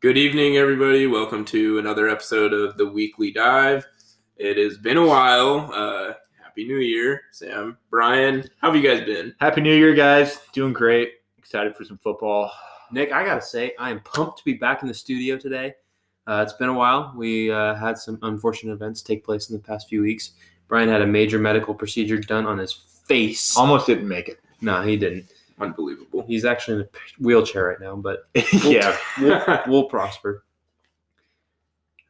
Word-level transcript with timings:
Good 0.00 0.16
evening, 0.16 0.56
everybody. 0.56 1.06
Welcome 1.06 1.44
to 1.44 1.78
another 1.78 2.08
episode 2.08 2.54
of 2.54 2.78
the 2.78 2.86
Weekly 2.86 3.30
Dive. 3.30 3.86
It 4.38 4.56
has 4.56 4.78
been 4.78 4.96
a 4.96 5.06
while. 5.06 5.70
Uh, 5.74 6.14
Happy 6.42 6.64
New 6.64 6.78
Year, 6.78 7.20
Sam, 7.32 7.76
Brian. 7.90 8.48
How 8.62 8.72
have 8.72 8.82
you 8.82 8.88
guys 8.88 9.04
been? 9.04 9.34
Happy 9.40 9.60
New 9.60 9.74
Year, 9.74 9.92
guys. 9.92 10.40
Doing 10.54 10.72
great. 10.72 11.16
Excited 11.36 11.76
for 11.76 11.84
some 11.84 11.98
football. 11.98 12.50
Nick, 12.90 13.12
I 13.12 13.26
gotta 13.26 13.42
say, 13.42 13.74
I 13.78 13.90
am 13.90 14.00
pumped 14.00 14.38
to 14.38 14.44
be 14.46 14.54
back 14.54 14.80
in 14.80 14.88
the 14.88 14.94
studio 14.94 15.36
today. 15.36 15.74
Uh, 16.26 16.42
it's 16.42 16.54
been 16.54 16.70
a 16.70 16.74
while. 16.74 17.12
We 17.14 17.50
uh, 17.50 17.74
had 17.74 17.98
some 17.98 18.18
unfortunate 18.22 18.72
events 18.72 19.02
take 19.02 19.22
place 19.22 19.50
in 19.50 19.56
the 19.56 19.62
past 19.62 19.86
few 19.90 20.00
weeks. 20.00 20.30
Brian 20.66 20.88
had 20.88 21.02
a 21.02 21.06
major 21.06 21.38
medical 21.38 21.74
procedure 21.74 22.16
done 22.16 22.46
on 22.46 22.56
his 22.56 22.72
face. 22.72 23.54
Almost 23.54 23.86
didn't 23.86 24.08
make 24.08 24.30
it. 24.30 24.40
no, 24.62 24.80
he 24.80 24.96
didn't. 24.96 25.30
Unbelievable. 25.60 26.24
He's 26.26 26.44
actually 26.44 26.80
in 26.80 26.80
a 26.82 26.88
wheelchair 27.18 27.66
right 27.66 27.80
now, 27.80 27.96
but 27.96 28.28
yeah. 28.64 28.96
we'll, 29.20 29.60
we'll 29.66 29.84
prosper. 29.84 30.44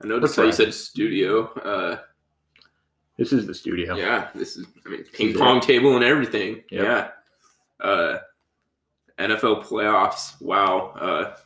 I 0.03 0.07
noticed 0.07 0.37
We're 0.37 0.45
how 0.45 0.47
you 0.47 0.53
said 0.53 0.73
studio. 0.73 1.47
Uh, 1.59 1.99
This 3.19 3.33
is 3.33 3.47
the 3.47 3.55
studio. 3.55 3.97
yeah, 3.97 4.29
this 4.35 4.57
is, 4.57 4.67
I 4.87 4.89
mean, 4.89 5.05
ping 5.13 5.31
is 5.31 5.37
pong 5.37 5.61
table 5.61 5.95
and 5.97 6.05
everything. 6.05 6.63
Yep. 6.71 6.85
Yeah. 7.81 7.87
Uh, 7.87 8.19
NFL 9.19 9.65
playoffs. 9.65 10.41
Wow. 10.41 10.93
Uh, 10.99 11.37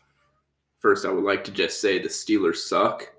first, 0.79 1.05
I 1.05 1.11
would 1.11 1.25
like 1.25 1.43
to 1.45 1.51
just 1.51 1.81
say 1.81 1.99
the 1.99 2.09
Steelers 2.09 2.57
suck. 2.57 3.11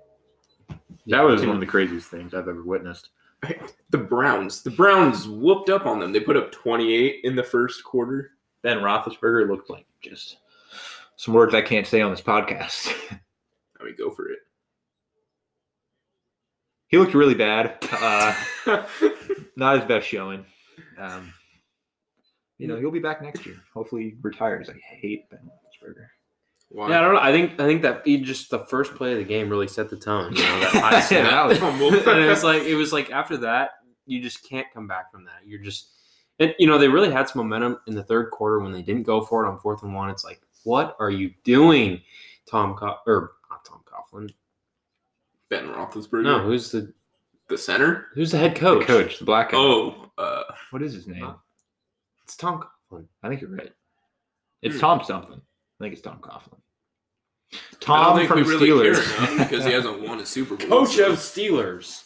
That 1.08 1.20
was 1.20 1.40
one 1.44 1.54
of 1.54 1.60
the 1.60 1.66
craziest 1.66 2.08
things 2.08 2.34
I've 2.34 2.48
ever 2.48 2.62
witnessed. 2.62 3.10
The 3.90 3.98
Browns. 3.98 4.62
The 4.62 4.72
Browns 4.72 5.28
whooped 5.28 5.70
up 5.70 5.86
on 5.86 6.00
them. 6.00 6.12
They 6.12 6.18
put 6.18 6.36
up 6.36 6.50
28 6.50 7.20
in 7.22 7.36
the 7.36 7.42
first 7.44 7.84
quarter. 7.84 8.32
Ben 8.66 8.78
Roethlisberger 8.78 9.48
looked 9.48 9.70
like 9.70 9.86
just 10.02 10.38
some 11.14 11.34
words 11.34 11.54
I 11.54 11.62
can't 11.62 11.86
say 11.86 12.00
on 12.00 12.10
this 12.10 12.20
podcast. 12.20 12.92
I 13.80 13.84
mean, 13.84 13.94
go 13.96 14.10
for 14.10 14.28
it. 14.28 14.40
he 16.88 16.98
looked 16.98 17.14
really 17.14 17.36
bad. 17.36 17.78
Uh, 17.92 18.34
not 19.56 19.76
his 19.76 19.84
best 19.84 20.08
showing. 20.08 20.44
Um, 20.98 21.32
you 22.58 22.66
know, 22.66 22.76
he'll 22.76 22.90
be 22.90 22.98
back 22.98 23.22
next 23.22 23.46
year. 23.46 23.54
Hopefully, 23.72 24.02
he 24.02 24.14
retires. 24.20 24.68
I 24.68 24.74
hate 24.96 25.30
Ben 25.30 25.38
Roethlisberger. 25.44 26.06
wow. 26.70 26.88
Yeah, 26.88 26.98
I 26.98 27.02
don't 27.02 27.14
know. 27.14 27.20
I 27.20 27.30
think 27.30 27.52
I 27.60 27.66
think 27.66 27.82
that 27.82 28.02
he 28.04 28.16
just 28.18 28.50
the 28.50 28.64
first 28.66 28.96
play 28.96 29.12
of 29.12 29.18
the 29.18 29.24
game 29.24 29.48
really 29.48 29.68
set 29.68 29.90
the 29.90 29.96
tone. 29.96 30.34
You 30.34 30.42
know, 30.42 30.58
that 30.60 30.70
high 31.08 31.14
Yeah, 31.14 31.22
that 31.30 31.46
was- 31.46 31.58
and 31.60 32.20
it 32.20 32.28
was 32.28 32.42
like 32.42 32.62
it 32.64 32.74
was 32.74 32.92
like 32.92 33.12
after 33.12 33.36
that, 33.36 33.70
you 34.06 34.20
just 34.20 34.42
can't 34.48 34.66
come 34.74 34.88
back 34.88 35.12
from 35.12 35.24
that. 35.26 35.46
You're 35.46 35.62
just, 35.62 35.90
and 36.38 36.54
you 36.58 36.66
know, 36.66 36.78
they 36.78 36.88
really 36.88 37.10
had 37.10 37.28
some 37.28 37.40
momentum 37.42 37.78
in 37.86 37.94
the 37.94 38.02
third 38.04 38.30
quarter 38.30 38.60
when 38.60 38.72
they 38.72 38.82
didn't 38.82 39.04
go 39.04 39.20
for 39.20 39.44
it 39.44 39.48
on 39.48 39.58
fourth 39.58 39.82
and 39.82 39.94
one. 39.94 40.10
It's 40.10 40.24
like, 40.24 40.40
what 40.64 40.96
are 40.98 41.10
you 41.10 41.32
doing, 41.44 42.00
Tom 42.46 42.74
Co- 42.76 42.98
or 43.06 43.32
not 43.50 43.64
Tom 43.64 43.80
Coughlin? 43.84 44.30
Ben 45.48 45.66
Roethlisberger. 45.68 46.22
No, 46.24 46.40
who's 46.40 46.70
the 46.72 46.92
The 47.48 47.56
center? 47.58 48.08
who's 48.14 48.32
the 48.32 48.38
head 48.38 48.56
The 48.56 48.60
coach? 48.60 48.86
coach, 48.86 49.18
the 49.18 49.24
black 49.24 49.50
guy. 49.52 49.58
Oh, 49.58 50.10
uh, 50.18 50.42
What 50.70 50.82
is 50.82 50.92
his 50.92 51.06
name? 51.06 51.22
Uh, 51.24 51.34
It's 52.24 52.36
Tom 52.36 52.60
Coughlin. 52.90 53.06
I 53.22 53.28
think 53.28 53.40
you're 53.40 53.50
right. 53.50 53.72
It's 54.62 54.74
Hmm. 54.76 54.80
Tom 54.80 55.04
something. 55.04 55.40
I 55.80 55.84
think 55.84 55.92
it's 55.92 56.02
Tom 56.02 56.18
Coughlin. 56.18 56.58
I 57.52 57.58
don't 57.78 57.80
Tom 57.80 58.16
think 58.16 58.28
from 58.28 58.38
we 58.42 58.48
really 58.48 58.68
Steelers. 58.68 59.14
care 59.16 59.32
enough 59.34 59.48
because 59.50 59.64
he 59.64 59.70
hasn't 59.72 60.00
won 60.02 60.18
a 60.18 60.26
Super 60.26 60.56
Bowl. 60.56 60.68
Coach 60.86 60.96
so- 60.96 61.12
of 61.12 61.18
Steelers. 61.18 62.05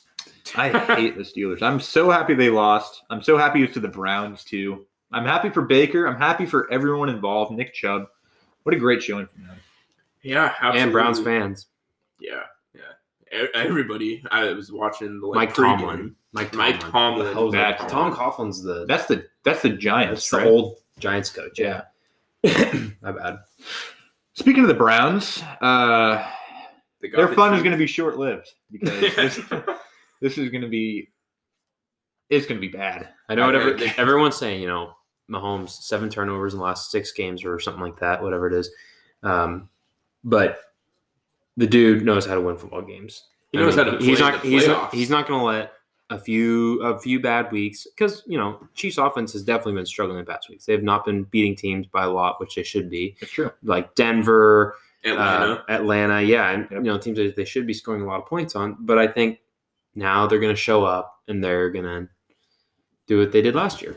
I 0.57 0.69
hate 0.97 1.17
the 1.17 1.23
Steelers. 1.23 1.63
I'm 1.63 1.81
so 1.81 2.11
happy 2.11 2.35
they 2.35 2.51
lost. 2.51 3.03
I'm 3.11 3.23
so 3.23 3.37
happy 3.37 3.63
it's 3.63 3.75
to 3.75 3.81
the 3.81 3.89
Browns 3.89 4.45
too. 4.45 4.87
I'm 5.13 5.25
happy 5.25 5.51
for 5.51 5.63
Baker. 5.63 6.07
I'm 6.07 6.17
happy 6.19 6.47
for 6.47 6.71
everyone 6.73 7.09
involved. 7.09 7.53
Nick 7.53 7.75
Chubb. 7.75 8.07
What 8.63 8.75
a 8.75 8.79
great 8.79 9.03
showing 9.03 9.27
from 9.27 9.45
them. 9.47 9.57
Yeah, 10.23 10.53
absolutely. 10.61 10.81
and 10.83 10.93
Browns 10.93 11.21
fans. 11.21 11.67
Yeah, 12.21 12.43
yeah. 12.75 13.43
E- 13.43 13.49
Everybody. 13.55 14.23
I 14.31 14.53
was 14.53 14.71
watching 14.71 15.21
the 15.21 15.27
like, 15.27 15.35
Mike 15.37 15.55
pregame. 15.55 15.79
Tomlin. 15.79 16.17
Mike 16.33 16.55
Mike 16.55 16.79
Tomlin. 16.81 16.93
Tomlin. 16.93 17.27
The 17.27 17.33
hell's 17.33 17.53
That- 17.55 17.79
that? 17.79 17.89
Tom 17.89 18.15
Coughlin's 18.15 18.63
the 18.63 18.85
That's 18.87 19.07
the 19.07 19.27
that's 19.45 19.63
the 19.63 19.71
Giants. 19.71 20.29
that's 20.29 20.31
the 20.31 20.37
right? 20.39 20.47
old 20.47 20.77
Giants 20.99 21.31
coach. 21.31 21.59
Yeah. 21.59 21.83
My 23.03 23.13
bad. 23.13 23.39
Speaking 24.35 24.63
of 24.63 24.69
the 24.69 24.75
Browns, 24.75 25.43
uh, 25.61 26.25
They 27.03 27.09
got 27.09 27.17
their 27.19 27.27
the 27.29 27.35
fun 27.35 27.55
is 27.55 27.61
going 27.63 27.73
to 27.73 27.79
be 27.79 27.87
short 27.87 28.17
lived 28.19 28.53
because 28.71 29.01
this, 29.17 29.41
this 30.21 30.39
is 30.39 30.49
going 30.51 30.63
to 30.63 30.69
be 30.69 31.09
it's 32.29 32.47
going 32.47 32.61
to 32.61 32.67
be 32.67 32.73
bad. 32.73 33.09
I 33.29 33.35
know 33.35 33.47
what 33.47 33.55
Okay, 33.57 33.71
every, 33.73 33.87
they- 33.89 33.95
everyone's 33.97 34.37
saying. 34.37 34.61
You 34.63 34.69
know, 34.69 34.93
Mahomes 35.31 35.71
seven 35.71 36.09
turnovers 36.09 36.53
in 36.55 36.59
the 36.59 36.65
last 36.65 36.91
six 36.91 37.13
games 37.13 37.45
or 37.45 37.59
something 37.59 37.83
like 37.83 37.99
that, 38.01 38.23
whatever 38.23 38.47
it 38.47 38.53
is. 38.53 38.71
Um, 39.23 39.69
but 40.23 40.61
the 41.57 41.67
dude 41.67 42.05
knows 42.05 42.27
how 42.27 42.35
to 42.35 42.41
win 42.41 42.57
football 42.57 42.83
games. 42.83 43.25
He 43.53 43.59
I 43.59 43.63
knows 43.63 43.77
mean, 43.77 43.85
how 43.87 43.91
to 43.93 43.97
play 43.99 44.07
He's 44.07 44.19
not. 44.21 44.43
the 44.43 44.49
He's 44.49 44.67
not. 44.67 44.95
He's 44.95 45.11
not 45.11 45.27
going 45.27 45.41
to 45.41 45.45
let 45.47 45.73
a 46.11 46.19
few 46.19 46.81
a 46.83 46.99
few 47.01 47.21
bad 47.21 47.51
weeks 47.53 47.87
because 47.87 48.23
you 48.27 48.39
know 48.39 48.67
Chiefs 48.75 48.99
offense 48.99 49.33
has 49.33 49.43
definitely 49.43 49.75
been 49.75 49.87
struggling 49.87 50.19
the 50.19 50.25
past 50.25 50.49
weeks. 50.49 50.67
They 50.67 50.73
have 50.73 50.83
not 50.83 51.05
been 51.05 51.25
beating 51.25 51.57
teams 51.57 51.87
by 51.87 52.05
a 52.05 52.11
lot, 52.11 52.39
which 52.41 52.55
they 52.55 52.63
should 52.63 52.89
be. 52.91 53.17
It's 53.21 53.31
true. 53.33 53.51
Like 53.65 53.95
Denver, 53.97 54.77
Atlanta. 55.05 55.53
uh, 55.53 55.63
Atlanta, 55.69 56.23
yeah, 56.23 56.51
and 56.51 56.69
you 56.71 56.81
know 56.81 56.99
teams 56.99 57.19
that 57.19 57.35
they 57.37 57.45
should 57.45 57.67
be 57.67 57.75
scoring 57.75 58.03
a 58.03 58.07
lot 58.07 58.21
of 58.21 58.27
points 58.27 58.55
on. 58.55 58.77
But 58.81 58.99
I 58.99 59.07
think 59.09 59.39
now 59.95 60.27
they're 60.27 60.39
going 60.41 60.55
to 60.55 60.61
show 60.61 60.85
up 60.85 61.15
and 61.29 61.43
they're 61.43 61.71
going 61.71 61.85
to 61.85 62.09
do 63.07 63.19
what 63.19 63.33
they 63.33 63.43
did 63.43 63.55
last 63.55 63.83
year. 63.83 63.97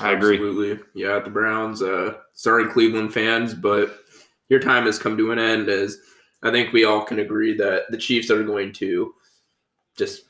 I 0.00 0.12
agree. 0.12 0.34
Absolutely. 0.36 0.84
Yeah, 0.94 1.18
the 1.20 1.30
Browns. 1.30 1.82
Uh, 1.82 2.14
sorry, 2.32 2.66
Cleveland 2.68 3.12
fans, 3.14 3.54
but 3.54 4.00
your 4.48 4.60
time 4.60 4.86
has 4.86 4.98
come 4.98 5.16
to 5.16 5.30
an 5.32 5.38
end. 5.38 5.68
As 5.68 5.98
I 6.42 6.50
think 6.50 6.72
we 6.72 6.84
all 6.84 7.02
can 7.04 7.20
agree 7.20 7.56
that 7.56 7.90
the 7.90 7.96
Chiefs 7.98 8.30
are 8.30 8.42
going 8.42 8.72
to 8.74 9.14
just 9.96 10.24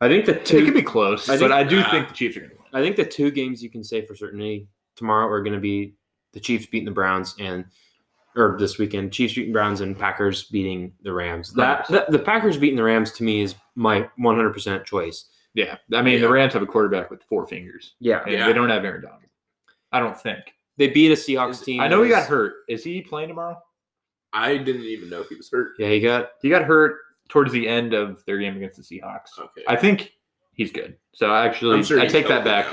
I 0.00 0.08
think 0.08 0.24
the 0.26 0.36
It 0.36 0.46
two. 0.46 0.64
could 0.64 0.74
be 0.74 0.82
close, 0.82 1.28
I 1.28 1.38
but 1.38 1.52
I 1.52 1.62
do 1.62 1.80
Ah. 1.84 1.90
think 1.90 2.08
the 2.08 2.14
Chiefs 2.14 2.36
are 2.36 2.40
going 2.40 2.50
to 2.50 2.56
win. 2.56 2.64
I 2.72 2.82
think 2.82 2.96
the 2.96 3.04
two 3.04 3.30
games 3.30 3.62
you 3.62 3.70
can 3.70 3.84
say 3.84 4.04
for 4.04 4.14
certainty 4.14 4.66
tomorrow 4.94 5.26
are 5.28 5.42
going 5.42 5.54
to 5.54 5.60
be 5.60 5.94
the 6.32 6.40
Chiefs 6.40 6.66
beating 6.66 6.84
the 6.86 6.90
Browns 6.90 7.34
and 7.38 7.64
or 8.36 8.56
this 8.58 8.78
weekend 8.78 9.12
Chiefs 9.12 9.34
beating 9.34 9.52
Browns 9.52 9.80
and 9.80 9.98
Packers 9.98 10.44
beating 10.44 10.92
the 11.02 11.12
Rams. 11.12 11.52
That, 11.54 11.88
that 11.88 12.10
the 12.10 12.18
Packers 12.18 12.58
beating 12.58 12.76
the 12.76 12.82
Rams 12.84 13.12
to 13.12 13.24
me 13.24 13.40
is 13.40 13.54
my 13.74 14.08
100% 14.20 14.84
choice. 14.84 15.24
Yeah, 15.54 15.78
I 15.94 16.02
mean 16.02 16.20
the 16.20 16.28
Rams 16.28 16.52
have 16.52 16.62
a 16.62 16.66
quarterback 16.66 17.10
with 17.10 17.22
four 17.22 17.46
fingers, 17.46 17.94
Yeah, 17.98 18.22
and 18.22 18.32
Yeah. 18.32 18.46
they 18.46 18.52
don't 18.52 18.68
have 18.68 18.84
Aaron 18.84 19.02
Donald. 19.02 19.22
I 19.90 20.00
don't 20.00 20.18
think. 20.20 20.40
they 20.76 20.88
beat 20.88 21.10
a 21.10 21.14
Seahawks 21.14 21.64
team. 21.64 21.80
I 21.80 21.88
know 21.88 22.02
he 22.02 22.10
got 22.10 22.26
hurt. 22.28 22.52
Is 22.68 22.84
he 22.84 23.00
playing 23.00 23.28
tomorrow? 23.28 23.56
I 24.34 24.58
didn't 24.58 24.82
even 24.82 25.08
know 25.08 25.22
he 25.26 25.34
was 25.34 25.48
hurt. 25.50 25.72
Yeah, 25.78 25.88
he 25.88 26.00
got 26.00 26.32
He 26.42 26.50
got 26.50 26.64
hurt 26.64 26.98
towards 27.30 27.52
the 27.52 27.66
end 27.66 27.94
of 27.94 28.22
their 28.26 28.36
game 28.38 28.56
against 28.56 28.76
the 28.76 28.82
Seahawks. 29.00 29.38
Okay. 29.38 29.62
I 29.66 29.76
think 29.76 30.12
he's 30.52 30.70
good. 30.70 30.98
So 31.14 31.32
actually, 31.34 31.76
I'm 31.76 31.84
sure 31.84 31.98
I 32.00 32.06
take 32.06 32.28
that 32.28 32.44
back. 32.44 32.66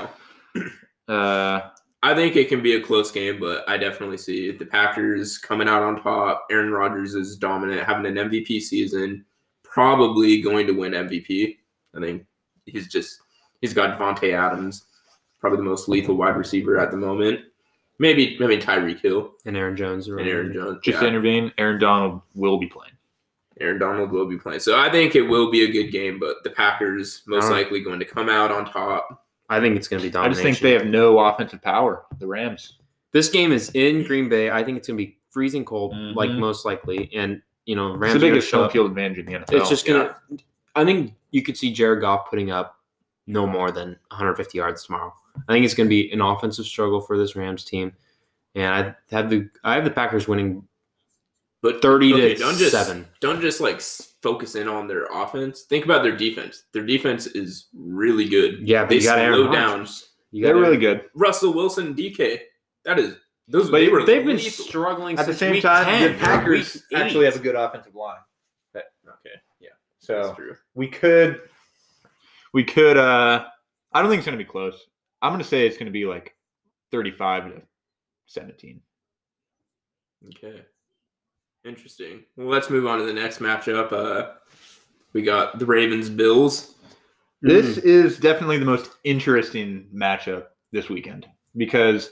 now. 1.08 1.14
Uh, 1.14 1.70
I 2.04 2.14
think 2.14 2.36
it 2.36 2.50
can 2.50 2.62
be 2.62 2.74
a 2.76 2.82
close 2.82 3.10
game, 3.10 3.40
but 3.40 3.66
I 3.66 3.78
definitely 3.78 4.18
see 4.18 4.52
the 4.52 4.66
Packers 4.66 5.38
coming 5.38 5.68
out 5.68 5.82
on 5.82 6.02
top. 6.02 6.46
Aaron 6.50 6.70
Rodgers 6.70 7.14
is 7.14 7.34
dominant, 7.36 7.82
having 7.82 8.04
an 8.04 8.28
MVP 8.28 8.60
season, 8.60 9.24
probably 9.62 10.42
going 10.42 10.66
to 10.66 10.74
win 10.74 10.92
MVP. 10.92 11.56
I 11.96 12.00
think 12.00 12.26
he's 12.66 12.88
just 12.88 13.20
he's 13.62 13.72
got 13.72 13.98
Davante 13.98 14.34
Adams, 14.34 14.84
probably 15.40 15.56
the 15.56 15.62
most 15.62 15.88
lethal 15.88 16.14
wide 16.14 16.36
receiver 16.36 16.78
at 16.78 16.90
the 16.90 16.98
moment. 16.98 17.40
Maybe 17.98 18.36
maybe 18.38 18.58
Tyreek 18.58 19.00
Hill 19.00 19.32
and 19.46 19.56
Aaron 19.56 19.74
Jones. 19.74 20.06
and 20.06 20.20
Aaron 20.20 20.52
Jones. 20.52 20.80
just 20.82 20.98
to 20.98 21.04
Yeah, 21.04 21.08
intervene, 21.08 21.52
Aaron 21.56 21.78
Donald 21.80 22.20
will 22.34 22.58
be 22.58 22.66
playing. 22.66 22.92
Aaron 23.60 23.78
Donald 23.78 24.10
will 24.10 24.26
be 24.26 24.36
playing. 24.36 24.60
So 24.60 24.78
I 24.78 24.90
think 24.90 25.14
it 25.14 25.22
will 25.22 25.50
be 25.50 25.64
a 25.64 25.70
good 25.72 25.90
game, 25.90 26.18
but 26.18 26.44
the 26.44 26.50
Packers 26.50 27.22
most 27.26 27.50
likely 27.50 27.80
going 27.80 28.00
to 28.00 28.04
come 28.04 28.28
out 28.28 28.50
on 28.50 28.66
top. 28.66 29.23
I 29.48 29.60
think 29.60 29.76
it's 29.76 29.88
going 29.88 30.00
to 30.02 30.06
be 30.08 30.10
domination. 30.12 30.30
I 30.46 30.50
just 30.50 30.60
think 30.60 30.62
they 30.62 30.72
have 30.78 30.86
no 30.86 31.18
offensive 31.18 31.60
power. 31.62 32.04
The 32.18 32.26
Rams. 32.26 32.78
this 33.12 33.28
game 33.28 33.52
is 33.52 33.70
in 33.74 34.02
Green 34.04 34.28
Bay. 34.28 34.50
I 34.50 34.64
think 34.64 34.78
it's 34.78 34.88
going 34.88 34.98
to 34.98 35.04
be 35.04 35.18
freezing 35.30 35.64
cold, 35.64 35.94
like 36.16 36.30
Mhm. 36.30 36.38
most 36.38 36.64
likely, 36.64 37.10
and 37.14 37.40
you 37.66 37.76
know 37.76 37.92
It's 37.92 37.98
Rams 38.00 38.12
the 38.14 38.18
are 38.18 38.20
gonna 38.20 38.32
biggest 38.34 38.52
home 38.52 38.70
field 38.70 38.86
advantage 38.90 39.18
in 39.18 39.26
the 39.26 39.32
NFL. 39.34 39.60
It's 39.60 39.68
just 39.68 39.86
gonna. 39.86 40.16
I 40.74 40.84
think 40.84 41.14
you 41.30 41.42
could 41.42 41.56
see 41.56 41.72
Jared 41.72 42.00
Goff 42.00 42.28
putting 42.30 42.50
up 42.50 42.80
no 43.26 43.46
more 43.46 43.70
than 43.70 43.96
150 44.10 44.58
yards 44.58 44.84
tomorrow. 44.84 45.14
I 45.48 45.52
think 45.52 45.64
it's 45.64 45.74
going 45.74 45.86
to 45.86 45.90
be 45.90 46.10
an 46.12 46.20
offensive 46.20 46.64
struggle 46.66 47.00
for 47.00 47.16
this 47.18 47.34
Rams 47.36 47.64
team, 47.64 47.92
and 48.54 48.66
I 48.66 48.94
have 49.14 49.30
the 49.30 49.48
I 49.64 49.74
have 49.74 49.84
the 49.84 49.90
Packers 49.90 50.26
winning 50.28 50.66
But 51.62 51.80
30 51.82 52.12
okay, 52.14 52.34
to 52.34 52.40
don't 52.40 52.56
just 52.56 52.72
seven. 52.72 53.06
don't 53.20 53.40
just 53.40 53.60
like 53.60 53.76
s- 53.76 54.13
focus 54.24 54.54
in 54.56 54.66
on 54.66 54.88
their 54.88 55.04
offense. 55.12 55.62
Think 55.62 55.84
about 55.84 56.02
their 56.02 56.16
defense. 56.16 56.64
Their 56.72 56.86
defense 56.86 57.26
is 57.26 57.68
really 57.74 58.26
good. 58.28 58.66
Yeah, 58.66 58.82
but 58.82 58.88
they 58.88 58.96
you 58.96 59.02
got 59.02 59.18
Aaron 59.18 59.34
slow 59.38 59.52
down. 59.52 59.78
Rodgers. 59.80 60.08
You 60.32 60.42
got 60.42 60.48
They're 60.48 60.56
really 60.62 60.78
good. 60.78 61.02
Russell 61.14 61.52
Wilson, 61.52 61.94
DK. 61.94 62.40
That 62.84 62.98
is 62.98 63.16
those. 63.46 63.70
But 63.70 63.78
they 63.80 63.88
were 63.88 64.04
They've 64.04 64.24
been 64.24 64.38
struggling 64.38 65.18
At 65.18 65.26
the 65.26 65.34
same 65.34 65.52
week 65.52 65.62
time, 65.62 65.84
10, 65.84 66.12
the 66.12 66.18
Packers 66.18 66.82
actually 66.94 67.26
have 67.26 67.36
a 67.36 67.38
good 67.38 67.54
offensive 67.54 67.94
line. 67.94 68.16
Okay, 68.74 69.36
yeah, 69.60 69.68
So 69.98 70.22
that's 70.22 70.36
true. 70.36 70.56
we 70.74 70.88
could, 70.88 71.42
we 72.54 72.64
could. 72.64 72.96
uh 72.96 73.44
I 73.92 74.00
don't 74.00 74.10
think 74.10 74.18
it's 74.20 74.26
going 74.26 74.36
to 74.38 74.44
be 74.44 74.50
close. 74.50 74.86
I'm 75.22 75.30
going 75.30 75.42
to 75.42 75.48
say 75.48 75.66
it's 75.66 75.76
going 75.76 75.86
to 75.86 75.92
be 75.92 76.04
like 76.06 76.34
35 76.90 77.44
to 77.44 77.62
17. 78.26 78.80
Okay. 80.28 80.62
Interesting. 81.64 82.24
Well, 82.36 82.48
let's 82.48 82.68
move 82.68 82.86
on 82.86 82.98
to 82.98 83.04
the 83.04 83.12
next 83.12 83.38
matchup. 83.40 83.92
Uh, 83.92 84.32
we 85.12 85.22
got 85.22 85.58
the 85.58 85.66
Ravens 85.66 86.10
Bills. 86.10 86.74
This 87.40 87.78
is 87.78 88.18
definitely 88.18 88.58
the 88.58 88.64
most 88.64 88.90
interesting 89.04 89.86
matchup 89.94 90.46
this 90.72 90.88
weekend 90.88 91.26
because 91.56 92.10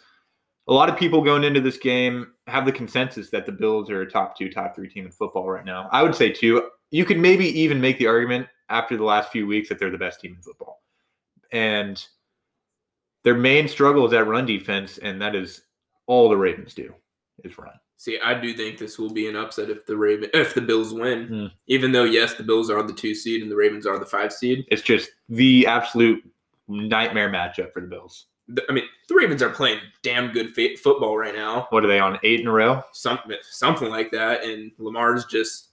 a 0.69 0.72
lot 0.72 0.88
of 0.88 0.96
people 0.96 1.22
going 1.22 1.44
into 1.44 1.60
this 1.60 1.78
game 1.78 2.32
have 2.46 2.66
the 2.66 2.72
consensus 2.72 3.31
that 3.31 3.46
the 3.46 3.52
Bills 3.52 3.90
are 3.90 4.02
a 4.02 4.10
top 4.10 4.37
two, 4.37 4.50
top 4.50 4.75
three 4.75 4.88
team 4.88 5.06
in 5.06 5.12
football 5.12 5.49
right 5.49 5.64
now. 5.64 5.88
I 5.90 6.02
would 6.02 6.14
say 6.14 6.31
two. 6.31 6.69
You 6.90 7.04
could 7.04 7.19
maybe 7.19 7.46
even 7.58 7.81
make 7.81 7.99
the 7.99 8.06
argument 8.06 8.46
after 8.69 8.96
the 8.96 9.04
last 9.04 9.31
few 9.31 9.46
weeks 9.46 9.69
that 9.69 9.78
they're 9.78 9.90
the 9.90 9.99
best 9.99 10.20
team 10.20 10.34
in 10.34 10.43
football. 10.43 10.82
And 11.50 12.04
their 13.25 13.34
main 13.34 13.69
struggle 13.69 14.04
is 14.04 14.10
that 14.12 14.26
run 14.26 14.46
defense, 14.46 14.99
and 14.99 15.20
that 15.22 15.34
is 15.34 15.62
all 16.06 16.28
the 16.28 16.37
Ravens 16.37 16.75
do 16.75 16.94
is 17.44 17.56
run. 17.58 17.75
See, 18.02 18.19
I 18.19 18.34
do 18.34 18.52
think 18.52 18.78
this 18.78 18.99
will 18.99 19.12
be 19.12 19.28
an 19.28 19.37
upset 19.37 19.70
if 19.70 19.87
the 19.87 19.96
Raven 19.96 20.28
if 20.34 20.54
the 20.54 20.60
Bills 20.60 20.93
win. 20.93 21.26
Hmm. 21.28 21.46
Even 21.69 21.93
though 21.93 22.02
yes, 22.02 22.34
the 22.34 22.43
Bills 22.43 22.69
are 22.69 22.82
the 22.82 22.93
two 22.93 23.14
seed 23.14 23.43
and 23.43 23.49
the 23.50 23.54
Ravens 23.54 23.87
are 23.87 23.96
the 23.96 24.04
five 24.06 24.32
seed. 24.32 24.64
It's 24.72 24.82
just 24.82 25.10
the 25.28 25.69
absolute 25.69 26.20
nightmare 26.66 27.31
matchup 27.31 27.72
for 27.72 27.81
the 27.81 27.87
Bills. 27.87 28.26
The- 28.49 28.64
I 28.69 28.72
mean, 28.72 28.87
the 29.08 29.14
Ravens 29.14 29.40
are 29.40 29.50
playing 29.50 29.78
damn 30.02 30.32
good 30.32 30.52
fa- 30.52 30.76
football 30.82 31.16
right 31.16 31.32
now. 31.32 31.69
What 31.70 31.84
are 31.84 31.87
they 31.87 32.00
on 32.00 32.19
eight 32.25 32.40
in 32.40 32.49
a 32.49 32.52
row? 32.52 32.82
Something 32.93 33.37
something 33.43 33.88
like 33.88 34.10
that, 34.10 34.43
and 34.43 34.72
Lamar's 34.78 35.25
just 35.26 35.69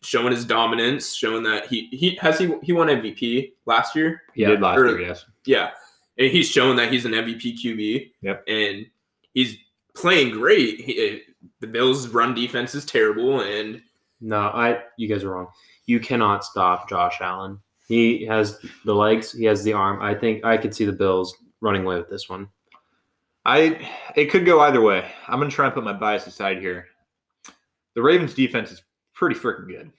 showing 0.00 0.32
his 0.32 0.46
dominance, 0.46 1.12
showing 1.12 1.42
that 1.42 1.66
he 1.66 1.88
he 1.90 2.16
has 2.22 2.38
he 2.38 2.50
he 2.62 2.72
won 2.72 2.88
MVP 2.88 3.52
last 3.66 3.94
year. 3.94 4.22
He 4.32 4.40
Yeah, 4.40 4.48
did 4.52 4.62
last 4.62 4.78
or- 4.78 4.86
year, 4.86 5.02
yes. 5.02 5.26
Yeah, 5.44 5.72
and 6.16 6.30
he's 6.30 6.48
shown 6.48 6.76
that 6.76 6.90
he's 6.90 7.04
an 7.04 7.12
MVP 7.12 7.62
QB. 7.62 8.10
Yep. 8.22 8.44
and 8.48 8.86
he's 9.34 9.54
playing 9.94 10.30
great. 10.30 10.80
He, 10.80 11.24
the 11.60 11.66
Bills' 11.66 12.08
run 12.08 12.34
defense 12.34 12.74
is 12.74 12.84
terrible, 12.84 13.40
and 13.40 13.82
No, 14.20 14.40
I 14.40 14.82
you 14.96 15.08
guys 15.08 15.24
are 15.24 15.30
wrong. 15.30 15.48
You 15.86 16.00
cannot 16.00 16.44
stop 16.44 16.88
Josh 16.88 17.18
Allen. 17.20 17.58
He 17.86 18.26
has 18.26 18.58
the 18.84 18.94
legs, 18.94 19.32
he 19.32 19.44
has 19.44 19.64
the 19.64 19.72
arm. 19.72 20.02
I 20.02 20.14
think 20.14 20.44
I 20.44 20.56
could 20.56 20.74
see 20.74 20.84
the 20.84 20.92
Bills 20.92 21.34
running 21.60 21.84
away 21.84 21.96
with 21.96 22.10
this 22.10 22.28
one. 22.28 22.48
I 23.44 23.88
it 24.14 24.26
could 24.26 24.44
go 24.44 24.60
either 24.60 24.80
way. 24.80 25.10
I'm 25.26 25.38
gonna 25.38 25.50
try 25.50 25.66
and 25.66 25.74
put 25.74 25.84
my 25.84 25.92
bias 25.92 26.26
aside 26.26 26.58
here. 26.58 26.86
The 27.94 28.02
Ravens 28.02 28.34
defense 28.34 28.70
is 28.70 28.82
pretty 29.14 29.36
freaking 29.36 29.68
good. 29.68 29.92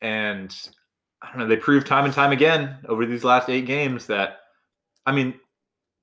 And 0.00 0.54
I 1.22 1.28
don't 1.28 1.38
know, 1.38 1.46
they 1.46 1.56
proved 1.56 1.86
time 1.86 2.04
and 2.04 2.14
time 2.14 2.30
again 2.30 2.78
over 2.88 3.06
these 3.06 3.24
last 3.24 3.48
eight 3.48 3.66
games 3.66 4.06
that 4.06 4.38
I 5.06 5.12
mean, 5.12 5.34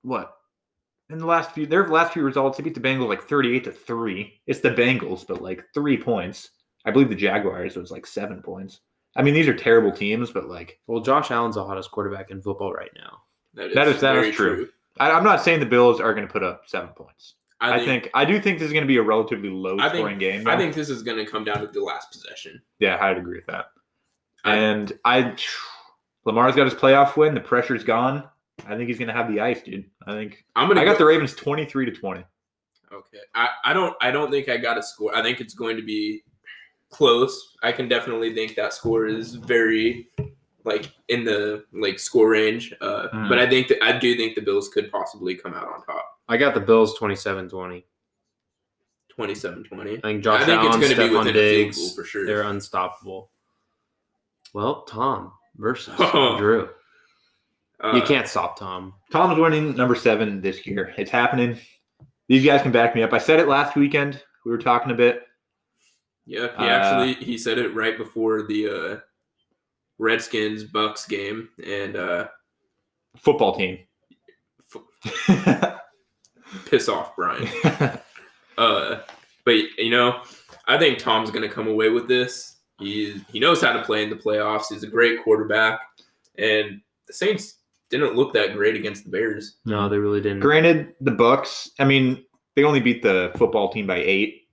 what? 0.01 0.35
In 1.09 1.19
the 1.19 1.25
last 1.25 1.51
few 1.51 1.65
their 1.67 1.87
last 1.87 2.13
few 2.13 2.23
results, 2.23 2.57
they 2.57 2.63
beat 2.63 2.73
the 2.73 2.79
Bengals 2.81 3.07
like 3.09 3.23
38 3.23 3.63
to 3.65 3.71
3. 3.71 4.41
It's 4.47 4.59
the 4.61 4.71
Bengals, 4.71 5.25
but 5.27 5.41
like 5.41 5.63
three 5.73 5.97
points. 5.97 6.49
I 6.85 6.91
believe 6.91 7.09
the 7.09 7.15
Jaguars 7.15 7.75
was 7.75 7.91
like 7.91 8.05
seven 8.07 8.41
points. 8.41 8.79
I 9.15 9.21
mean, 9.21 9.33
these 9.33 9.47
are 9.47 9.53
terrible 9.53 9.91
teams, 9.91 10.31
but 10.31 10.47
like 10.49 10.79
Well, 10.87 11.01
Josh 11.01 11.31
Allen's 11.31 11.55
the 11.55 11.63
hottest 11.65 11.91
quarterback 11.91 12.31
in 12.31 12.41
football 12.41 12.73
right 12.73 12.91
now. 12.95 13.21
that 13.53 13.67
is 13.67 13.73
That 13.75 13.87
is- 13.87 14.01
that 14.01 14.15
is 14.15 14.21
very 14.21 14.31
true. 14.31 14.69
I, 14.99 15.11
I'm 15.11 15.23
not 15.23 15.41
saying 15.41 15.59
the 15.59 15.65
Bills 15.65 15.99
are 15.99 16.13
going 16.13 16.25
to 16.25 16.31
put 16.31 16.41
up 16.43 16.63
seven 16.67 16.89
points. 16.89 17.35
I 17.61 17.73
I 17.75 17.77
think, 17.77 18.03
think 18.03 18.09
I 18.13 18.25
do 18.25 18.39
think 18.39 18.59
this 18.59 18.67
is 18.67 18.73
going 18.73 18.83
to 18.83 18.87
be 18.87 18.97
a 18.97 19.01
relatively 19.03 19.49
low 19.49 19.77
I 19.79 19.83
think- 19.89 19.95
scoring 19.99 20.17
game. 20.17 20.47
I 20.47 20.57
think 20.57 20.73
this 20.73 20.89
is 20.89 21.03
going 21.03 21.17
to 21.23 21.29
come 21.29 21.43
down 21.43 21.59
to 21.61 21.67
the 21.67 21.81
last 21.81 22.11
possession. 22.11 22.61
yeah, 22.79 22.97
I'd 22.99 23.17
agree 23.17 23.37
with 23.37 23.45
that. 23.47 23.65
I- 24.43 24.55
And 24.55 24.91
I, 25.05 25.35
Lamar's 26.25 26.55
got 26.55 26.65
his 26.65 26.73
playoff 26.73 27.15
win. 27.17 27.33
The 27.35 27.39
pressure's 27.41 27.83
gone. 27.83 28.23
I 28.67 28.75
think 28.75 28.87
he's 28.87 28.97
going 28.97 29.07
to 29.09 29.13
have 29.13 29.31
the 29.31 29.39
ice, 29.41 29.61
dude. 29.61 29.85
I 30.07 30.13
think 30.13 30.43
I'm 30.55 30.67
gonna. 30.67 30.81
I 30.81 30.85
got 30.85 30.93
go- 30.93 30.99
the 30.99 31.05
Ravens 31.05 31.33
twenty 31.35 31.65
three 31.65 31.85
to 31.85 31.91
twenty. 31.91 32.23
Okay, 32.91 33.17
I, 33.33 33.49
I 33.65 33.73
don't 33.73 33.95
I 34.01 34.11
don't 34.11 34.31
think 34.31 34.47
I 34.49 34.57
got 34.57 34.77
a 34.77 34.83
score. 34.83 35.15
I 35.15 35.21
think 35.21 35.41
it's 35.41 35.53
going 35.53 35.75
to 35.75 35.83
be 35.83 36.23
close. 36.89 37.55
I 37.63 37.71
can 37.71 37.89
definitely 37.89 38.33
think 38.33 38.55
that 38.55 38.73
score 38.73 39.05
is 39.07 39.35
very 39.35 40.07
like 40.63 40.91
in 41.09 41.25
the 41.25 41.65
like 41.73 41.99
score 41.99 42.29
range. 42.29 42.73
Uh, 42.81 43.07
Hmm. 43.09 43.27
But 43.29 43.39
I 43.39 43.49
think 43.49 43.67
that 43.67 43.83
I 43.83 43.97
do 43.97 44.15
think 44.15 44.35
the 44.35 44.41
Bills 44.41 44.69
could 44.69 44.91
possibly 44.91 45.35
come 45.35 45.53
out 45.53 45.67
on 45.67 45.83
top, 45.83 46.05
I 46.29 46.37
got 46.37 46.53
the 46.53 46.59
Bills 46.61 46.97
27-20. 46.97 47.83
27-20. 49.17 49.97
I 49.97 50.01
think 50.01 50.23
Josh 50.23 50.41
I 50.41 50.45
think 50.45 50.59
Allen, 50.61 50.67
it's 50.67 50.77
going 50.77 50.89
to 50.89 50.95
be 50.95 51.03
Stephon 51.13 51.17
within 51.19 51.35
a 51.35 51.39
field 51.39 51.65
Diggs, 51.65 51.77
goal 51.77 51.89
for 51.95 52.03
sure. 52.03 52.25
they're 52.25 52.41
unstoppable. 52.43 53.29
Well, 54.53 54.83
Tom 54.83 55.31
versus 55.57 55.93
Oh. 55.99 56.37
Drew. 56.39 56.69
Uh, 57.83 57.93
You 57.95 58.01
can't 58.01 58.27
stop 58.27 58.57
Tom. 58.57 58.93
Tom's 59.11 59.39
winning 59.39 59.75
number 59.75 59.95
seven 59.95 60.41
this 60.41 60.65
year. 60.65 60.93
It's 60.97 61.11
happening. 61.11 61.57
These 62.27 62.45
guys 62.45 62.61
can 62.61 62.71
back 62.71 62.95
me 62.95 63.03
up. 63.03 63.13
I 63.13 63.17
said 63.19 63.39
it 63.39 63.47
last 63.47 63.75
weekend. 63.75 64.21
We 64.45 64.51
were 64.51 64.57
talking 64.57 64.91
a 64.91 64.95
bit. 64.95 65.23
Yeah, 66.25 66.47
he 66.57 66.63
Uh, 66.63 66.67
actually 66.67 67.13
he 67.25 67.37
said 67.37 67.57
it 67.59 67.75
right 67.75 67.97
before 67.97 68.43
the 68.43 68.67
uh, 68.69 68.99
Redskins 69.99 70.63
Bucks 70.63 71.05
game, 71.07 71.49
and 71.65 71.95
uh, 71.95 72.27
Football 73.17 73.55
team. 73.55 73.79
piss 76.65 76.89
off 76.89 77.15
Brian. 77.15 77.47
Uh, 78.57 79.01
but 79.43 79.55
you 79.77 79.89
know, 79.89 80.21
I 80.65 80.77
think 80.77 80.97
Tom's 80.97 81.29
going 81.29 81.41
to 81.45 81.53
come 81.53 81.67
away 81.67 81.89
with 81.89 82.07
this. 82.07 82.55
He 82.79 83.21
he 83.29 83.37
knows 83.37 83.61
how 83.61 83.73
to 83.73 83.83
play 83.83 84.01
in 84.01 84.09
the 84.09 84.15
playoffs. 84.15 84.67
He's 84.69 84.83
a 84.83 84.87
great 84.87 85.21
quarterback, 85.25 85.81
and 86.37 86.79
the 87.05 87.11
Saints 87.11 87.55
didn't 87.89 88.15
look 88.15 88.33
that 88.33 88.53
great 88.53 88.75
against 88.75 89.03
the 89.03 89.09
Bears. 89.09 89.57
No, 89.65 89.87
they 89.89 89.97
really 89.97 90.21
didn't. 90.21 90.39
Granted, 90.39 90.93
the 91.01 91.11
Bucks. 91.11 91.71
I 91.79 91.85
mean, 91.85 92.23
they 92.55 92.63
only 92.63 92.79
beat 92.79 93.03
the 93.03 93.31
football 93.37 93.71
team 93.71 93.87
by 93.87 93.97
eight. 93.97 94.43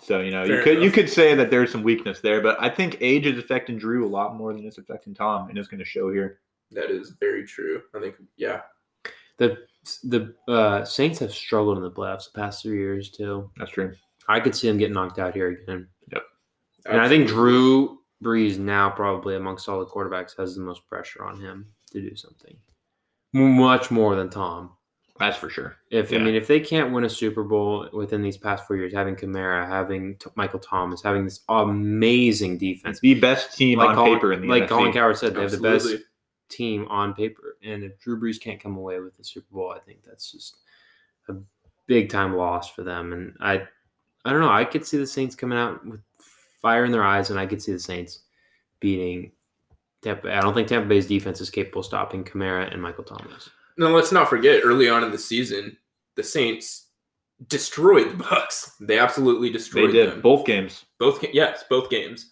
So 0.00 0.20
you 0.20 0.30
know, 0.30 0.42
you 0.44 0.54
Fair 0.56 0.62
could 0.62 0.82
you 0.82 0.90
could 0.90 1.08
say 1.08 1.34
that 1.34 1.50
there's 1.50 1.72
some 1.72 1.82
weakness 1.82 2.20
there, 2.20 2.40
but 2.42 2.56
I 2.60 2.68
think 2.68 2.98
age 3.00 3.26
is 3.26 3.38
affecting 3.38 3.78
Drew 3.78 4.06
a 4.06 4.08
lot 4.08 4.36
more 4.36 4.52
than 4.52 4.64
it's 4.66 4.78
affecting 4.78 5.14
Tom, 5.14 5.48
and 5.48 5.56
it's 5.56 5.68
going 5.68 5.78
to 5.78 5.86
show 5.86 6.12
here. 6.12 6.40
That 6.72 6.90
is 6.90 7.14
very 7.20 7.46
true. 7.46 7.82
I 7.94 8.00
think, 8.00 8.16
yeah, 8.36 8.60
The 9.38 9.56
the 10.04 10.34
uh, 10.48 10.84
Saints 10.84 11.18
have 11.20 11.32
struggled 11.32 11.78
in 11.78 11.84
the 11.84 11.90
playoffs 11.90 12.30
the 12.30 12.38
past 12.38 12.62
three 12.62 12.78
years 12.78 13.10
too. 13.10 13.50
That's 13.56 13.70
true. 13.70 13.94
I 14.28 14.40
could 14.40 14.54
see 14.54 14.68
them 14.68 14.78
getting 14.78 14.94
knocked 14.94 15.18
out 15.18 15.34
here 15.34 15.48
again. 15.48 15.88
Yep. 16.12 16.22
And 16.86 17.00
I 17.00 17.08
think 17.08 17.28
Drew 17.28 18.00
Brees 18.22 18.58
now 18.58 18.90
probably 18.90 19.36
amongst 19.36 19.68
all 19.68 19.78
the 19.78 19.86
quarterbacks 19.86 20.36
has 20.38 20.56
the 20.56 20.62
most 20.62 20.86
pressure 20.88 21.24
on 21.24 21.40
him 21.40 21.66
to 21.92 22.00
do 22.00 22.16
something. 22.16 22.56
Much 23.36 23.90
more 23.90 24.16
than 24.16 24.30
Tom. 24.30 24.70
That's 25.18 25.36
for 25.36 25.48
sure. 25.48 25.76
If 25.90 26.12
I 26.12 26.18
mean, 26.18 26.34
if 26.34 26.46
they 26.46 26.60
can't 26.60 26.92
win 26.92 27.04
a 27.04 27.08
Super 27.08 27.42
Bowl 27.42 27.88
within 27.92 28.22
these 28.22 28.36
past 28.36 28.66
four 28.66 28.76
years, 28.76 28.92
having 28.92 29.16
Kamara, 29.16 29.66
having 29.66 30.16
T- 30.16 30.30
Michael 30.34 30.58
Thomas, 30.58 31.02
having 31.02 31.24
this 31.24 31.40
amazing 31.48 32.58
defense, 32.58 32.96
It's 32.96 33.00
the 33.00 33.14
best 33.14 33.56
team 33.56 33.80
on 33.80 33.94
Colin, 33.94 34.14
paper 34.14 34.32
in 34.32 34.42
the 34.42 34.48
like 34.48 34.64
NFC. 34.64 34.68
Colin 34.68 34.92
Cowherd 34.92 35.16
said, 35.16 35.34
they 35.34 35.42
have 35.42 35.50
the 35.50 35.58
best 35.58 35.88
team 36.50 36.86
on 36.88 37.14
paper. 37.14 37.56
And 37.62 37.82
if 37.82 37.98
Drew 37.98 38.20
Brees 38.20 38.40
can't 38.40 38.60
come 38.60 38.76
away 38.76 39.00
with 39.00 39.16
the 39.16 39.24
Super 39.24 39.46
Bowl, 39.50 39.70
I 39.70 39.80
think 39.80 40.02
that's 40.04 40.30
just 40.30 40.56
a 41.28 41.34
big 41.86 42.10
time 42.10 42.36
loss 42.36 42.70
for 42.70 42.82
them. 42.82 43.12
And 43.12 43.36
I, 43.40 43.62
I 44.24 44.32
don't 44.32 44.40
know. 44.40 44.52
I 44.52 44.64
could 44.64 44.84
see 44.84 44.98
the 44.98 45.06
Saints 45.06 45.34
coming 45.34 45.58
out 45.58 45.84
with 45.86 46.00
fire 46.60 46.84
in 46.84 46.92
their 46.92 47.04
eyes, 47.04 47.30
and 47.30 47.40
I 47.40 47.46
could 47.46 47.62
see 47.62 47.72
the 47.72 47.78
Saints 47.78 48.20
beating 48.80 49.32
Tampa. 50.06 50.34
I 50.34 50.40
don't 50.40 50.54
think 50.54 50.68
Tampa 50.68 50.88
Bay's 50.88 51.06
defense 51.06 51.40
is 51.40 51.50
capable 51.50 51.80
of 51.80 51.86
stopping 51.86 52.24
Kamara 52.24 52.72
and 52.72 52.80
Michael 52.80 53.04
Thomas. 53.04 53.50
No, 53.76 53.90
let's 53.90 54.12
not 54.12 54.28
forget. 54.28 54.62
Early 54.64 54.88
on 54.88 55.04
in 55.04 55.10
the 55.10 55.18
season, 55.18 55.76
the 56.14 56.22
Saints 56.22 56.86
destroyed 57.48 58.10
the 58.12 58.24
Bucks. 58.24 58.72
They 58.80 58.98
absolutely 58.98 59.48
They 59.48 59.52
destroyed 59.54 59.92
did 59.92 60.10
them. 60.12 60.20
both 60.20 60.46
games. 60.46 60.84
Both, 60.98 61.20
ga- 61.20 61.30
yes, 61.32 61.64
both 61.68 61.90
games. 61.90 62.30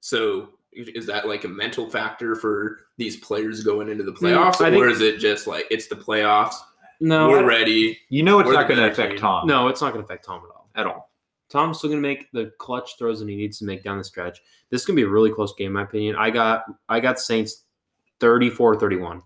So 0.00 0.50
is 0.72 1.06
that 1.06 1.26
like 1.26 1.44
a 1.44 1.48
mental 1.48 1.90
factor 1.90 2.34
for 2.34 2.78
these 2.98 3.16
players 3.16 3.62
going 3.64 3.88
into 3.88 4.04
the 4.04 4.12
playoffs, 4.12 4.60
I 4.60 4.70
think- 4.70 4.82
or 4.84 4.88
is 4.88 5.00
it 5.00 5.18
just 5.18 5.46
like 5.46 5.66
it's 5.70 5.88
the 5.88 5.96
playoffs? 5.96 6.54
No, 7.00 7.28
we're 7.28 7.46
ready. 7.46 7.98
You 8.08 8.22
know 8.22 8.38
it's 8.40 8.50
not 8.50 8.68
going 8.68 8.80
to 8.80 8.90
affect. 8.90 9.18
Tom. 9.18 9.46
no, 9.46 9.68
it's 9.68 9.82
not 9.82 9.92
going 9.92 10.02
to 10.02 10.06
affect 10.06 10.24
Tom 10.24 10.40
at 10.44 10.50
all. 10.54 10.70
at 10.76 10.86
all. 10.86 11.10
Tom's 11.56 11.78
still 11.78 11.88
gonna 11.88 12.02
make 12.02 12.30
the 12.32 12.52
clutch 12.58 12.98
throws 12.98 13.20
that 13.20 13.28
he 13.28 13.36
needs 13.36 13.58
to 13.60 13.64
make 13.64 13.82
down 13.82 13.98
the 13.98 14.04
stretch. 14.04 14.40
This 14.70 14.82
is 14.82 14.86
gonna 14.86 14.96
be 14.96 15.02
a 15.02 15.08
really 15.08 15.30
close 15.30 15.54
game, 15.54 15.68
in 15.68 15.72
my 15.72 15.82
opinion. 15.82 16.16
I 16.16 16.30
got 16.30 16.64
I 16.88 17.00
got 17.00 17.18
Saints 17.18 17.64
34-31. 18.20 19.22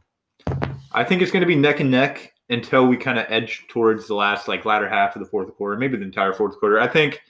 I 0.92 1.04
think 1.04 1.22
it's 1.22 1.30
going 1.30 1.42
to 1.42 1.46
be 1.46 1.54
neck 1.54 1.80
and 1.80 1.90
neck 1.90 2.34
until 2.48 2.86
we 2.86 2.96
kind 2.96 3.18
of 3.18 3.26
edge 3.28 3.66
towards 3.68 4.08
the 4.08 4.14
last 4.14 4.48
like 4.48 4.64
latter 4.64 4.88
half 4.88 5.14
of 5.14 5.20
the 5.20 5.28
fourth 5.28 5.54
quarter, 5.56 5.76
maybe 5.76 5.96
the 5.96 6.04
entire 6.04 6.32
fourth 6.32 6.58
quarter. 6.58 6.80
I 6.80 6.88
think 6.88 7.22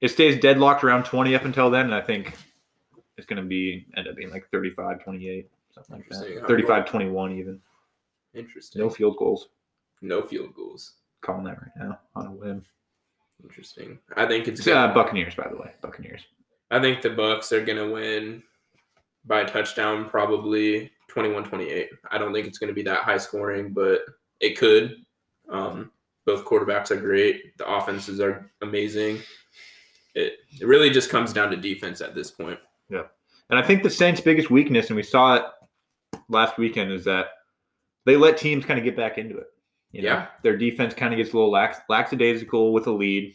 it 0.00 0.08
stays 0.08 0.40
deadlocked 0.40 0.84
around 0.84 1.04
20 1.04 1.34
up 1.34 1.44
until 1.44 1.70
then, 1.70 1.86
and 1.86 1.94
I 1.94 2.02
think 2.02 2.36
it's 3.16 3.26
going 3.26 3.40
to 3.42 3.48
be 3.48 3.86
end 3.96 4.08
up 4.08 4.16
being 4.16 4.30
like 4.30 4.48
35 4.50 5.02
28, 5.02 5.50
something 5.74 5.96
like 5.96 6.08
that. 6.10 6.46
35 6.46 6.86
21 6.86 7.32
even. 7.32 7.60
Interesting. 8.34 8.82
No 8.82 8.90
field 8.90 9.16
goals. 9.16 9.48
No 10.02 10.22
field 10.22 10.54
goals. 10.54 10.92
Calling 11.22 11.44
that 11.44 11.58
right 11.60 11.72
now 11.76 11.98
on 12.14 12.26
a 12.26 12.30
whim. 12.30 12.64
Interesting. 13.42 13.98
I 14.16 14.26
think 14.26 14.48
it's 14.48 14.60
It's, 14.60 14.68
uh, 14.68 14.92
Buccaneers, 14.92 15.34
by 15.34 15.48
the 15.48 15.56
way. 15.56 15.72
Buccaneers. 15.80 16.22
I 16.70 16.80
think 16.80 17.02
the 17.02 17.10
Bucks 17.10 17.52
are 17.52 17.64
gonna 17.64 17.90
win 17.90 18.42
by 19.24 19.44
touchdown, 19.44 20.08
probably 20.08 20.90
21-28. 21.08 21.88
I 22.10 22.18
don't 22.18 22.32
think 22.32 22.46
it's 22.46 22.58
gonna 22.58 22.72
be 22.72 22.82
that 22.82 23.00
high 23.02 23.18
scoring, 23.18 23.72
but 23.72 24.00
it 24.40 24.58
could. 24.58 25.04
Um, 25.48 25.92
both 26.24 26.44
quarterbacks 26.44 26.90
are 26.90 26.96
great. 27.00 27.56
The 27.56 27.68
offenses 27.68 28.20
are 28.20 28.50
amazing. 28.62 29.20
it, 30.14 30.38
it 30.60 30.66
really 30.66 30.88
just 30.90 31.10
comes 31.10 31.32
down 31.32 31.50
to 31.50 31.56
defense 31.56 32.00
at 32.00 32.14
this 32.14 32.30
point. 32.30 32.58
Yeah. 32.88 33.02
And 33.50 33.58
I 33.58 33.62
think 33.62 33.82
the 33.82 33.90
Saints' 33.90 34.20
biggest 34.20 34.50
weakness, 34.50 34.88
and 34.88 34.96
we 34.96 35.02
saw 35.02 35.34
it 35.34 35.42
last 36.28 36.56
weekend, 36.58 36.90
is 36.90 37.04
that 37.04 37.26
they 38.06 38.16
let 38.16 38.38
teams 38.38 38.64
kind 38.64 38.78
of 38.78 38.84
get 38.84 38.96
back 38.96 39.18
into 39.18 39.36
it. 39.36 39.48
You 39.96 40.02
know? 40.02 40.08
Yeah. 40.08 40.26
Their 40.42 40.56
defense 40.56 40.92
kind 40.94 41.12
of 41.14 41.16
gets 41.18 41.32
a 41.32 41.36
little 41.36 41.50
lax, 41.50 41.78
lackadaisical 41.88 42.72
with 42.72 42.86
a 42.86 42.90
lead. 42.90 43.34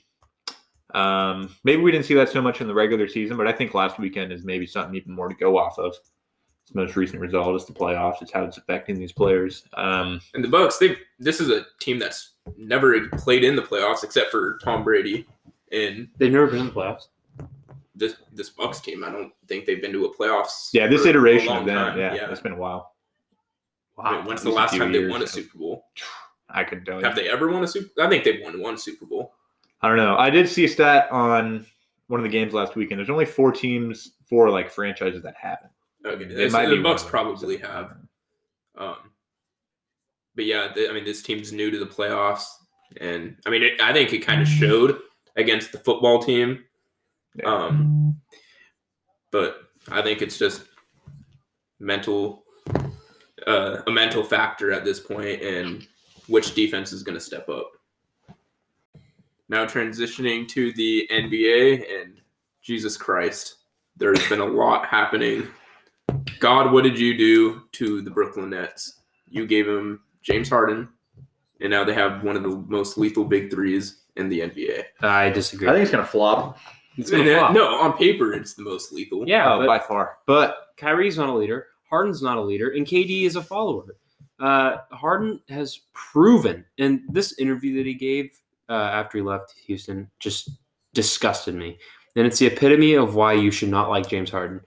Um, 0.94 1.56
maybe 1.64 1.82
we 1.82 1.92
didn't 1.92 2.06
see 2.06 2.14
that 2.16 2.30
so 2.30 2.42
much 2.42 2.62
in 2.62 2.68
the 2.68 2.74
regular 2.74 3.08
season, 3.08 3.38
but 3.38 3.48
I 3.48 3.52
think 3.52 3.74
last 3.74 3.98
weekend 3.98 4.32
is 4.32 4.44
maybe 4.44 4.68
something 4.68 4.94
even 4.96 5.14
more 5.14 5.28
to 5.30 5.36
go 5.36 5.58
off 5.58 5.80
of. 5.80 5.96
Its 6.64 6.76
most 6.76 6.96
recent 6.96 7.20
result 7.22 7.56
is 7.56 7.66
the 7.66 7.74
playoffs. 7.74 8.22
It's 8.22 8.32
how 8.32 8.44
it's 8.44 8.58
affecting 8.58 9.00
these 9.00 9.12
players. 9.12 9.64
Um, 9.74 10.22
And 10.36 10.44
the 10.44 10.50
Bucks, 10.50 10.78
they 10.78 10.98
this 11.18 11.40
is 11.40 11.50
a 11.50 11.66
team 11.80 11.98
that's 11.98 12.34
never 12.58 13.08
played 13.10 13.44
in 13.44 13.56
the 13.56 13.62
playoffs 13.64 14.04
except 14.04 14.30
for 14.30 14.60
Tom 14.64 14.84
Brady. 14.84 15.26
And 15.72 16.10
They've 16.18 16.32
never 16.32 16.48
been 16.48 16.60
in 16.60 16.66
the 16.68 16.72
playoffs. 16.74 17.08
this 17.96 18.18
this 18.34 18.50
Bucks 18.50 18.82
team, 18.82 19.04
I 19.04 19.10
don't 19.10 19.32
think 19.48 19.66
they've 19.66 19.82
been 19.82 19.94
to 19.94 20.06
a 20.06 20.16
playoffs. 20.16 20.70
yeah, 20.74 20.86
this 20.88 21.06
iteration 21.06 21.56
of 21.58 21.66
them, 21.66 21.76
time. 21.94 21.98
yeah, 21.98 22.30
it's 22.30 22.42
been 22.42 22.54
a 22.54 22.58
while. 22.58 22.94
I 23.98 24.18
mean, 24.18 24.26
when's 24.26 24.44
the 24.44 24.50
last 24.50 24.72
few 24.72 24.80
time 24.80 24.92
they 24.92 25.08
won 25.08 25.22
a 25.24 25.28
Super 25.28 25.58
Bowl? 25.58 25.86
I 26.54 26.64
couldn't 26.64 26.86
tell 26.86 27.00
you. 27.00 27.06
Have 27.06 27.16
they 27.16 27.30
ever 27.30 27.50
won 27.50 27.64
a 27.64 27.68
Super? 27.68 27.90
I 28.02 28.10
think 28.10 28.24
they've 28.24 28.42
won 28.44 28.60
one 28.62 28.78
Super 28.78 29.06
Bowl. 29.06 29.34
I 29.82 29.88
don't 29.88 29.98
know. 29.98 30.16
I 30.18 30.30
did 30.30 30.48
see 30.48 30.66
a 30.66 30.70
stat 30.70 31.12
on 31.12 31.66
one 32.08 32.20
of 32.20 32.24
the 32.24 32.30
games 32.30 32.54
last 32.54 32.76
weekend. 32.76 33.00
There's 33.00 33.10
only 33.10 33.26
four 33.26 33.52
teams, 33.52 34.12
four 34.30 34.50
like 34.50 34.70
franchises 34.70 35.24
that 35.24 35.36
haven't. 35.40 35.72
Okay, 36.06 36.24
It 36.26 36.36
this- 36.36 36.54
might 36.54 36.68
the 36.68 36.76
be 36.78 36.82
Bucks 36.82 37.04
one 37.04 37.28
of 37.28 37.40
them. 37.40 37.50
probably 37.50 37.58
have. 37.58 37.98
Um, 38.78 38.98
but 40.36 40.46
yeah, 40.46 40.68
th- 40.74 40.90
I 40.90 40.94
mean, 40.94 41.04
this 41.06 41.22
team's 41.22 41.52
new 41.52 41.72
to 41.72 41.78
the 41.80 41.86
playoffs, 41.86 42.46
and 43.00 43.38
I 43.46 43.50
mean, 43.50 43.64
it, 43.64 43.82
I 43.82 43.92
think 43.94 44.12
it 44.14 44.20
kind 44.20 44.42
of 44.42 44.48
showed 44.48 45.00
against 45.36 45.72
the 45.72 45.78
football 45.80 46.20
team. 46.22 46.64
Yeah. 47.36 47.46
Um, 47.54 48.20
but 49.32 49.62
I 49.90 50.02
think 50.02 50.22
it's 50.22 50.38
just 50.38 50.64
mental, 51.80 52.44
uh, 53.48 53.78
a 53.88 53.92
mental 53.92 54.24
factor 54.24 54.72
at 54.72 54.84
this 54.86 55.00
point, 55.00 55.42
and 55.42 55.88
which 56.28 56.54
defense 56.56 56.92
is 56.94 57.04
going 57.04 57.18
to 57.18 57.24
step 57.24 57.50
up. 57.50 57.72
Now 59.50 59.66
transitioning 59.66 60.48
to 60.50 60.72
the 60.74 61.08
NBA, 61.12 61.84
and 62.02 62.22
Jesus 62.62 62.96
Christ, 62.96 63.56
there's 63.98 64.28
been 64.30 64.40
a 64.40 64.46
lot 64.46 64.86
happening. 64.86 65.48
God, 66.40 66.72
what 66.72 66.84
did 66.84 66.98
you 66.98 67.18
do 67.18 67.64
to 67.74 68.02
the 68.02 68.10
Brooklyn 68.10 68.52
Nets? 68.52 69.02
You 69.30 69.46
gave 69.46 69.66
them 69.66 70.02
James 70.22 70.50
Harden, 70.50 70.88
and 71.60 71.70
now 71.70 71.84
they 71.84 71.94
have 71.94 72.24
one 72.24 72.38
of 72.38 72.44
the 72.44 72.50
most 72.50 72.98
lethal 72.98 73.26
big 73.26 73.52
threes 73.52 74.04
in 74.16 74.30
the 74.30 74.42
NBA. 74.42 74.84
I 75.02 75.30
disagree. 75.30 75.68
I 75.68 75.74
think 75.74 75.84
it's 75.84 75.92
gonna 75.92 76.06
flop. 76.06 76.58
it's 76.98 77.12
gonna 77.12 77.30
uh, 77.32 77.40
flop. 77.40 77.54
no, 77.54 77.66
on 77.80 77.98
paper, 77.98 78.34
it's 78.34 78.54
the 78.54 78.64
most 78.64 78.92
lethal. 78.92 79.28
Yeah, 79.28 79.54
oh, 79.54 79.60
but 79.60 79.68
by 79.68 79.80
far. 79.80 80.18
But 80.26 80.68
Kyrie's 80.78 81.18
not 81.18 81.30
a 81.30 81.34
leader. 81.34 81.68
Harden's 81.90 82.22
not 82.22 82.38
a 82.38 82.42
leader, 82.42 82.70
and 82.70 82.86
KD 82.86 83.24
is 83.26 83.36
a 83.36 83.44
follower. 83.44 83.98
Uh, 84.42 84.78
Harden 84.92 85.40
has 85.50 85.82
proven, 85.94 86.66
and 86.80 87.02
this 87.10 87.38
interview 87.38 87.78
that 87.78 87.86
he 87.86 87.94
gave 87.94 88.32
uh, 88.70 88.74
after 88.74 89.20
he 89.20 89.24
left 89.24 89.54
Houston 89.68 90.10
just 90.20 90.50
disgusted 90.94 91.54
me. 91.54 91.78
And 92.16 92.26
it's 92.26 92.40
the 92.40 92.48
epitome 92.48 92.96
of 92.96 93.14
why 93.16 93.34
you 93.34 93.52
should 93.52 93.70
not 93.70 93.90
like 93.90 94.10
James 94.10 94.32
Harden. 94.32 94.62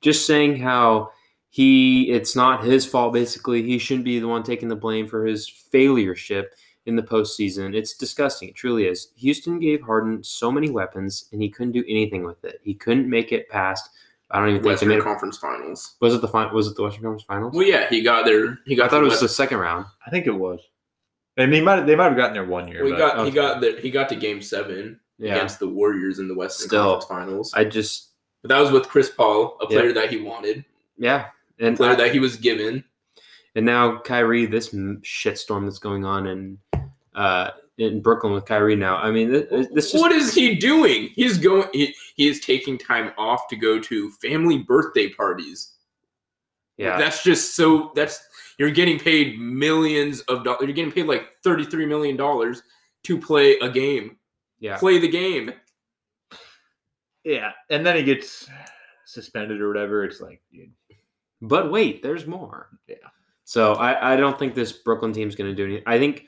Just 0.00 0.26
saying 0.26 0.56
how 0.56 1.10
he, 1.48 2.10
it's 2.10 2.34
not 2.34 2.64
his 2.64 2.84
fault. 2.84 3.12
Basically, 3.12 3.62
he 3.62 3.78
shouldn't 3.78 4.04
be 4.04 4.18
the 4.18 4.28
one 4.28 4.42
taking 4.42 4.68
the 4.68 4.76
blame 4.76 5.06
for 5.06 5.24
his 5.24 5.48
failureship 5.72 6.46
in 6.86 6.96
the 6.96 7.02
postseason. 7.02 7.74
It's 7.74 7.96
disgusting. 7.96 8.48
It 8.48 8.56
truly 8.56 8.86
is. 8.86 9.12
Houston 9.16 9.60
gave 9.60 9.80
Harden 9.80 10.24
so 10.24 10.50
many 10.50 10.70
weapons, 10.70 11.26
and 11.32 11.40
he 11.40 11.48
couldn't 11.48 11.72
do 11.72 11.84
anything 11.88 12.24
with 12.24 12.44
it. 12.44 12.60
He 12.62 12.74
couldn't 12.74 13.08
make 13.08 13.30
it 13.30 13.48
past. 13.48 13.90
I 14.30 14.38
don't 14.38 14.48
even 14.50 14.56
think 14.58 14.64
they 14.64 14.70
Western 14.70 14.88
made 14.90 15.02
Conference 15.02 15.38
Finals. 15.38 15.96
was 16.00 16.14
it 16.14 16.20
the 16.20 16.28
fin- 16.28 16.52
Was 16.52 16.68
it 16.68 16.76
the 16.76 16.82
Western 16.82 17.02
Conference 17.02 17.24
Finals? 17.24 17.52
Well, 17.54 17.66
yeah, 17.66 17.88
he 17.88 18.02
got 18.02 18.24
there. 18.24 18.58
He 18.66 18.76
got. 18.76 18.86
I 18.86 18.88
thought 18.88 19.00
it 19.00 19.04
was 19.04 19.10
West- 19.12 19.22
the 19.22 19.28
second 19.28 19.58
round. 19.58 19.86
I 20.06 20.10
think 20.10 20.26
it 20.26 20.30
was. 20.32 20.60
And 21.36 21.52
he 21.54 21.60
might 21.60 21.82
they 21.86 21.96
might 21.96 22.04
have 22.08 22.16
gotten 22.16 22.34
there 22.34 22.44
one 22.44 22.68
year. 22.68 22.84
Well, 22.84 22.92
he 22.92 22.98
but- 22.98 23.14
got 23.16 23.24
he 23.26 23.30
got 23.32 23.60
the, 23.60 23.78
he 23.80 23.90
got 23.90 24.08
to 24.10 24.16
Game 24.16 24.40
Seven 24.42 25.00
Yeah, 25.18 25.34
against 25.34 25.58
the 25.58 25.68
Warriors 25.68 26.18
in 26.18 26.28
the 26.28 26.34
Western 26.34 26.68
Still, 26.68 26.82
Conference 27.00 27.04
Finals. 27.08 27.54
I 27.54 27.64
just 27.64 28.08
but 28.42 28.48
that 28.50 28.58
was 28.60 28.70
with 28.70 28.88
Chris 28.88 29.10
Paul, 29.10 29.56
a 29.60 29.66
player 29.66 29.86
Yeah. 29.88 29.92
that 29.94 30.10
he 30.10 30.18
wanted, 30.20 30.64
yeah, 30.96 31.26
a 31.60 31.66
and 31.66 31.76
player 31.76 31.92
I- 31.92 31.96
that 31.96 32.12
he 32.12 32.18
was 32.20 32.36
given. 32.36 32.84
and 33.56 33.66
now 33.66 33.98
Kyrie, 33.98 34.46
this 34.46 34.72
m- 34.72 35.00
shitstorm 35.04 35.64
that's 35.64 35.78
going 35.80 36.04
on 36.04 36.26
in 36.26 36.58
uh 37.14 37.50
in 37.78 38.02
Brooklyn 38.02 38.34
with 38.34 38.44
Kyrie 38.44 38.76
now. 38.76 38.96
I 38.98 39.10
mean, 39.10 39.30
this, 39.32 39.68
this 39.72 39.92
just 39.92 40.02
what 40.02 40.12
is 40.12 40.34
he 40.34 40.54
doing? 40.54 41.08
He's 41.14 41.38
going. 41.38 41.66
He, 41.72 41.94
he 42.20 42.28
is 42.28 42.40
taking 42.40 42.76
time 42.76 43.12
off 43.16 43.48
to 43.48 43.56
go 43.56 43.80
to 43.80 44.10
family 44.10 44.58
birthday 44.58 45.08
parties. 45.08 45.72
yeah. 46.76 46.98
That's 46.98 47.22
just 47.22 47.56
so. 47.56 47.92
That's 47.94 48.22
you're 48.58 48.70
getting 48.70 48.98
paid 48.98 49.40
millions 49.40 50.20
of 50.22 50.44
dollars. 50.44 50.60
You're 50.64 50.74
getting 50.74 50.92
paid 50.92 51.06
like 51.06 51.32
thirty 51.42 51.64
three 51.64 51.86
million 51.86 52.16
dollars 52.18 52.62
to 53.04 53.18
play 53.18 53.58
a 53.60 53.70
game. 53.70 54.18
Yeah. 54.58 54.76
Play 54.76 54.98
the 54.98 55.08
game. 55.08 55.50
yeah. 57.24 57.52
And 57.70 57.86
then 57.86 57.96
he 57.96 58.02
gets 58.02 58.50
suspended 59.06 59.62
or 59.62 59.68
whatever. 59.68 60.04
It's 60.04 60.20
like, 60.20 60.42
dude. 60.52 60.72
But 61.40 61.72
wait, 61.72 62.02
there's 62.02 62.26
more. 62.26 62.68
Yeah. 62.86 62.96
So 63.44 63.72
I, 63.76 64.12
I 64.12 64.16
don't 64.16 64.38
think 64.38 64.54
this 64.54 64.72
Brooklyn 64.72 65.14
team's 65.14 65.34
going 65.34 65.48
to 65.48 65.56
do 65.56 65.64
anything. 65.64 65.84
I 65.86 65.98
think 65.98 66.26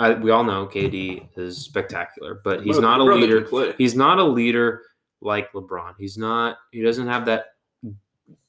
I, 0.00 0.14
we 0.14 0.32
all 0.32 0.42
know 0.42 0.66
KD 0.66 1.28
is 1.38 1.58
spectacular, 1.58 2.40
but 2.42 2.64
he's 2.64 2.78
Bro- 2.78 2.88
not 2.88 3.00
a 3.00 3.04
brother 3.04 3.20
leader. 3.20 3.74
He's 3.78 3.94
not 3.94 4.18
a 4.18 4.24
leader 4.24 4.82
like 5.20 5.52
LeBron. 5.52 5.94
He's 5.98 6.16
not. 6.18 6.58
He 6.72 6.82
doesn't 6.82 7.06
have 7.08 7.26
that. 7.26 7.46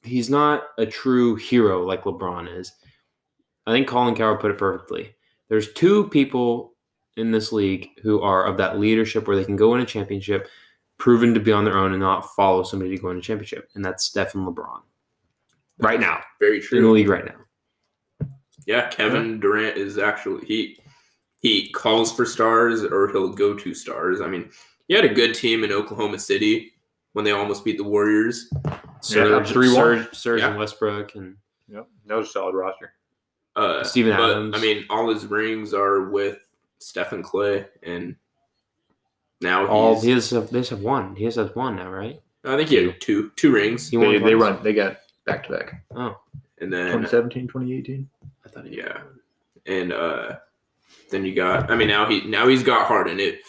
He's 0.02 0.30
not 0.30 0.64
a 0.78 0.86
true 0.86 1.36
hero 1.36 1.84
like 1.86 2.04
LeBron 2.04 2.58
is. 2.58 2.72
I 3.66 3.72
think 3.72 3.88
Colin 3.88 4.14
Cowherd 4.14 4.40
put 4.40 4.50
it 4.50 4.58
perfectly. 4.58 5.14
There's 5.48 5.72
two 5.72 6.08
people 6.08 6.74
in 7.16 7.30
this 7.30 7.52
league 7.52 7.88
who 8.02 8.20
are 8.22 8.44
of 8.44 8.56
that 8.58 8.78
leadership 8.78 9.26
where 9.26 9.36
they 9.36 9.44
can 9.44 9.56
go 9.56 9.70
win 9.72 9.80
a 9.80 9.86
championship, 9.86 10.48
proven 10.98 11.34
to 11.34 11.40
be 11.40 11.52
on 11.52 11.64
their 11.64 11.76
own 11.76 11.92
and 11.92 12.00
not 12.00 12.34
follow 12.34 12.62
somebody 12.62 12.94
to 12.96 13.02
go 13.02 13.08
win 13.08 13.18
a 13.18 13.22
championship, 13.22 13.68
and 13.74 13.84
that's 13.84 14.04
Steph 14.04 14.34
and 14.34 14.46
LeBron. 14.46 14.80
Right 15.78 16.00
now, 16.00 16.20
Very 16.38 16.60
true. 16.60 16.78
in 16.78 16.84
the 16.84 16.88
true. 16.88 16.94
league 16.94 17.08
right 17.08 17.24
now. 17.24 18.28
Yeah, 18.66 18.88
Kevin 18.90 19.40
Durant 19.40 19.76
is 19.76 19.98
actually 19.98 20.46
he 20.46 20.78
he 21.40 21.70
calls 21.70 22.12
for 22.14 22.26
stars 22.26 22.84
or 22.84 23.08
he'll 23.08 23.32
go 23.32 23.54
to 23.54 23.74
stars. 23.74 24.20
I 24.20 24.26
mean, 24.28 24.50
he 24.90 24.96
had 24.96 25.04
a 25.04 25.14
good 25.14 25.36
team 25.36 25.62
in 25.62 25.70
Oklahoma 25.70 26.18
City 26.18 26.72
when 27.12 27.24
they 27.24 27.30
almost 27.30 27.64
beat 27.64 27.78
the 27.78 27.84
Warriors. 27.84 28.50
Serge, 29.00 29.48
3-1. 29.48 29.72
Serge, 29.72 30.14
Serge 30.16 30.40
Yeah. 30.40 30.48
and 30.48 30.58
Westbrook, 30.58 31.14
and 31.14 31.36
Yep. 31.68 31.86
That 32.06 32.14
was 32.16 32.26
a 32.26 32.30
solid 32.32 32.56
roster. 32.56 32.92
Uh, 33.54 33.84
Steven 33.84 34.16
but, 34.16 34.30
Adams. 34.30 34.56
I 34.56 34.60
mean, 34.60 34.84
all 34.90 35.08
his 35.08 35.26
rings 35.26 35.72
are 35.72 36.10
with 36.10 36.38
Stephen 36.80 37.22
Klay, 37.22 37.68
and 37.84 38.16
now 39.40 39.64
all 39.68 39.94
he's. 39.94 40.02
he 40.02 40.10
has. 40.10 40.30
They 40.30 40.58
just 40.58 40.70
have 40.70 40.80
one. 40.80 41.14
He 41.14 41.22
has 41.22 41.36
has 41.36 41.54
one 41.54 41.76
now, 41.76 41.88
right? 41.88 42.20
I 42.44 42.56
think 42.56 42.68
he 42.68 42.84
had 42.84 43.00
two 43.00 43.30
two 43.36 43.52
rings, 43.52 43.88
He 43.88 43.96
won 43.96 44.12
They, 44.12 44.18
they 44.18 44.34
run 44.34 44.60
they 44.64 44.72
got 44.72 44.98
back 45.24 45.44
to 45.46 45.52
back. 45.52 45.84
Oh, 45.94 46.18
and 46.58 46.72
then 46.72 46.86
2017, 46.86 47.46
2018. 47.46 48.08
I 48.44 48.48
thought 48.48 48.66
he. 48.66 48.78
Yeah, 48.78 49.02
and 49.66 49.92
uh, 49.92 50.36
then 51.12 51.24
you 51.24 51.32
got. 51.36 51.70
I 51.70 51.76
mean, 51.76 51.86
now 51.86 52.08
he 52.08 52.26
now 52.26 52.48
he's 52.48 52.64
got 52.64 52.88
Harden. 52.88 53.20
It 53.20 53.40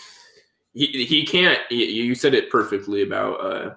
he 0.74 1.06
he 1.06 1.25
can't. 1.25 1.60
You 1.70 1.86
you 1.86 2.16
said 2.16 2.34
it 2.34 2.50
perfectly 2.50 3.01
about. 3.04 3.34
uh 3.42 3.75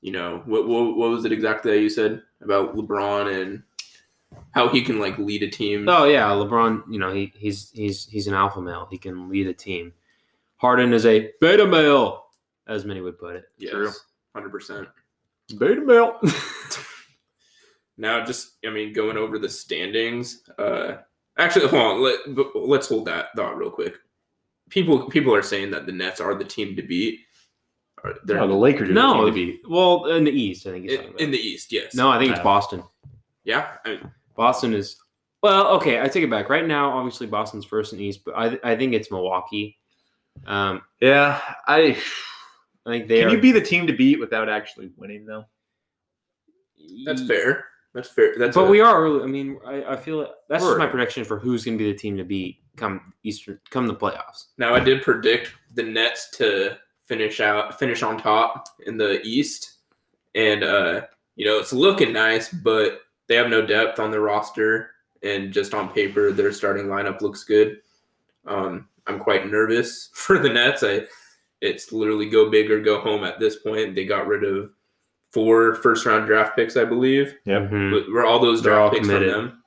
You 0.00 0.12
know 0.12 0.42
what 0.46 0.66
what 0.66 0.96
what 0.96 1.10
was 1.10 1.24
it 1.24 1.32
exactly 1.32 1.72
that 1.72 1.80
you 1.80 1.88
said 1.90 2.22
about 2.42 2.74
LeBron 2.74 3.40
and 3.40 3.62
how 4.52 4.68
he 4.68 4.82
can 4.82 4.98
like 4.98 5.18
lead 5.18 5.42
a 5.42 5.50
team. 5.50 5.88
Oh 5.88 6.04
yeah, 6.04 6.28
LeBron. 6.30 6.82
You 6.90 6.98
know 6.98 7.12
he 7.12 7.32
he's 7.36 7.70
he's 7.70 8.06
he's 8.06 8.26
an 8.26 8.34
alpha 8.34 8.60
male. 8.60 8.88
He 8.90 8.98
can 8.98 9.28
lead 9.28 9.46
a 9.46 9.54
team. 9.54 9.92
Harden 10.56 10.92
is 10.92 11.06
a 11.06 11.30
beta 11.40 11.66
male, 11.66 12.26
as 12.68 12.84
many 12.84 13.00
would 13.00 13.18
put 13.18 13.36
it. 13.36 13.44
True. 13.60 13.86
yes, 13.86 14.00
hundred 14.34 14.50
percent. 14.50 14.88
Beta 15.58 15.80
male. 15.80 16.20
Now, 17.98 18.24
just 18.24 18.52
I 18.66 18.70
mean, 18.70 18.92
going 18.92 19.16
over 19.16 19.38
the 19.38 19.48
standings. 19.48 20.42
Uh, 20.58 20.96
actually, 21.38 21.68
hold 21.68 21.82
on. 21.82 22.02
Let, 22.02 22.56
let's 22.56 22.88
hold 22.88 23.04
that 23.06 23.26
thought 23.36 23.56
real 23.56 23.70
quick. 23.70 23.96
People 24.72 25.08
people 25.10 25.34
are 25.34 25.42
saying 25.42 25.70
that 25.72 25.84
the 25.84 25.92
Nets 25.92 26.18
are 26.20 26.34
the 26.34 26.44
team 26.44 26.74
to 26.76 26.82
beat. 26.82 27.20
They're 28.24 28.38
No, 28.38 28.48
the 28.48 28.54
Lakers 28.54 28.88
are 28.88 28.92
no, 28.94 29.26
the 29.26 29.30
team 29.30 29.46
to 29.48 29.52
beat. 29.52 29.70
well 29.70 30.06
in 30.06 30.24
the 30.24 30.30
East, 30.32 30.66
I 30.66 30.70
think. 30.70 30.84
He's 30.88 30.98
in, 30.98 31.04
talking 31.04 31.18
in 31.18 31.30
the 31.30 31.38
East. 31.38 31.70
Yes. 31.72 31.94
no, 31.94 32.08
I 32.10 32.18
think 32.18 32.30
it's 32.30 32.38
No. 32.38 32.44
Boston. 32.44 32.82
Yeah. 33.44 33.72
I 33.84 33.88
mean, 33.90 34.10
Boston 34.34 34.72
is. 34.72 34.96
Well, 35.42 35.66
okay, 35.76 36.00
I 36.00 36.08
take 36.08 36.24
it 36.24 36.30
back. 36.30 36.48
Right 36.48 36.66
now, 36.66 36.96
obviously 36.96 37.26
Boston's 37.26 37.64
first 37.66 37.92
in 37.92 37.98
the 37.98 38.04
East, 38.06 38.22
but 38.24 38.34
I 38.34 38.58
I 38.64 38.76
think 38.76 38.94
it's 38.94 39.10
Milwaukee. 39.10 39.76
Um, 40.46 40.80
Yeah, 41.00 41.38
I 41.66 41.98
I 42.86 42.90
think 42.90 43.08
they 43.08 43.20
can 43.20 43.28
are. 43.28 43.34
you 43.34 43.40
be 43.40 43.52
the 43.52 43.60
team 43.60 43.86
to 43.88 43.92
beat 43.92 44.18
without 44.20 44.48
actually 44.48 44.90
winning 44.96 45.26
though? 45.26 45.44
that's 47.04 47.22
fair. 47.26 47.66
That's 47.94 48.08
fair. 48.08 48.34
That's 48.38 48.56
but 48.56 48.64
a- 48.64 48.70
we 48.70 48.80
are 48.80 49.02
early. 49.02 49.22
I 49.22 49.26
mean, 49.26 49.58
I, 49.66 49.84
I 49.84 49.96
feel 49.96 50.26
that's 50.48 50.64
just 50.64 50.78
my 50.78 50.86
prediction 50.86 51.24
for 51.24 51.38
who's 51.38 51.64
going 51.64 51.76
to 51.76 51.84
be 51.84 51.92
the 51.92 51.98
team 51.98 52.16
to 52.16 52.24
beat 52.24 52.58
come 52.76 53.12
Eastern, 53.22 53.60
come 53.70 53.86
the 53.86 53.94
playoffs. 53.94 54.46
Now 54.58 54.74
I 54.74 54.80
did 54.80 55.02
predict 55.02 55.52
the 55.74 55.82
Nets 55.82 56.30
to 56.38 56.76
finish 57.04 57.40
out 57.40 57.78
finish 57.78 58.02
on 58.02 58.18
top 58.18 58.66
in 58.86 58.96
the 58.96 59.20
East, 59.22 59.78
and 60.34 60.64
uh, 60.64 61.02
you 61.36 61.46
know 61.46 61.58
it's 61.58 61.72
looking 61.72 62.12
nice, 62.12 62.48
but 62.48 63.00
they 63.28 63.36
have 63.36 63.48
no 63.48 63.64
depth 63.64 63.98
on 63.98 64.10
their 64.10 64.20
roster, 64.20 64.90
and 65.22 65.52
just 65.52 65.74
on 65.74 65.92
paper, 65.92 66.32
their 66.32 66.52
starting 66.52 66.86
lineup 66.86 67.20
looks 67.20 67.44
good. 67.44 67.78
Um, 68.46 68.88
I'm 69.06 69.18
quite 69.18 69.50
nervous 69.50 70.10
for 70.14 70.38
the 70.38 70.48
Nets. 70.48 70.82
I 70.82 71.02
it's 71.60 71.92
literally 71.92 72.28
go 72.28 72.50
big 72.50 72.70
or 72.70 72.80
go 72.80 73.00
home 73.00 73.22
at 73.24 73.38
this 73.38 73.56
point. 73.56 73.94
They 73.94 74.04
got 74.04 74.26
rid 74.26 74.44
of 74.44 74.70
four 75.32 75.74
first 75.76 76.04
round 76.06 76.26
draft 76.26 76.56
picks, 76.56 76.76
I 76.76 76.84
believe. 76.84 77.34
Yep. 77.46 77.70
Mhm. 77.70 78.12
Were 78.12 78.24
all 78.24 78.38
those 78.40 78.62
They're 78.62 78.78
all 78.78 78.90
draft 78.90 78.96
picks 79.06 79.08
from 79.08 79.26
them 79.26 79.62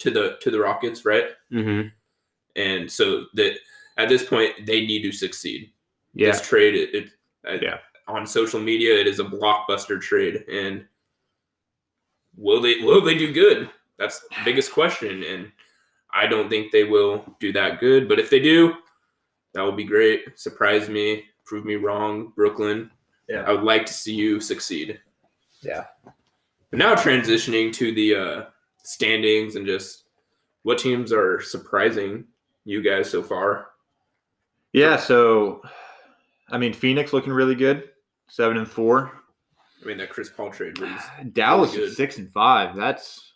to 0.00 0.10
the 0.10 0.36
to 0.42 0.50
the 0.50 0.60
Rockets, 0.60 1.04
right? 1.04 1.30
Mhm. 1.52 1.90
And 2.56 2.90
so 2.90 3.26
that 3.34 3.58
at 3.96 4.08
this 4.08 4.24
point 4.24 4.66
they 4.66 4.86
need 4.86 5.02
to 5.02 5.12
succeed. 5.12 5.72
Yeah. 6.14 6.32
This 6.32 6.46
trade, 6.46 6.74
it, 6.74 6.94
it 6.94 7.10
uh, 7.48 7.58
Yeah. 7.62 7.78
on 8.08 8.26
social 8.26 8.60
media, 8.60 8.98
it 8.98 9.06
is 9.06 9.20
a 9.20 9.24
blockbuster 9.24 10.00
trade, 10.00 10.44
and 10.50 10.86
will 12.36 12.60
they 12.60 12.76
will 12.80 13.00
they 13.00 13.16
do 13.16 13.32
good? 13.32 13.70
That's 13.98 14.20
the 14.20 14.36
biggest 14.44 14.72
question, 14.72 15.22
and 15.24 15.52
I 16.10 16.26
don't 16.26 16.48
think 16.48 16.72
they 16.72 16.84
will 16.84 17.36
do 17.38 17.52
that 17.52 17.80
good. 17.80 18.08
But 18.08 18.18
if 18.18 18.30
they 18.30 18.40
do, 18.40 18.74
that 19.54 19.62
would 19.62 19.76
be 19.76 19.84
great. 19.84 20.38
Surprise 20.38 20.88
me, 20.88 21.24
prove 21.44 21.64
me 21.64 21.76
wrong, 21.76 22.32
Brooklyn. 22.34 22.90
Yeah. 23.30 23.42
I 23.42 23.52
would 23.52 23.62
like 23.62 23.86
to 23.86 23.92
see 23.92 24.12
you 24.12 24.40
succeed. 24.40 24.98
Yeah. 25.62 25.84
But 26.70 26.78
now 26.78 26.94
transitioning 26.94 27.72
to 27.74 27.94
the 27.94 28.14
uh, 28.14 28.44
standings 28.82 29.54
and 29.54 29.64
just 29.64 30.04
what 30.62 30.78
teams 30.78 31.12
are 31.12 31.40
surprising 31.40 32.24
you 32.64 32.82
guys 32.82 33.08
so 33.08 33.22
far. 33.22 33.68
Yeah. 34.72 34.96
So, 34.96 35.62
I 36.50 36.58
mean, 36.58 36.72
Phoenix 36.72 37.12
looking 37.12 37.32
really 37.32 37.54
good, 37.54 37.90
seven 38.28 38.56
and 38.56 38.68
four. 38.68 39.12
I 39.82 39.86
mean, 39.86 39.98
that 39.98 40.10
Chris 40.10 40.28
Paul 40.28 40.50
trade 40.50 40.78
was. 40.78 41.00
Dallas 41.32 41.74
good. 41.74 41.94
six 41.94 42.18
and 42.18 42.30
five. 42.32 42.76
That's 42.76 43.32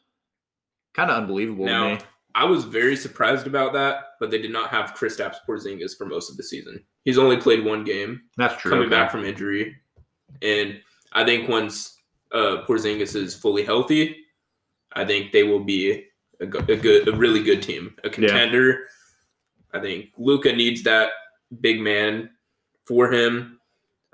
kind 0.93 1.11
of 1.11 1.17
unbelievable 1.19 1.67
Now, 1.67 1.89
to 1.91 1.95
me. 1.95 2.01
I 2.35 2.45
was 2.45 2.65
very 2.65 2.97
surprised 2.97 3.47
about 3.47 3.73
that, 3.75 3.99
but 4.19 4.31
they 4.31 4.43
did 4.43 4.53
not 4.53 4.71
have 4.71 4.95
Kristaps 4.95 5.37
Porzingis 5.49 5.97
for 5.97 6.05
most 6.05 6.31
of 6.31 6.37
the 6.37 6.43
season. 6.43 6.83
He's 7.05 7.19
only 7.19 7.37
played 7.37 7.65
one 7.65 7.85
game, 7.85 8.23
That's 8.37 8.57
true. 8.61 8.73
coming 8.73 8.87
okay. 8.87 8.97
back 8.97 9.11
from 9.11 9.25
injury, 9.25 9.77
and 10.45 10.81
I 11.13 11.25
think 11.25 11.49
once 11.49 11.99
uh, 12.33 12.65
Porzingis 12.67 13.17
is 13.17 13.35
fully 13.35 13.65
healthy, 13.65 14.17
I 14.93 15.05
think 15.05 15.33
they 15.33 15.43
will 15.45 15.65
be 15.65 16.05
a, 16.41 16.47
go- 16.47 16.59
a 16.69 16.77
good, 16.77 17.09
a 17.09 17.17
really 17.17 17.43
good 17.43 17.63
team, 17.63 17.95
a 18.05 18.11
contender. 18.11 18.87
I 19.73 19.81
think 19.81 20.11
Luka 20.19 20.53
needs 20.53 20.83
that 20.85 21.11
big 21.61 21.81
man 21.81 22.31
for 22.87 23.13
him. 23.13 23.59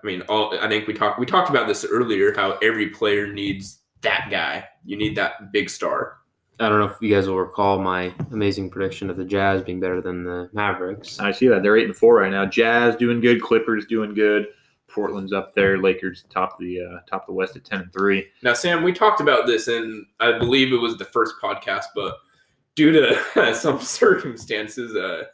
I 0.03 0.07
mean, 0.07 0.23
all 0.23 0.59
I 0.59 0.69
think 0.69 0.87
we 0.87 0.95
talked 0.95 1.19
we 1.19 1.27
talked 1.27 1.51
about 1.51 1.67
this 1.67 1.85
earlier. 1.85 2.35
How 2.35 2.59
every 2.63 2.89
player 2.89 3.31
needs 3.33 3.81
that 4.01 4.29
guy. 4.31 4.65
You 4.85 4.97
need 4.97 5.17
that 5.17 5.53
big 5.53 5.69
star. 5.69 6.17
I 6.59 6.69
don't 6.69 6.79
know 6.79 6.87
if 6.87 6.97
you 7.01 7.15
guys 7.15 7.27
will 7.27 7.39
recall 7.39 7.79
my 7.79 8.15
amazing 8.33 8.71
prediction 8.71 9.09
of 9.09 9.17
the 9.17 9.25
Jazz 9.25 9.63
being 9.63 9.81
better 9.81 10.01
than 10.03 10.25
the 10.25 10.51
Mavericks. 10.53 11.19
I 11.19 11.33
see 11.33 11.49
that 11.49 11.63
they're 11.63 11.77
eight 11.77 11.87
and 11.87 11.97
four 11.97 12.17
right 12.17 12.31
now. 12.31 12.45
Jazz 12.45 12.97
doing 12.97 13.21
good. 13.21 13.41
Clippers 13.43 13.87
doing 13.87 14.13
good. 14.15 14.47
Portland's 14.93 15.33
up 15.33 15.55
there. 15.55 15.79
Lakers 15.79 16.25
top 16.31 16.59
the 16.59 16.81
uh, 16.81 16.99
top 17.09 17.23
of 17.23 17.27
the 17.29 17.33
West 17.33 17.57
at 17.57 17.65
ten 17.65 17.81
and 17.81 17.93
three. 17.93 18.27
Now, 18.43 18.55
Sam, 18.55 18.83
we 18.83 18.93
talked 18.93 19.21
about 19.21 19.47
this 19.47 19.69
and 19.69 20.07
I 20.19 20.39
believe 20.39 20.73
it 20.73 20.77
was 20.81 20.97
the 20.97 21.05
first 21.05 21.35
podcast, 21.43 21.85
but 21.95 22.17
due 22.75 22.93
to 22.93 23.55
some 23.55 23.81
circumstances, 23.81 24.95
uh, 24.97 25.25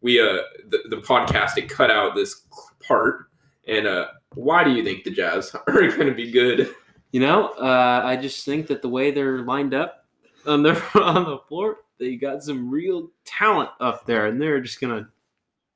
we 0.00 0.20
uh, 0.20 0.42
the, 0.68 0.78
the 0.90 0.96
podcast 0.96 1.56
it 1.56 1.68
cut 1.68 1.90
out 1.90 2.14
this 2.14 2.42
part. 2.86 3.26
And 3.66 3.86
uh, 3.86 4.08
why 4.34 4.64
do 4.64 4.72
you 4.72 4.84
think 4.84 5.04
the 5.04 5.10
Jazz 5.10 5.54
are 5.66 5.88
going 5.88 6.06
to 6.06 6.14
be 6.14 6.30
good? 6.30 6.74
You 7.12 7.20
know, 7.20 7.50
uh, 7.50 8.02
I 8.04 8.16
just 8.16 8.44
think 8.44 8.66
that 8.68 8.82
the 8.82 8.88
way 8.88 9.10
they're 9.10 9.42
lined 9.42 9.74
up 9.74 10.04
on 10.46 10.62
their 10.62 10.82
on 10.94 11.24
the 11.24 11.38
floor, 11.48 11.78
they 11.98 12.16
got 12.16 12.42
some 12.42 12.70
real 12.70 13.10
talent 13.24 13.70
up 13.80 14.06
there, 14.06 14.26
and 14.26 14.40
they're 14.40 14.60
just 14.60 14.80
gonna 14.80 15.08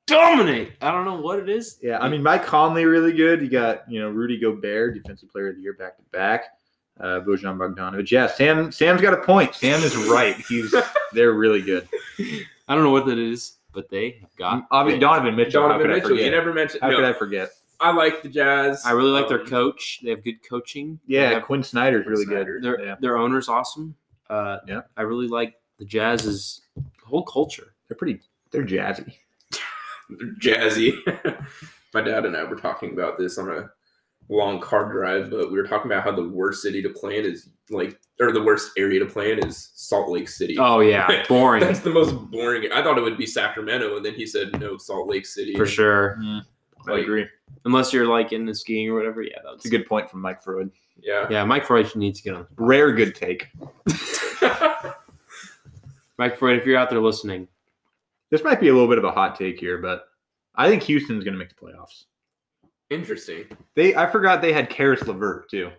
dominate. 0.08 0.72
I 0.80 0.90
don't 0.90 1.04
know 1.04 1.20
what 1.20 1.38
it 1.38 1.48
is. 1.48 1.78
Yeah, 1.82 1.98
I 1.98 2.08
mean 2.08 2.22
Mike 2.22 2.44
Conley 2.44 2.84
really 2.84 3.12
good. 3.12 3.40
You 3.42 3.48
got 3.48 3.90
you 3.90 4.00
know 4.00 4.08
Rudy 4.10 4.38
Gobert, 4.38 4.94
defensive 4.94 5.30
player 5.30 5.48
of 5.50 5.56
the 5.56 5.62
year 5.62 5.74
back 5.74 5.96
to 5.96 6.02
back. 6.12 6.44
Uh, 7.00 7.20
Bojan 7.20 7.56
Bogdanovic. 7.56 8.10
Yeah, 8.10 8.26
Sam. 8.26 8.72
Sam's 8.72 9.00
got 9.00 9.14
a 9.14 9.22
point. 9.22 9.54
Sam 9.54 9.80
is 9.84 9.96
right. 9.96 10.34
He's 10.48 10.74
they're 11.12 11.32
really 11.34 11.62
good. 11.62 11.88
I 12.66 12.74
don't 12.74 12.82
know 12.82 12.90
what 12.90 13.06
that 13.06 13.18
is, 13.18 13.58
but 13.72 13.88
they 13.88 14.18
have 14.20 14.34
got. 14.36 14.66
Obviously, 14.72 14.98
Donovan 15.00 15.36
Mitchell. 15.36 15.62
how 15.62 15.68
Donovan 15.68 15.86
could 15.86 15.92
I 15.92 16.00
Mitchell, 16.00 16.18
you 16.24 16.30
never 16.32 16.52
mentioned. 16.52 16.82
How 16.82 16.90
no, 16.90 16.96
could 16.96 17.04
I 17.04 17.12
forget? 17.12 17.50
I 17.80 17.92
like 17.92 18.22
the 18.24 18.28
Jazz. 18.28 18.82
I 18.84 18.90
really 18.90 19.10
like 19.10 19.28
their 19.28 19.42
Um, 19.42 19.46
coach. 19.46 20.00
They 20.02 20.10
have 20.10 20.24
good 20.24 20.42
coaching. 20.48 20.98
They 21.06 21.14
Yeah, 21.14 21.30
have- 21.34 21.44
Quin 21.44 21.62
Snyder's 21.62 22.06
really 22.06 22.24
Snyder. 22.24 22.54
good. 22.58 22.64
their 22.64 22.84
Yeah, 22.84 22.96
their 23.00 23.16
owner's 23.16 23.48
awesome. 23.48 23.94
Uh, 24.28 24.58
Yeah. 24.66 24.80
I 24.96 25.02
really 25.02 25.28
like 25.28 25.54
the 25.78 25.84
Jazz's 25.84 26.62
whole 27.04 27.22
culture. 27.22 27.74
they're 27.88 27.96
pretty. 27.96 28.20
They're 28.50 28.64
jazzy. 28.66 29.14
Jazzy. 30.40 30.92
My 31.94 32.02
dad 32.02 32.26
and 32.26 32.36
I 32.36 32.44
were 32.44 32.56
talking 32.56 32.92
about 32.92 33.18
this 33.18 33.38
on 33.38 33.48
a 33.50 33.70
long 34.28 34.60
car 34.60 34.92
drive, 34.92 35.30
but 35.30 35.50
we 35.50 35.56
were 35.58 35.66
talking 35.66 35.90
about 35.90 36.04
how 36.04 36.12
the 36.12 36.28
worst 36.28 36.60
city 36.62 36.82
to 36.82 36.90
play 36.90 37.18
in 37.18 37.24
is 37.24 37.48
like, 37.70 37.98
or 38.20 38.30
the 38.32 38.42
worst 38.42 38.72
area 38.76 38.98
to 39.00 39.06
play 39.06 39.32
in 39.32 39.38
is 39.46 39.70
Salt 39.74 40.10
Lake 40.10 40.28
City. 40.28 40.56
Oh 40.58 40.80
yeah, 40.80 41.24
boring 41.28 41.60
That's 41.64 41.80
the 41.80 41.90
most 41.90 42.12
boring. 42.30 42.70
I 42.72 42.82
thought 42.82 42.98
it 42.98 43.02
would 43.02 43.16
be 43.16 43.26
Sacramento, 43.26 43.96
and 43.96 44.04
then 44.04 44.14
he 44.14 44.26
said 44.26 44.58
no, 44.60 44.76
Salt 44.76 45.08
Lake 45.08 45.24
City. 45.26 45.54
for 45.54 45.66
sure. 45.66 46.16
Mm-hmm. 46.20 46.90
I 46.90 46.92
Like- 46.94 47.02
agree. 47.04 47.26
Unless 47.64 47.92
you're 47.92 48.06
like 48.06 48.32
into 48.32 48.54
skiing 48.54 48.88
or 48.88 48.94
whatever. 48.94 49.22
Yeah, 49.22 49.38
that's 49.44 49.64
a 49.66 49.68
good 49.70 49.86
point 49.86 50.08
from 50.10 50.20
Mike 50.22 50.42
Freud. 50.42 50.70
Yeah. 51.00 51.26
Yeah, 51.30 51.44
Mike 51.44 51.64
Freud 51.66 51.94
needs 51.96 52.18
to 52.20 52.24
get 52.24 52.34
on. 52.34 52.46
Rare 52.56 52.92
good 52.92 53.14
take. 53.14 53.48
Mike 56.18 56.36
Freud, 56.38 56.58
if 56.58 56.66
you're 56.66 56.76
out 56.78 56.90
there 56.90 57.00
listening, 57.00 57.46
This 58.30 58.44
might 58.44 58.60
be 58.60 58.68
a 58.68 58.72
little 58.72 58.88
bit 58.88 58.98
of 58.98 59.04
a 59.04 59.10
hot 59.12 59.36
take 59.38 59.58
here, 59.58 59.78
but 59.78 60.04
I 60.54 60.68
think 60.68 60.82
Houston's 60.84 61.24
going 61.24 61.32
to 61.34 61.38
make 61.38 61.48
the 61.48 61.54
playoffs. 61.54 62.04
Interesting. 62.90 63.44
They, 63.74 63.94
I 63.94 64.06
forgot 64.10 64.40
they 64.40 64.52
had 64.52 64.70
Caris 64.70 65.02
LeVert 65.06 65.50
too. 65.50 65.70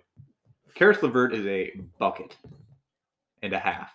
Caris 0.75 1.01
LeVert 1.01 1.33
is 1.33 1.45
a 1.45 1.71
bucket 1.99 2.37
and 3.41 3.53
a 3.53 3.59
half. 3.59 3.91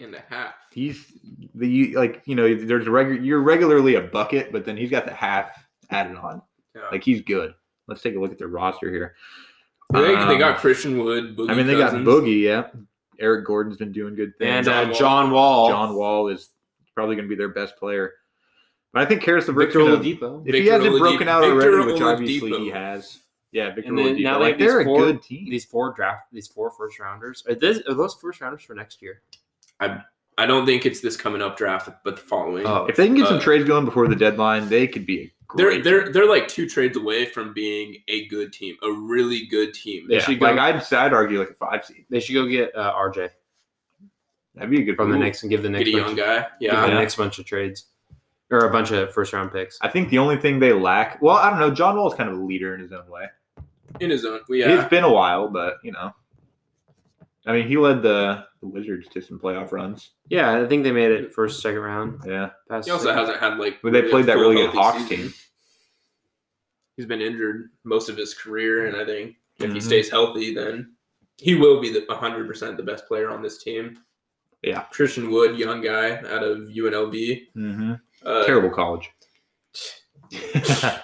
And 0.00 0.14
a 0.14 0.22
half. 0.30 0.54
He's 0.72 1.12
the 1.56 1.94
like 1.96 2.22
you 2.24 2.36
know 2.36 2.54
there's 2.54 2.86
a 2.86 2.90
regular 2.90 3.20
you're 3.20 3.40
regularly 3.42 3.96
a 3.96 4.00
bucket, 4.02 4.52
but 4.52 4.64
then 4.64 4.76
he's 4.76 4.90
got 4.90 5.04
the 5.06 5.12
half 5.12 5.50
added 5.90 6.16
on. 6.16 6.40
Yeah. 6.76 6.82
Like 6.92 7.02
he's 7.02 7.20
good. 7.22 7.52
Let's 7.88 8.00
take 8.00 8.14
a 8.14 8.20
look 8.20 8.30
at 8.30 8.38
their 8.38 8.46
roster 8.48 8.90
here. 8.92 9.16
they, 9.92 10.00
they 10.02 10.14
Um, 10.14 10.38
got 10.38 10.58
Christian 10.58 10.98
Wood. 11.02 11.36
Boogie 11.36 11.50
I 11.50 11.54
mean, 11.54 11.66
they 11.66 11.74
Cousins. 11.74 12.04
got 12.06 12.12
Boogie. 12.14 12.42
Yeah, 12.42 12.68
Eric 13.18 13.44
Gordon's 13.44 13.76
been 13.76 13.90
doing 13.90 14.14
good 14.14 14.32
things. 14.38 14.68
and 14.68 14.68
uh, 14.68 14.84
John 14.84 14.94
John 14.94 15.30
Wall, 15.32 15.68
John 15.68 15.94
Wall 15.96 16.28
is 16.28 16.50
probably 16.98 17.14
going 17.14 17.26
to 17.26 17.28
be 17.28 17.36
their 17.38 17.48
best 17.50 17.76
player. 17.76 18.12
But 18.92 19.02
I 19.02 19.06
think 19.06 19.22
Caris 19.22 19.46
LeVert's 19.46 19.72
Victor 19.72 19.78
gonna, 19.90 19.98
Oladipo. 20.02 20.42
if 20.48 20.52
he 20.54 20.66
hasn't 20.66 20.92
Oladipo- 20.92 20.98
broken 20.98 21.28
out 21.28 21.40
Victor 21.42 21.74
already, 21.80 21.92
which 21.92 22.02
obviously 22.02 22.50
he 22.58 22.70
has. 22.70 23.18
Yeah, 23.52 23.72
Victor 23.72 23.90
And 23.90 23.98
then 23.98 24.16
Oladipo. 24.16 24.22
now 24.22 24.38
they 24.38 24.44
like 24.44 24.58
have 24.58 24.68
they're 24.68 24.80
a 24.80 24.84
four- 24.84 25.00
good 25.00 25.22
team. 25.22 25.48
These 25.48 25.64
four 25.66 25.92
draft, 25.92 26.24
these 26.32 26.48
four 26.48 26.70
first 26.72 26.98
rounders. 26.98 27.44
Are, 27.48 27.54
this, 27.54 27.80
are 27.88 27.94
those 27.94 28.14
first 28.14 28.40
rounders 28.40 28.62
for 28.62 28.74
next 28.74 29.00
year? 29.00 29.22
I 29.78 30.00
I 30.36 30.46
don't 30.46 30.66
think 30.66 30.86
it's 30.86 31.00
this 31.00 31.16
coming 31.16 31.40
up 31.42 31.56
draft, 31.56 31.88
but 32.04 32.16
the 32.16 32.22
following. 32.22 32.66
Oh, 32.66 32.86
if 32.86 32.96
they 32.96 33.06
can 33.06 33.14
get 33.16 33.26
some 33.28 33.36
uh, 33.38 33.40
trades 33.40 33.64
going 33.64 33.84
before 33.84 34.08
the 34.08 34.16
deadline, 34.16 34.68
they 34.68 34.86
could 34.88 35.06
be 35.06 35.20
a 35.22 35.56
They're 35.56 35.82
they're 35.82 36.12
they're 36.12 36.28
like 36.28 36.48
two 36.48 36.68
trades 36.68 36.96
away 36.96 37.26
from 37.26 37.52
being 37.52 37.96
a 38.08 38.26
good 38.26 38.52
team, 38.52 38.76
a 38.82 38.90
really 38.90 39.46
good 39.46 39.72
team. 39.74 40.08
They 40.08 40.16
yeah, 40.16 40.20
should 40.22 40.40
like 40.40 40.58
I'd 40.58 40.82
I'd 40.92 41.12
argue 41.12 41.38
like 41.38 41.50
a 41.50 41.54
five 41.54 41.84
seed. 41.84 42.06
they 42.10 42.20
should 42.20 42.34
go 42.34 42.46
get 42.46 42.74
uh, 42.76 42.92
RJ 42.94 43.30
That'd 44.58 44.70
be 44.70 44.82
a 44.82 44.84
good 44.84 44.96
from 44.96 45.10
the 45.10 45.16
move. 45.16 45.24
next 45.24 45.42
and 45.42 45.50
give 45.50 45.62
the 45.62 45.68
Get 45.68 45.78
next 45.78 45.88
a 45.88 45.92
young 45.92 46.04
bunch, 46.06 46.18
guy. 46.18 46.36
give 46.60 46.72
Yeah. 46.72 46.86
the 46.86 46.94
next 46.94 47.16
bunch 47.16 47.38
of 47.38 47.44
trades 47.46 47.86
or 48.50 48.58
a 48.60 48.70
bunch 48.70 48.90
of 48.90 49.12
first 49.12 49.32
round 49.32 49.52
picks. 49.52 49.78
I 49.80 49.88
think 49.88 50.08
the 50.10 50.18
only 50.18 50.36
thing 50.36 50.58
they 50.58 50.72
lack. 50.72 51.20
Well, 51.22 51.36
I 51.36 51.50
don't 51.50 51.58
know. 51.60 51.70
John 51.70 51.96
Wall 51.96 52.10
is 52.10 52.14
kind 52.16 52.28
of 52.30 52.38
a 52.38 52.42
leader 52.42 52.74
in 52.74 52.80
his 52.80 52.92
own 52.92 53.08
way. 53.08 53.26
In 54.00 54.10
his 54.10 54.24
own. 54.24 54.36
It's 54.36 54.44
Yeah. 54.50 54.80
It's 54.80 54.88
been 54.90 55.04
a 55.04 55.12
while, 55.12 55.48
but 55.48 55.76
you 55.84 55.92
know, 55.92 56.12
I 57.46 57.52
mean, 57.52 57.66
he 57.68 57.76
led 57.78 58.02
the, 58.02 58.44
the 58.60 58.66
Wizards 58.66 59.08
to 59.08 59.20
some 59.22 59.38
playoff 59.38 59.72
runs. 59.72 60.10
Yeah, 60.28 60.60
I 60.60 60.66
think 60.66 60.84
they 60.84 60.92
made 60.92 61.10
it 61.10 61.32
first, 61.32 61.60
second 61.62 61.80
round. 61.80 62.20
Yeah, 62.26 62.50
Past 62.68 62.86
He 62.86 62.92
also 62.92 63.06
second- 63.06 63.18
hasn't 63.20 63.38
had 63.40 63.58
like. 63.58 63.80
but 63.82 63.92
they 63.92 64.00
really 64.00 64.10
played 64.10 64.26
that 64.26 64.36
really 64.36 64.56
good 64.56 64.70
Hawks 64.70 64.98
season. 65.02 65.16
team. 65.16 65.34
He's 66.96 67.06
been 67.06 67.20
injured 67.22 67.70
most 67.84 68.08
of 68.08 68.16
his 68.16 68.34
career, 68.34 68.86
and 68.86 68.96
I 68.96 69.04
think 69.04 69.36
if 69.60 69.72
he 69.72 69.78
Mhm. 69.78 69.82
stays 69.82 70.10
healthy, 70.10 70.52
then 70.54 70.94
he 71.36 71.54
will 71.54 71.80
be 71.80 71.92
the 71.92 72.00
100% 72.10 72.76
the 72.76 72.82
best 72.82 73.06
player 73.06 73.30
on 73.30 73.40
this 73.40 73.62
team. 73.62 73.98
Yeah. 74.62 74.82
Christian 74.90 75.30
Wood, 75.30 75.58
young 75.58 75.80
guy 75.80 76.16
out 76.18 76.42
of 76.42 76.68
UNLV. 76.68 77.42
Mm-hmm. 77.56 77.92
Uh, 78.24 78.44
Terrible 78.44 78.70
college. 78.70 79.10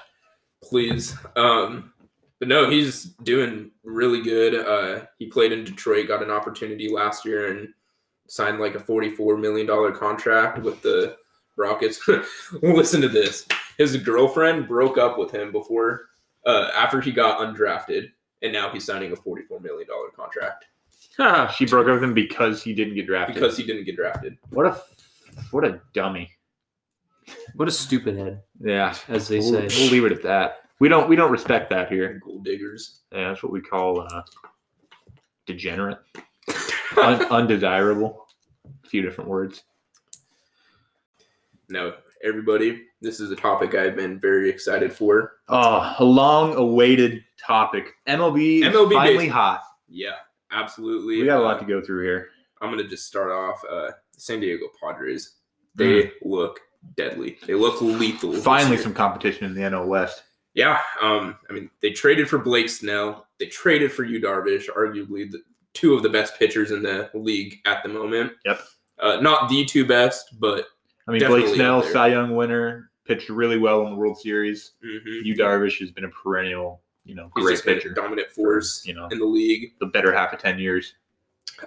please. 0.62 1.16
Um, 1.36 1.92
but 2.40 2.48
no, 2.48 2.68
he's 2.68 3.04
doing 3.22 3.70
really 3.84 4.22
good. 4.22 4.54
Uh, 4.54 5.06
he 5.18 5.26
played 5.26 5.52
in 5.52 5.64
Detroit, 5.64 6.08
got 6.08 6.22
an 6.22 6.30
opportunity 6.30 6.90
last 6.90 7.24
year, 7.24 7.56
and 7.56 7.68
signed 8.28 8.58
like 8.58 8.74
a 8.74 8.80
forty-four 8.80 9.36
million 9.36 9.66
dollar 9.66 9.92
contract 9.92 10.58
with 10.58 10.82
the 10.82 11.16
Rockets. 11.56 12.00
Listen 12.62 13.00
to 13.00 13.08
this: 13.08 13.46
his 13.78 13.96
girlfriend 13.96 14.66
broke 14.66 14.98
up 14.98 15.16
with 15.16 15.30
him 15.30 15.52
before 15.52 16.06
uh, 16.46 16.70
after 16.74 17.00
he 17.00 17.12
got 17.12 17.38
undrafted, 17.38 18.10
and 18.42 18.52
now 18.52 18.70
he's 18.70 18.84
signing 18.84 19.12
a 19.12 19.16
$44 19.16 19.62
million 19.62 19.88
contract 20.14 20.66
She 21.56 21.66
broke 21.66 21.86
up 21.88 21.94
with 21.94 22.04
him 22.04 22.14
because 22.14 22.62
he 22.62 22.74
didn't 22.74 22.94
get 22.94 23.06
drafted. 23.06 23.34
because 23.34 23.56
he 23.56 23.62
didn't 23.64 23.84
get 23.84 23.96
drafted. 23.96 24.36
what 24.50 24.66
a 24.66 24.80
what 25.50 25.64
a 25.64 25.80
dummy. 25.92 26.30
what 27.54 27.68
a 27.68 27.70
stupid 27.70 28.16
head, 28.16 28.42
Yeah, 28.60 28.94
as 29.08 29.28
they 29.28 29.38
we'll, 29.38 29.68
say. 29.68 29.82
we'll 29.82 29.90
leave 29.92 30.04
it 30.04 30.12
at 30.12 30.22
that. 30.22 30.58
We 30.80 30.88
don't 30.88 31.08
we 31.08 31.16
don't 31.16 31.30
respect 31.30 31.70
that 31.70 31.88
here. 31.90 32.20
Gold 32.24 32.44
diggers. 32.44 33.00
Yeah, 33.12 33.28
that's 33.28 33.42
what 33.42 33.52
we 33.52 33.60
call 33.60 34.00
uh, 34.00 34.22
degenerate, 35.46 35.98
Un- 36.96 37.24
undesirable. 37.30 38.26
A 38.84 38.88
few 38.88 39.02
different 39.02 39.30
words. 39.30 39.62
Now, 41.68 41.92
everybody, 42.22 42.82
this 43.00 43.20
is 43.20 43.30
a 43.30 43.36
topic 43.36 43.74
I've 43.74 43.96
been 43.96 44.18
very 44.20 44.50
excited 44.50 44.92
for. 44.92 45.34
Oh, 45.48 45.94
a 45.98 46.04
long-awaited 46.04 47.24
topic. 47.38 47.86
MLB, 48.08 48.60
MLB 48.62 48.92
finally 48.92 49.16
baseball. 49.24 49.30
hot. 49.42 49.62
Yeah, 49.88 50.10
absolutely. 50.54 51.18
We 51.20 51.26
got 51.26 51.38
a 51.38 51.42
Uh, 51.42 51.44
lot 51.44 51.58
to 51.60 51.66
go 51.66 51.80
through 51.82 52.04
here. 52.04 52.28
I'm 52.60 52.70
gonna 52.70 52.84
just 52.88 53.06
start 53.06 53.30
off. 53.30 53.62
Uh, 53.70 53.90
San 54.16 54.40
Diego 54.40 54.66
Padres. 54.80 55.36
They 55.74 56.12
look 56.22 56.60
deadly. 56.96 57.36
They 57.46 57.54
look 57.54 57.80
lethal. 57.82 58.30
Mm. 58.32 58.42
Finally, 58.42 58.76
some 58.78 58.94
competition 58.94 59.44
in 59.44 59.54
the 59.54 59.60
NL 59.62 59.86
West. 59.86 60.22
Yeah. 60.54 60.80
Um. 61.02 61.36
I 61.50 61.52
mean, 61.52 61.68
they 61.82 61.90
traded 61.90 62.28
for 62.28 62.38
Blake 62.38 62.68
Snell. 62.68 63.26
They 63.38 63.46
traded 63.46 63.92
for 63.92 64.04
Yu 64.04 64.20
Darvish, 64.20 64.68
arguably 64.70 65.28
the 65.30 65.42
two 65.72 65.94
of 65.94 66.02
the 66.04 66.08
best 66.08 66.38
pitchers 66.38 66.70
in 66.70 66.82
the 66.84 67.10
league 67.14 67.58
at 67.66 67.82
the 67.82 67.88
moment. 67.88 68.32
Yep. 68.44 68.60
Uh, 69.00 69.16
not 69.20 69.48
the 69.50 69.64
two 69.64 69.84
best, 69.84 70.38
but 70.38 70.66
I 71.08 71.12
mean, 71.12 71.26
Blake 71.26 71.52
Snell. 71.52 71.82
Cy 71.82 72.08
Young 72.08 72.36
winner, 72.36 72.92
pitched 73.04 73.28
really 73.28 73.58
well 73.58 73.82
in 73.84 73.90
the 73.90 73.96
World 73.96 74.16
Series. 74.18 74.74
mhm. 74.84 75.24
Yu 75.24 75.34
Darvish 75.34 75.80
has 75.80 75.90
been 75.90 76.04
a 76.04 76.08
perennial, 76.10 76.83
you 77.04 77.14
know, 77.14 77.28
great 77.34 77.62
pitcher. 77.62 77.90
dominant 77.90 78.30
force 78.30 78.84
You 78.86 78.94
know, 78.94 79.08
in 79.08 79.18
the 79.18 79.24
league. 79.26 79.72
the 79.80 79.86
better 79.86 80.12
half 80.12 80.32
of 80.32 80.38
ten 80.40 80.58
years. 80.58 80.94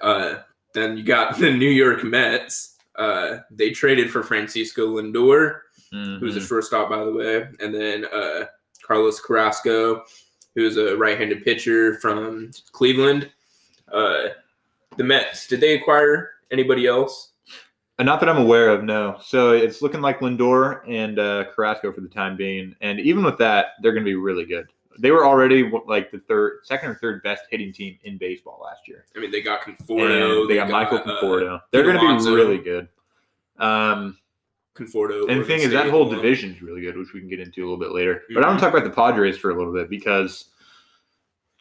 Uh, 0.02 0.36
then 0.74 0.98
you 0.98 1.04
got 1.04 1.38
the 1.38 1.52
New 1.52 1.70
York 1.70 2.04
Mets. 2.04 2.76
Uh, 2.96 3.40
they 3.52 3.70
traded 3.70 4.10
for 4.12 4.24
Francisco 4.24 4.88
Lindor, 5.00 5.60
who's 5.92 6.36
a 6.36 6.40
Mhm. 6.40 6.48
shortstop, 6.48 6.90
by 6.90 7.04
the 7.06 7.12
way, 7.14 7.48
and 7.60 7.74
then 7.74 8.06
uh, 8.06 8.46
Carlos 8.82 9.20
Carrasco, 9.22 10.04
who's 10.56 10.78
a 10.78 10.98
right-handed 10.98 11.44
pitcher 11.44 11.96
from 12.00 12.52
Cleveland. 12.72 13.32
Uh, 13.92 14.30
the 14.98 15.04
Mets. 15.04 15.48
Did 15.48 15.62
they 15.62 15.76
acquire 15.76 16.32
anybody 16.52 16.88
else? 16.88 17.34
Uh, 18.00 18.04
Not 18.04 18.20
that 18.20 18.30
I'm 18.30 18.38
aware 18.38 18.70
of, 18.70 18.84
no. 18.84 19.18
So 19.24 19.52
it's 19.52 19.82
looking 19.82 20.02
like 20.02 20.20
Lindor 20.20 20.82
and 20.88 21.20
uh, 21.20 21.46
Carrasco 21.56 21.92
for 21.92 22.02
the 22.02 22.08
time 22.10 22.36
being, 22.36 22.76
and 22.82 23.00
even 23.00 23.24
with 23.24 23.38
that, 23.38 23.74
they're 23.82 23.92
going 23.94 24.04
to 24.04 24.10
be 24.10 24.16
really 24.16 24.46
good. 24.46 24.68
They 25.00 25.12
were 25.12 25.26
already 25.26 25.72
like 25.88 26.12
the 26.12 26.20
third, 26.20 26.60
second 26.64 26.90
or 26.90 26.96
third 26.96 27.24
best 27.24 27.44
hitting 27.50 27.72
team 27.74 27.98
in 28.04 28.18
baseball 28.18 28.62
last 28.64 28.88
year. 28.88 29.06
I 29.16 29.20
mean, 29.20 29.32
they 29.32 29.42
got 29.42 29.62
Conforto. 29.62 30.42
And 30.42 30.50
they 30.50 30.56
got 30.56 30.70
Michael 30.70 30.98
uh, 31.00 31.04
Conforto. 31.04 31.62
they're 31.72 31.84
going 31.84 31.98
to 31.98 32.24
be 32.24 32.32
really 32.32 32.58
good. 32.58 32.88
Um, 33.60 34.18
Conforto. 34.76 35.30
and 35.30 35.42
the 35.42 35.46
thing 35.46 35.62
is, 35.62 35.72
that 35.72 35.90
whole 35.90 36.08
division 36.10 36.52
is 36.52 36.62
really 36.62 36.82
good, 36.82 36.96
which 36.96 37.14
we 37.14 37.20
can 37.20 37.30
get 37.30 37.40
into 37.40 37.62
a 37.62 37.66
little 37.66 37.80
bit 37.80 37.92
later. 37.92 38.22
But 38.34 38.44
I 38.44 38.48
want 38.48 38.60
to 38.60 38.66
talk 38.66 38.74
about 38.74 38.84
the 38.84 38.96
Padres 38.96 39.38
for 39.38 39.50
a 39.50 39.58
little 39.58 39.74
bit 39.74 39.90
because, 39.90 40.50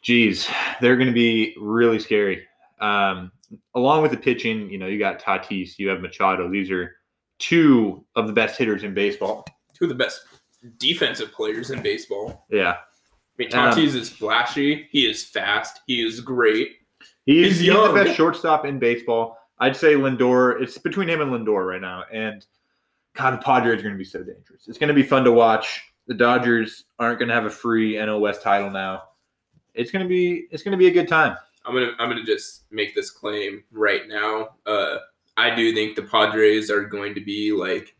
geez, 0.01 0.47
they're 0.81 0.95
going 0.95 1.07
to 1.07 1.13
be 1.13 1.55
really 1.59 1.99
scary. 1.99 2.45
Um, 2.79 3.31
along 3.75 4.03
with 4.03 4.11
the 4.11 4.17
pitching, 4.17 4.69
you 4.69 4.77
know, 4.77 4.87
you 4.87 4.99
got 4.99 5.19
Tatis, 5.19 5.79
you 5.79 5.89
have 5.89 6.01
Machado. 6.01 6.49
These 6.49 6.69
are 6.69 6.97
two 7.39 8.05
of 8.15 8.27
the 8.27 8.33
best 8.33 8.57
hitters 8.57 8.83
in 8.83 8.93
baseball. 8.93 9.45
Two 9.73 9.85
of 9.85 9.89
the 9.89 9.95
best 9.95 10.21
defensive 10.77 11.31
players 11.31 11.71
in 11.71 11.81
baseball. 11.81 12.45
Yeah, 12.49 12.77
Mean, 13.37 13.53
Um, 13.53 13.71
Tatis 13.73 13.95
is 13.95 14.09
flashy. 14.09 14.87
He 14.91 15.05
is 15.05 15.23
fast. 15.23 15.81
He 15.85 16.05
is 16.05 16.19
great. 16.21 16.77
he's, 17.25 17.59
He's 17.59 17.67
he's 17.67 17.73
the 17.73 17.93
best 17.93 18.15
shortstop 18.15 18.65
in 18.65 18.79
baseball. 18.79 19.37
I'd 19.59 19.75
say 19.75 19.93
Lindor. 19.93 20.61
It's 20.61 20.77
between 20.77 21.09
him 21.09 21.21
and 21.21 21.31
Lindor 21.31 21.67
right 21.67 21.81
now. 21.81 22.03
And 22.11 22.45
God, 23.15 23.33
the 23.33 23.37
Padres 23.37 23.79
are 23.79 23.83
going 23.83 23.95
to 23.95 23.97
be 23.97 24.03
so 24.05 24.19
dangerous. 24.19 24.67
It's 24.67 24.77
going 24.77 24.89
to 24.89 24.93
be 24.93 25.03
fun 25.03 25.23
to 25.23 25.31
watch. 25.31 25.81
The 26.07 26.13
Dodgers 26.13 26.85
aren't 26.99 27.19
going 27.19 27.29
to 27.29 27.35
have 27.35 27.45
a 27.45 27.49
free 27.49 27.93
NL 27.95 28.19
West 28.19 28.41
title 28.41 28.69
now. 28.69 29.03
It's 29.73 29.91
going 29.91 30.03
to 30.03 30.09
be 30.09 30.47
it's 30.51 30.63
going 30.63 30.71
to 30.71 30.77
be 30.77 30.87
a 30.87 30.91
good 30.91 31.07
time. 31.07 31.35
I'm 31.65 31.73
gonna 31.73 31.91
I'm 31.99 32.09
gonna 32.09 32.23
just 32.23 32.63
make 32.71 32.95
this 32.95 33.11
claim 33.11 33.63
right 33.71 34.07
now. 34.07 34.49
Uh, 34.65 34.99
I 35.35 35.53
do 35.53 35.73
think 35.73 35.95
the 35.95 36.03
Padres 36.03 36.71
are 36.71 36.85
going 36.85 37.13
to 37.13 37.21
be 37.21 37.51
like, 37.51 37.93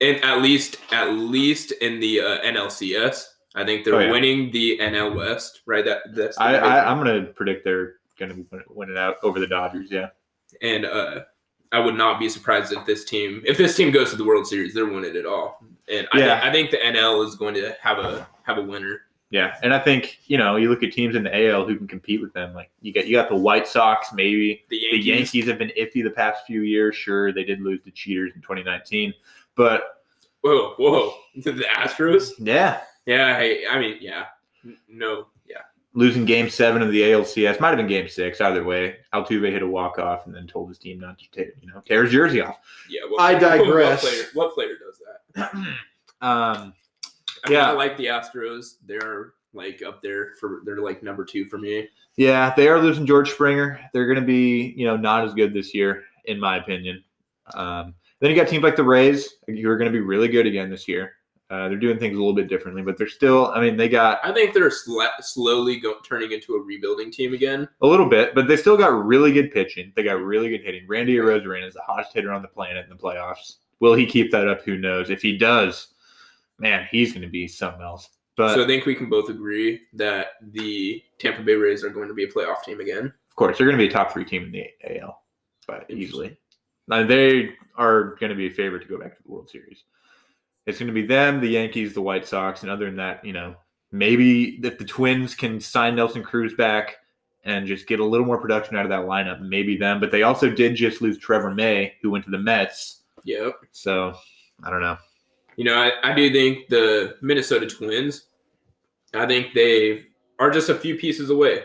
in 0.00 0.16
at 0.22 0.40
least 0.40 0.78
at 0.92 1.10
least 1.10 1.72
in 1.72 1.98
the 1.98 2.20
uh, 2.20 2.38
NLCS. 2.42 3.24
I 3.54 3.64
think 3.64 3.84
they're 3.84 3.94
Oh, 3.94 4.00
yeah. 4.00 4.10
winning 4.10 4.50
the 4.50 4.78
NL 4.80 5.14
West. 5.14 5.62
Right. 5.66 5.84
That 5.84 5.98
that's 6.14 6.38
I, 6.38 6.56
I 6.56 6.90
I'm 6.90 7.02
going 7.02 7.24
to 7.26 7.32
predict 7.32 7.64
they're 7.64 7.94
going 8.18 8.30
to 8.30 8.34
be 8.36 8.46
win- 8.50 8.62
winning 8.70 8.98
out 8.98 9.16
over 9.22 9.38
the 9.38 9.46
Dodgers. 9.46 9.90
Yeah. 9.90 10.08
and 10.62 10.84
uh, 10.84 11.20
I 11.72 11.78
would 11.80 11.94
not 11.96 12.18
be 12.20 12.28
surprised 12.28 12.72
if 12.72 12.84
this 12.86 13.04
team 13.04 13.42
if 13.46 13.56
this 13.58 13.76
team 13.76 13.90
goes 13.90 14.10
to 14.10 14.16
the 14.16 14.24
World 14.24 14.46
Series, 14.46 14.74
they're 14.74 14.86
winning 14.86 15.16
it 15.16 15.26
all. 15.26 15.62
And 15.88 16.06
I, 16.12 16.18
Yeah. 16.18 16.40
think, 16.40 16.44
I 16.44 16.52
think 16.52 16.70
the 16.70 16.76
NL 16.78 17.26
is 17.26 17.34
going 17.36 17.54
to 17.54 17.76
have 17.80 17.98
a 17.98 18.26
have 18.44 18.58
a 18.58 18.62
winner. 18.62 19.02
Yeah, 19.30 19.56
and 19.64 19.74
I 19.74 19.80
think 19.80 20.18
you 20.26 20.38
know 20.38 20.54
you 20.56 20.68
look 20.70 20.84
at 20.84 20.92
teams 20.92 21.16
in 21.16 21.24
the 21.24 21.48
AL 21.48 21.66
who 21.66 21.76
can 21.76 21.88
compete 21.88 22.20
with 22.20 22.32
them. 22.34 22.54
Like 22.54 22.70
you 22.82 22.92
got 22.92 23.06
you 23.08 23.12
got 23.16 23.28
the 23.28 23.34
White 23.34 23.66
Sox, 23.66 24.12
maybe 24.12 24.62
The 24.68 24.78
the 24.92 24.96
Yankees. 24.98 25.06
Yankees 25.34 25.46
have 25.48 25.58
been 25.58 25.72
iffy 25.76 26.04
the 26.04 26.10
past 26.10 26.46
few 26.46 26.60
years. 26.60 26.94
Sure, 26.94 27.32
they 27.32 27.42
did 27.42 27.60
lose 27.60 27.82
to 27.82 27.90
cheaters 27.90 28.30
in 28.36 28.42
2019, 28.42 29.12
but 29.56 30.02
Whoa, 30.42 30.74
whoa! 30.76 31.14
The 31.36 31.64
Astros. 31.74 32.30
yeah, 32.38 32.82
Yeah, 33.06 33.36
hey, 33.36 33.64
I 33.70 33.78
mean, 33.78 33.98
yeah, 34.00 34.26
no, 34.88 35.26
yeah. 35.46 35.58
losing 35.92 36.24
Game 36.24 36.48
Seven 36.48 36.82
of 36.82 36.90
the 36.90 37.02
ALCS 37.02 37.60
might 37.60 37.68
have 37.68 37.76
been 37.76 37.86
Game 37.86 38.08
Six. 38.08 38.40
Either 38.40 38.64
way, 38.64 38.96
Altuve 39.12 39.50
hit 39.50 39.62
a 39.62 39.66
walk 39.66 39.98
off 39.98 40.26
and 40.26 40.34
then 40.34 40.46
told 40.46 40.68
his 40.68 40.78
team 40.78 41.00
not 41.00 41.18
to 41.18 41.30
take 41.30 41.54
you 41.60 41.68
know 41.68 41.82
tear 41.86 42.04
his 42.04 42.12
jersey 42.12 42.40
off. 42.40 42.58
Yeah, 42.88 43.02
what, 43.08 43.20
I 43.20 43.38
digress. 43.38 44.02
What 44.04 44.10
player, 44.10 44.24
what 44.34 44.54
player 44.54 44.78
does 44.78 45.00
that? 45.34 45.54
um, 46.22 46.74
I 47.44 47.50
mean, 47.50 47.58
Yeah. 47.58 47.68
I 47.68 47.72
like 47.72 47.96
the 47.96 48.06
Astros. 48.06 48.76
They're 48.86 49.34
like 49.52 49.82
up 49.82 50.02
there 50.02 50.32
for 50.40 50.62
they're 50.64 50.80
like 50.80 51.02
number 51.02 51.24
two 51.24 51.44
for 51.44 51.58
me. 51.58 51.88
yeah, 52.16 52.54
they 52.56 52.68
are 52.68 52.80
losing 52.80 53.06
George 53.06 53.30
Springer. 53.30 53.80
They're 53.92 54.06
going 54.06 54.20
to 54.20 54.26
be 54.26 54.74
you 54.76 54.86
know 54.86 54.96
not 54.96 55.24
as 55.24 55.34
good 55.34 55.52
this 55.52 55.74
year, 55.74 56.04
in 56.24 56.40
my 56.40 56.56
opinion. 56.56 57.04
Um, 57.54 57.94
then 58.20 58.30
you 58.30 58.36
got 58.36 58.48
teams 58.48 58.64
like 58.64 58.76
the 58.76 58.82
Rays, 58.84 59.34
who 59.46 59.68
are 59.68 59.76
going 59.76 59.92
to 59.92 59.96
be 59.96 60.00
really 60.00 60.28
good 60.28 60.46
again 60.46 60.70
this 60.70 60.88
year. 60.88 61.12
Uh, 61.54 61.68
they're 61.68 61.78
doing 61.78 61.98
things 62.00 62.16
a 62.16 62.18
little 62.18 62.34
bit 62.34 62.48
differently, 62.48 62.82
but 62.82 62.98
they're 62.98 63.06
still. 63.06 63.52
I 63.54 63.60
mean, 63.60 63.76
they 63.76 63.88
got 63.88 64.18
I 64.24 64.32
think 64.32 64.54
they're 64.54 64.70
sl- 64.72 65.02
slowly 65.20 65.78
go- 65.78 66.00
turning 66.04 66.32
into 66.32 66.54
a 66.56 66.60
rebuilding 66.60 67.12
team 67.12 67.32
again. 67.32 67.68
a 67.80 67.86
little 67.86 68.08
bit, 68.08 68.34
but 68.34 68.48
they 68.48 68.56
still 68.56 68.76
got 68.76 68.88
really 69.04 69.32
good 69.32 69.52
pitching. 69.52 69.92
They 69.94 70.02
got 70.02 70.20
really 70.20 70.48
good 70.48 70.62
hitting. 70.62 70.84
Randy 70.88 71.14
Arozarena 71.16 71.68
is 71.68 71.74
the 71.74 71.82
hottest 71.86 72.12
hitter 72.12 72.32
on 72.32 72.42
the 72.42 72.48
planet 72.48 72.84
in 72.84 72.90
the 72.90 73.00
playoffs. 73.00 73.56
Will 73.78 73.94
he 73.94 74.04
keep 74.04 74.32
that 74.32 74.48
up? 74.48 74.62
Who 74.64 74.76
knows? 74.76 75.10
If 75.10 75.22
he 75.22 75.38
does, 75.38 75.88
man, 76.58 76.88
he's 76.90 77.12
going 77.12 77.22
to 77.22 77.28
be 77.28 77.46
something 77.46 77.82
else. 77.82 78.08
But 78.36 78.56
so 78.56 78.64
I 78.64 78.66
think 78.66 78.84
we 78.84 78.96
can 78.96 79.08
both 79.08 79.28
agree 79.28 79.82
that 79.92 80.30
the 80.42 81.02
Tampa 81.20 81.42
Bay 81.42 81.54
Rays 81.54 81.84
are 81.84 81.90
going 81.90 82.08
to 82.08 82.14
be 82.14 82.24
a 82.24 82.28
playoff 82.28 82.64
team 82.64 82.80
again. 82.80 83.06
of 83.06 83.36
course, 83.36 83.58
they're 83.58 83.66
going 83.66 83.78
to 83.78 83.84
be 83.84 83.88
a 83.88 83.92
top 83.92 84.12
three 84.12 84.24
team 84.24 84.42
in 84.44 84.50
the 84.50 85.00
AL, 85.00 85.22
but 85.68 85.88
easily. 85.88 86.36
Now, 86.88 87.06
they 87.06 87.50
are 87.76 88.16
going 88.16 88.30
to 88.30 88.36
be 88.36 88.46
a 88.48 88.50
favorite 88.50 88.82
to 88.82 88.88
go 88.88 88.98
back 88.98 89.16
to 89.16 89.22
the 89.22 89.30
World 89.30 89.48
Series. 89.48 89.84
It's 90.66 90.78
going 90.78 90.88
to 90.88 90.94
be 90.94 91.06
them, 91.06 91.40
the 91.40 91.48
Yankees, 91.48 91.92
the 91.92 92.00
White 92.00 92.26
Sox, 92.26 92.62
and 92.62 92.70
other 92.70 92.86
than 92.86 92.96
that, 92.96 93.24
you 93.24 93.32
know, 93.32 93.54
maybe 93.92 94.60
if 94.64 94.78
the 94.78 94.84
Twins 94.84 95.34
can 95.34 95.60
sign 95.60 95.94
Nelson 95.94 96.22
Cruz 96.22 96.54
back 96.54 96.96
and 97.44 97.66
just 97.66 97.86
get 97.86 98.00
a 98.00 98.04
little 98.04 98.26
more 98.26 98.40
production 98.40 98.76
out 98.76 98.84
of 98.84 98.90
that 98.90 99.06
lineup, 99.06 99.40
maybe 99.40 99.76
them. 99.76 100.00
But 100.00 100.10
they 100.10 100.22
also 100.22 100.50
did 100.50 100.74
just 100.74 101.02
lose 101.02 101.18
Trevor 101.18 101.52
May, 101.52 101.94
who 102.02 102.10
went 102.10 102.24
to 102.24 102.30
the 102.30 102.38
Mets. 102.38 103.02
Yep. 103.24 103.54
So 103.72 104.14
I 104.62 104.70
don't 104.70 104.80
know. 104.80 104.96
You 105.56 105.64
know, 105.64 105.76
I, 105.76 105.92
I 106.02 106.14
do 106.14 106.32
think 106.32 106.68
the 106.68 107.16
Minnesota 107.20 107.66
Twins, 107.66 108.26
I 109.14 109.26
think 109.26 109.54
they 109.54 110.06
are 110.38 110.50
just 110.50 110.68
a 110.68 110.74
few 110.74 110.96
pieces 110.96 111.30
away. 111.30 111.62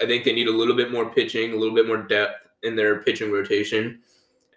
I 0.00 0.06
think 0.06 0.24
they 0.24 0.32
need 0.32 0.48
a 0.48 0.52
little 0.52 0.76
bit 0.76 0.92
more 0.92 1.10
pitching, 1.10 1.52
a 1.52 1.56
little 1.56 1.74
bit 1.74 1.86
more 1.86 2.02
depth 2.02 2.46
in 2.62 2.76
their 2.76 3.02
pitching 3.02 3.30
rotation, 3.30 4.00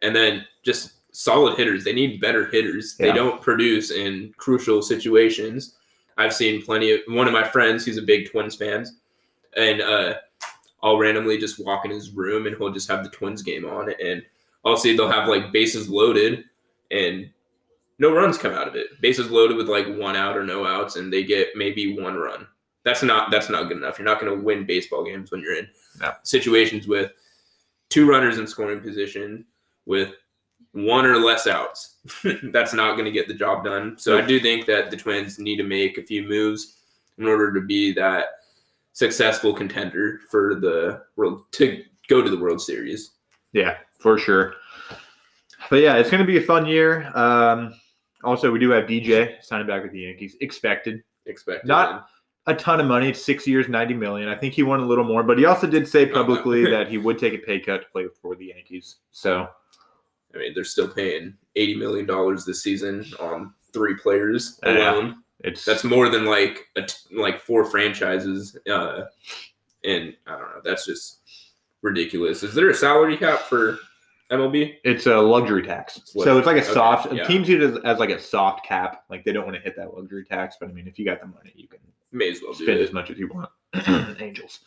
and 0.01 0.15
then 0.15 0.45
just 0.63 0.93
solid 1.11 1.57
hitters. 1.57 1.83
They 1.83 1.93
need 1.93 2.21
better 2.21 2.45
hitters. 2.47 2.95
They 2.95 3.11
don't 3.11 3.41
produce 3.41 3.91
in 3.91 4.33
crucial 4.37 4.81
situations. 4.81 5.75
I've 6.17 6.33
seen 6.33 6.61
plenty 6.63 6.91
of 6.91 6.99
one 7.07 7.27
of 7.27 7.33
my 7.33 7.43
friends, 7.43 7.85
he's 7.85 7.97
a 7.97 8.01
big 8.01 8.29
Twins 8.29 8.55
fan, 8.55 8.85
and 9.55 9.81
uh, 9.81 10.15
I'll 10.83 10.97
randomly 10.97 11.37
just 11.37 11.63
walk 11.63 11.85
in 11.85 11.91
his 11.91 12.11
room 12.11 12.45
and 12.45 12.55
he'll 12.57 12.71
just 12.73 12.89
have 12.89 13.03
the 13.03 13.09
Twins 13.09 13.41
game 13.41 13.65
on, 13.65 13.93
and 14.03 14.21
I'll 14.65 14.77
see 14.77 14.95
they'll 14.95 15.09
have 15.09 15.29
like 15.29 15.51
bases 15.53 15.89
loaded 15.89 16.43
and 16.91 17.29
no 17.99 18.13
runs 18.13 18.37
come 18.37 18.53
out 18.53 18.67
of 18.67 18.75
it. 18.75 18.99
Bases 19.01 19.29
loaded 19.31 19.57
with 19.57 19.67
like 19.69 19.87
one 19.87 20.15
out 20.15 20.37
or 20.37 20.43
no 20.43 20.65
outs, 20.65 20.95
and 20.95 21.11
they 21.11 21.23
get 21.23 21.49
maybe 21.55 21.97
one 21.99 22.15
run. 22.15 22.47
That's 22.83 23.03
not 23.03 23.29
that's 23.31 23.49
not 23.49 23.67
good 23.67 23.77
enough. 23.77 23.97
You're 23.99 24.05
not 24.05 24.19
going 24.21 24.33
to 24.37 24.43
win 24.43 24.65
baseball 24.65 25.03
games 25.03 25.31
when 25.31 25.41
you're 25.41 25.57
in 25.57 25.67
No. 25.99 26.13
situations 26.23 26.87
with 26.87 27.11
two 27.89 28.07
runners 28.09 28.37
in 28.37 28.47
scoring 28.47 28.79
position 28.81 29.45
with 29.85 30.13
one 30.73 31.05
or 31.05 31.17
less 31.17 31.47
outs. 31.47 31.97
that's 32.51 32.73
not 32.73 32.93
going 32.93 33.05
to 33.05 33.11
get 33.11 33.27
the 33.27 33.33
job 33.33 33.63
done. 33.63 33.97
So 33.97 34.17
I 34.17 34.21
do 34.21 34.39
think 34.39 34.65
that 34.67 34.91
the 34.91 34.97
Twins 34.97 35.39
need 35.39 35.57
to 35.57 35.63
make 35.63 35.97
a 35.97 36.03
few 36.03 36.23
moves 36.27 36.77
in 37.17 37.25
order 37.25 37.53
to 37.53 37.61
be 37.61 37.93
that 37.93 38.25
successful 38.93 39.53
contender 39.53 40.21
for 40.29 40.55
the 40.55 41.01
world 41.15 41.43
to 41.53 41.83
go 42.07 42.21
to 42.21 42.29
the 42.29 42.37
World 42.37 42.61
Series. 42.61 43.11
Yeah, 43.53 43.77
for 43.99 44.17
sure. 44.17 44.53
But 45.69 45.77
yeah, 45.77 45.95
it's 45.97 46.09
going 46.09 46.21
to 46.21 46.27
be 46.27 46.37
a 46.37 46.41
fun 46.41 46.65
year. 46.65 47.11
Um, 47.15 47.73
also, 48.23 48.51
we 48.51 48.59
do 48.59 48.69
have 48.71 48.85
DJ 48.85 49.41
signing 49.43 49.67
back 49.67 49.83
with 49.83 49.91
the 49.91 50.01
Yankees. 50.01 50.35
Expected 50.41 51.03
Expected. 51.25 51.67
Not- 51.67 52.07
a 52.47 52.55
ton 52.55 52.79
of 52.79 52.87
money. 52.87 53.09
It's 53.09 53.23
six 53.23 53.45
years, 53.45 53.69
ninety 53.69 53.93
million. 53.93 54.27
I 54.27 54.35
think 54.35 54.53
he 54.53 54.63
won 54.63 54.79
a 54.79 54.85
little 54.85 55.03
more, 55.03 55.21
but 55.23 55.37
he 55.37 55.45
also 55.45 55.67
did 55.67 55.87
say 55.87 56.05
publicly 56.05 56.63
that 56.71 56.87
he 56.87 56.97
would 56.97 57.19
take 57.19 57.33
a 57.33 57.37
pay 57.37 57.59
cut 57.59 57.81
to 57.81 57.87
play 57.91 58.05
for 58.21 58.35
the 58.35 58.47
Yankees. 58.47 58.97
So 59.11 59.47
I 60.33 60.37
mean, 60.37 60.53
they're 60.53 60.63
still 60.63 60.87
paying 60.87 61.35
eighty 61.55 61.75
million 61.75 62.05
dollars 62.05 62.45
this 62.45 62.63
season 62.63 63.05
on 63.19 63.53
three 63.73 63.95
players 63.95 64.59
alone. 64.63 65.23
it's 65.39 65.65
That's 65.65 65.83
more 65.83 66.09
than 66.09 66.25
like 66.25 66.67
a 66.75 66.83
t- 66.83 67.15
like 67.15 67.39
four 67.41 67.65
franchises. 67.65 68.57
Uh, 68.69 69.05
and 69.83 70.15
I 70.27 70.31
don't 70.31 70.41
know. 70.41 70.61
That's 70.63 70.85
just 70.85 71.19
ridiculous. 71.81 72.43
Is 72.43 72.53
there 72.53 72.69
a 72.69 72.73
salary 72.73 73.17
cap 73.17 73.41
for 73.41 73.79
MLB? 74.31 74.75
it's 74.83 75.05
a 75.07 75.17
luxury 75.17 75.63
tax. 75.63 75.97
It's 75.97 76.13
so 76.13 76.37
it's 76.37 76.45
like 76.47 76.57
a 76.57 76.63
okay, 76.63 76.73
soft. 76.73 77.13
yeah. 77.13 77.23
Teams 77.25 77.47
use 77.49 77.63
it 77.63 77.77
as, 77.77 77.83
as 77.83 77.99
like 77.99 78.09
a 78.09 78.19
soft 78.19 78.65
cap. 78.65 79.05
Like 79.09 79.23
they 79.23 79.31
don't 79.31 79.45
want 79.45 79.55
to 79.55 79.61
hit 79.61 79.75
that 79.77 79.95
luxury 79.95 80.25
tax, 80.25 80.57
but 80.59 80.69
I 80.69 80.71
mean, 80.71 80.87
if 80.87 80.99
you 80.99 81.05
got 81.05 81.21
the 81.21 81.27
money, 81.27 81.53
you 81.55 81.67
can 81.67 81.79
May 82.11 82.31
as 82.31 82.41
well 82.41 82.53
spend 82.53 82.79
as 82.79 82.91
much 82.91 83.11
as 83.11 83.19
you 83.19 83.27
want. 83.27 83.49
Angels. 84.19 84.61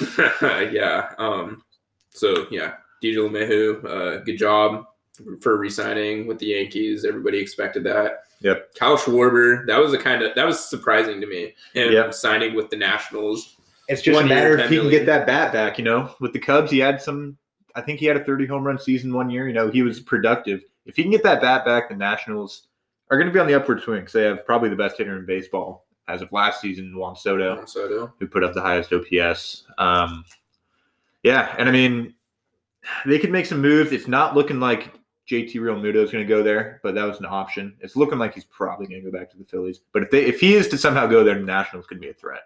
yeah. 0.42 1.12
Um. 1.18 1.62
So 2.10 2.46
yeah, 2.50 2.74
DJ 3.02 3.16
LeMahieu, 3.16 3.84
uh, 3.84 4.18
good 4.24 4.36
job 4.38 4.86
for 5.40 5.56
resigning 5.56 6.26
with 6.26 6.38
the 6.38 6.46
Yankees. 6.46 7.04
Everybody 7.04 7.38
expected 7.38 7.84
that. 7.84 8.24
Yep. 8.40 8.74
Kyle 8.74 8.96
Schwarber, 8.96 9.66
that 9.66 9.78
was 9.78 9.92
a 9.92 9.98
kind 9.98 10.22
of 10.22 10.34
that 10.34 10.46
was 10.46 10.68
surprising 10.68 11.20
to 11.20 11.26
me. 11.26 11.54
Him 11.74 11.92
Yep. 11.92 12.14
signing 12.14 12.54
with 12.54 12.70
the 12.70 12.76
Nationals. 12.76 13.56
It's 13.88 14.02
just 14.02 14.14
One 14.14 14.26
a 14.26 14.28
year, 14.28 14.36
matter 14.36 14.54
if 14.54 14.60
10 14.64 14.72
he 14.72 14.78
can 14.78 14.90
get 14.90 15.06
that 15.06 15.26
bat 15.26 15.52
back. 15.52 15.76
You 15.78 15.84
know, 15.84 16.14
with 16.20 16.32
the 16.32 16.38
Cubs, 16.38 16.70
he 16.70 16.78
had 16.78 17.02
some. 17.02 17.36
I 17.74 17.80
think 17.82 18.00
he 18.00 18.06
had 18.06 18.16
a 18.16 18.24
30 18.24 18.46
home 18.46 18.64
run 18.64 18.78
season 18.78 19.12
one 19.12 19.30
year. 19.30 19.46
You 19.46 19.52
know, 19.54 19.70
he 19.70 19.82
was 19.82 20.00
productive. 20.00 20.62
If 20.86 20.96
he 20.96 21.02
can 21.02 21.12
get 21.12 21.22
that 21.24 21.40
bat 21.40 21.64
back, 21.64 21.88
the 21.88 21.96
Nationals 21.96 22.68
are 23.10 23.16
going 23.16 23.26
to 23.28 23.32
be 23.32 23.38
on 23.40 23.46
the 23.46 23.54
upward 23.54 23.82
swing. 23.82 24.02
'cause 24.02 24.12
they 24.12 24.22
have 24.24 24.46
probably 24.46 24.68
the 24.68 24.76
best 24.76 24.96
hitter 24.96 25.16
in 25.18 25.26
baseball 25.26 25.86
as 26.08 26.22
of 26.22 26.32
last 26.32 26.60
season, 26.60 26.96
Juan 26.96 27.14
Soto, 27.16 27.64
Soto. 27.66 28.12
who 28.18 28.26
put 28.26 28.42
up 28.42 28.54
the 28.54 28.60
highest 28.60 28.92
OPS. 28.92 29.64
Um, 29.78 30.24
yeah, 31.22 31.54
and 31.58 31.68
I 31.68 31.72
mean, 31.72 32.14
they 33.06 33.18
could 33.18 33.30
make 33.30 33.46
some 33.46 33.60
moves. 33.60 33.92
It's 33.92 34.08
not 34.08 34.34
looking 34.34 34.60
like 34.60 34.92
JT 35.28 35.54
Realmuto 35.54 35.96
is 35.96 36.10
going 36.10 36.26
to 36.26 36.28
go 36.28 36.42
there, 36.42 36.80
but 36.82 36.94
that 36.94 37.04
was 37.04 37.20
an 37.20 37.26
option. 37.26 37.76
It's 37.80 37.96
looking 37.96 38.18
like 38.18 38.34
he's 38.34 38.44
probably 38.44 38.86
going 38.86 39.02
to 39.04 39.10
go 39.10 39.16
back 39.16 39.30
to 39.30 39.38
the 39.38 39.44
Phillies. 39.44 39.80
But 39.92 40.02
if 40.02 40.10
they 40.10 40.24
if 40.24 40.40
he 40.40 40.54
is 40.54 40.68
to 40.68 40.78
somehow 40.78 41.06
go 41.06 41.22
there, 41.22 41.34
the 41.34 41.42
Nationals 41.42 41.86
could 41.86 42.00
be 42.00 42.08
a 42.08 42.14
threat. 42.14 42.42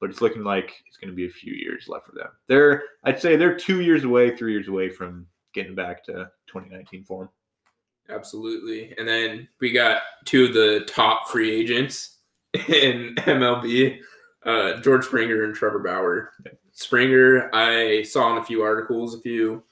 But 0.00 0.10
it's 0.10 0.20
looking 0.20 0.44
like 0.44 0.82
it's 0.86 0.98
going 0.98 1.10
to 1.10 1.16
be 1.16 1.26
a 1.26 1.30
few 1.30 1.54
years 1.54 1.88
left 1.88 2.06
for 2.06 2.12
them. 2.12 2.28
They're 2.46 2.82
I'd 3.04 3.20
say 3.20 3.36
they're 3.36 3.56
two 3.56 3.80
years 3.80 4.04
away, 4.04 4.36
three 4.36 4.52
years 4.52 4.68
away 4.68 4.90
from 4.90 5.26
getting 5.54 5.74
back 5.74 6.04
to 6.04 6.30
2019 6.48 7.04
form. 7.04 7.30
Absolutely. 8.08 8.94
And 8.98 9.08
then 9.08 9.48
we 9.60 9.72
got 9.72 10.02
two 10.24 10.44
of 10.44 10.54
the 10.54 10.84
top 10.86 11.28
free 11.28 11.50
agents 11.50 12.18
in 12.68 13.14
MLB, 13.16 13.98
uh, 14.44 14.80
George 14.80 15.06
Springer 15.06 15.44
and 15.44 15.54
Trevor 15.54 15.80
Bauer. 15.80 16.32
Springer, 16.72 17.50
I 17.54 18.02
saw 18.02 18.32
in 18.32 18.38
a 18.38 18.44
few 18.44 18.62
articles 18.62 19.14
a 19.14 19.20
few 19.20 19.64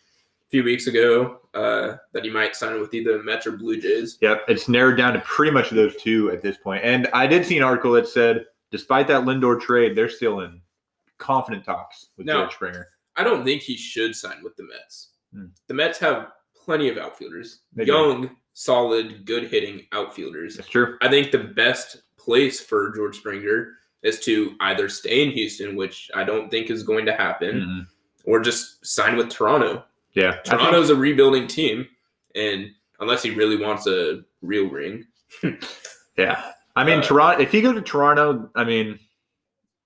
few 0.54 0.62
weeks 0.62 0.86
ago 0.86 1.40
uh, 1.54 1.96
that 2.12 2.22
he 2.22 2.30
might 2.30 2.54
sign 2.54 2.80
with 2.80 2.94
either 2.94 3.18
the 3.18 3.24
Mets 3.24 3.44
or 3.44 3.50
Blue 3.56 3.76
Jays. 3.80 4.18
Yep, 4.20 4.42
it's 4.46 4.68
narrowed 4.68 4.96
down 4.96 5.14
to 5.14 5.20
pretty 5.22 5.50
much 5.50 5.70
those 5.70 5.96
two 5.96 6.30
at 6.30 6.42
this 6.42 6.56
point. 6.58 6.84
And 6.84 7.08
I 7.12 7.26
did 7.26 7.44
see 7.44 7.56
an 7.56 7.64
article 7.64 7.90
that 7.94 8.06
said, 8.06 8.44
despite 8.70 9.08
that 9.08 9.24
Lindor 9.24 9.60
trade, 9.60 9.96
they're 9.96 10.08
still 10.08 10.40
in 10.40 10.60
confident 11.18 11.64
talks 11.64 12.10
with 12.16 12.28
No. 12.28 12.42
George 12.42 12.52
Springer. 12.54 12.86
I 13.16 13.24
don't 13.24 13.44
think 13.44 13.62
he 13.62 13.76
should 13.76 14.14
sign 14.14 14.44
with 14.44 14.54
the 14.54 14.62
Mets. 14.62 15.10
Hmm. 15.32 15.46
The 15.66 15.74
Mets 15.74 15.98
have 15.98 16.28
plenty 16.56 16.88
of 16.88 16.98
outfielders, 16.98 17.62
They 17.72 17.84
do. 17.84 17.92
young, 17.92 18.30
solid, 18.52 19.26
good 19.26 19.48
hitting 19.48 19.86
outfielders. 19.90 20.56
It's 20.60 20.68
true. 20.68 20.96
I 21.02 21.08
think 21.08 21.32
the 21.32 21.38
best 21.38 21.96
place 22.16 22.60
for 22.60 22.94
George 22.94 23.16
Springer 23.16 23.72
is 24.04 24.20
to 24.20 24.54
either 24.60 24.88
stay 24.88 25.24
in 25.24 25.32
Houston, 25.32 25.74
which 25.74 26.12
I 26.14 26.22
don't 26.22 26.48
think 26.48 26.70
is 26.70 26.84
going 26.84 27.06
to 27.06 27.12
happen, 27.12 27.56
Mhm. 27.60 27.86
or 28.24 28.38
just 28.38 28.86
sign 28.86 29.16
with 29.16 29.30
Toronto. 29.30 29.84
Yeah, 30.14 30.38
I 30.48 30.56
Toronto's 30.56 30.90
a 30.90 30.96
rebuilding 30.96 31.46
team, 31.46 31.86
and 32.34 32.70
unless 33.00 33.22
he 33.22 33.30
really 33.30 33.56
wants 33.56 33.86
a 33.86 34.22
real 34.42 34.68
ring, 34.68 35.04
Yeah, 36.16 36.52
I 36.76 36.84
mean 36.84 37.00
Uh, 37.00 37.02
Toronto. 37.02 37.42
If 37.42 37.50
he 37.50 37.60
goes 37.60 37.74
to 37.74 37.82
Toronto, 37.82 38.50
I 38.54 38.64
mean 38.64 38.98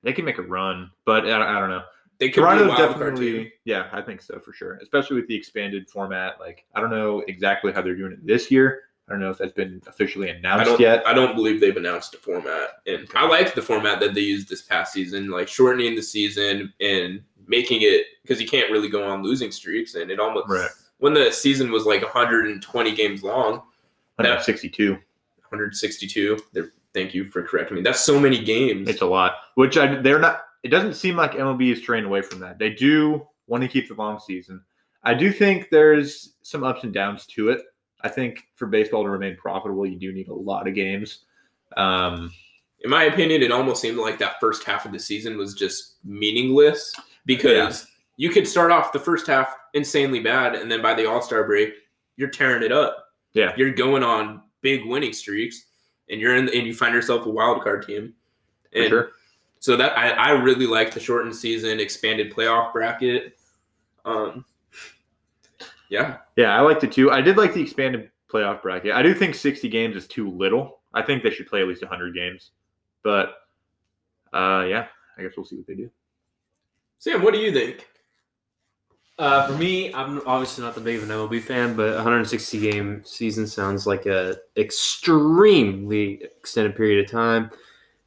they 0.03 0.13
can 0.13 0.25
make 0.25 0.39
a 0.39 0.43
run, 0.43 0.91
but 1.05 1.27
I, 1.29 1.57
I 1.57 1.59
don't 1.61 1.71
know. 1.71 1.83
they 2.19 2.29
could 2.29 2.41
Toronto's 2.43 2.67
be 2.69 2.73
a 2.83 2.87
wild 2.87 2.97
card 2.97 3.15
definitely, 3.15 3.53
yeah, 3.65 3.89
I 3.93 4.01
think 4.03 4.23
so 4.23 4.39
for 4.39 4.53
sure. 4.53 4.75
Especially 4.83 5.17
with 5.17 5.27
the 5.29 5.35
expanded 5.35 5.89
format. 5.89 6.39
Like 6.39 6.67
I 6.75 6.81
don't 6.81 6.91
know 6.91 7.21
exactly 7.27 7.73
how 7.73 7.81
they're 7.83 7.97
doing 7.97 8.13
it 8.13 8.27
this 8.27 8.51
year. 8.51 8.83
I 9.09 9.13
don't 9.13 9.21
know 9.21 9.31
if 9.31 9.39
that's 9.39 9.55
been 9.55 9.81
officially 9.87 10.31
I 10.31 10.35
announced 10.35 10.67
don't. 10.67 10.81
yet. 10.81 11.03
I 11.07 11.15
don't 11.15 11.35
believe 11.35 11.63
they've 11.63 11.75
announced 11.79 12.13
a 12.15 12.19
format, 12.19 12.69
and 12.87 13.09
I 13.15 13.27
liked 13.27 13.55
the 13.55 13.63
format 13.63 14.01
that 14.01 14.13
they 14.13 14.21
used 14.21 14.51
this 14.51 14.61
past 14.63 14.93
season, 14.93 15.31
like 15.31 15.49
shortening 15.49 15.95
the 15.97 16.03
season 16.03 16.75
and 16.81 17.23
making 17.49 17.83
it 17.83 18.07
because 18.23 18.41
you 18.41 18.47
can't 18.47 18.71
really 18.71 18.89
go 18.89 19.03
on 19.05 19.23
losing 19.23 19.51
streaks, 19.51 19.95
and 19.97 20.11
it 20.11 20.21
almost 20.21 20.49
Right. 20.49 20.71
when 20.99 21.15
the 21.15 21.33
season 21.33 21.73
was 21.73 21.85
like 21.87 22.03
120 22.03 22.95
games 22.95 23.23
long, 23.25 23.63
About 24.19 24.45
62. 24.45 24.93
162. 25.51 26.39
Thank 26.95 27.15
you 27.15 27.25
for 27.27 27.43
correcting 27.43 27.77
me. 27.77 27.83
That's 27.83 28.01
so 28.01 28.19
many 28.19 28.43
games. 28.43 28.89
It's 28.89 29.03
a 29.03 29.07
lot. 29.07 29.35
Which 29.55 29.77
I 29.77 30.01
they're 30.01 30.19
not. 30.19 30.43
It 30.65 30.69
doesn't 30.69 30.95
seem 30.95 31.17
like 31.17 31.33
MLB 31.33 31.73
is 31.73 31.79
straying 31.79 32.05
away 32.05 32.23
from 32.23 32.41
that. 32.41 32.59
They 32.59 32.71
do 32.71 33.27
want 33.47 33.63
to 33.63 33.69
keep 33.69 33.89
the 33.89 33.95
long 33.95 34.19
season. 34.19 34.63
I 35.05 35.15
do 35.15 35.31
think 35.33 35.69
there's 35.71 36.35
some 36.43 36.65
ups 36.65 36.83
and 36.83 36.93
downs 36.93 37.27
to 37.27 37.51
it. 37.51 37.63
I 38.03 38.09
think 38.09 38.45
for 38.57 38.67
baseball 38.67 39.05
to 39.05 39.11
remain 39.11 39.37
profitable, 39.37 39.87
you 39.87 39.97
do 39.99 40.13
need 40.13 40.29
a 40.29 40.35
lot 40.35 40.67
of 40.67 40.75
games. 40.75 41.25
Um, 41.77 42.33
In 42.85 42.91
my 42.91 43.05
opinion, 43.05 43.43
it 43.43 43.51
almost 43.53 43.81
seemed 43.83 43.99
like 43.99 44.19
that 44.19 44.37
first 44.41 44.65
half 44.65 44.85
of 44.87 44.93
the 44.93 44.99
season 44.99 45.37
was 45.39 45.55
just 45.55 45.97
meaningless 46.05 46.95
because 47.29 47.87
you 48.17 48.31
could 48.31 48.49
start 48.49 48.73
off 48.73 48.91
the 48.91 48.99
first 48.99 49.29
half 49.29 49.55
insanely 49.75 50.19
bad, 50.19 50.57
and 50.57 50.69
then 50.69 50.83
by 50.83 50.95
the 50.95 51.07
All 51.09 51.23
Star 51.23 51.45
break, 51.45 51.75
you're 52.17 52.31
tearing 52.31 52.65
it 52.65 52.73
up. 52.73 53.05
Yeah. 53.35 53.53
you're 53.57 53.71
going 53.71 54.03
on 54.03 54.43
big 54.63 54.87
winning 54.87 55.13
streaks, 55.13 55.67
and 56.11 56.21
you're 56.21 56.35
in, 56.35 56.49
and 56.49 56.67
you 56.67 56.75
find 56.75 56.93
yourself 56.93 57.27
a 57.27 57.31
wild 57.31 57.63
card 57.63 57.87
team. 57.87 58.15
for 58.73 58.79
And 58.81 58.89
sure. 58.89 59.11
so 59.61 59.77
that 59.77 59.97
I, 59.97 60.11
I 60.11 60.31
really 60.31 60.67
like 60.67 60.93
the 60.93 60.99
shortened 60.99 61.37
season, 61.37 61.79
expanded 61.79 62.33
playoff 62.33 62.73
bracket. 62.73 63.39
Um, 64.05 64.45
yeah, 65.91 66.17
Yeah, 66.37 66.57
I 66.57 66.61
liked 66.63 66.83
it 66.83 66.93
too. 66.93 67.11
I 67.11 67.21
did 67.21 67.37
like 67.37 67.55
the 67.55 67.63
expanded 67.63 68.11
playoff 68.29 68.63
bracket. 68.63 68.93
I 68.93 69.03
do 69.03 69.15
think 69.15 69.35
60 69.35 69.69
games 69.69 69.97
is 69.97 70.07
too 70.07 70.31
little. 70.31 70.81
I 70.95 71.03
think 71.03 71.23
they 71.23 71.31
should 71.31 71.47
play 71.47 71.61
at 71.61 71.69
least 71.69 71.83
100 71.83 72.15
games. 72.15 72.51
But 73.03 73.35
uh, 74.33 74.65
yeah, 74.69 74.87
I 75.17 75.23
guess 75.23 75.33
we'll 75.37 75.47
see 75.47 75.57
what 75.57 75.67
they 75.67 75.75
do. 75.75 75.91
Sam, 76.99 77.23
what 77.23 77.33
do 77.35 77.41
you 77.41 77.53
think? 77.53 77.87
Uh, 79.19 79.47
for 79.49 79.55
me, 79.55 79.93
I'm 79.95 80.21
obviously 80.27 80.63
not 80.65 80.75
the 80.77 80.81
big 80.81 80.97
of 80.99 81.03
an 81.03 81.09
MLB 81.09 81.41
fan, 81.43 81.75
but 81.75 81.95
160 81.97 82.61
game 82.61 83.03
season 83.05 83.47
sounds 83.49 83.85
like 83.87 84.07
a 84.07 84.37
extremely 84.57 86.23
extended 86.23 86.77
period 86.77 87.05
of 87.05 87.11
time. 87.11 87.51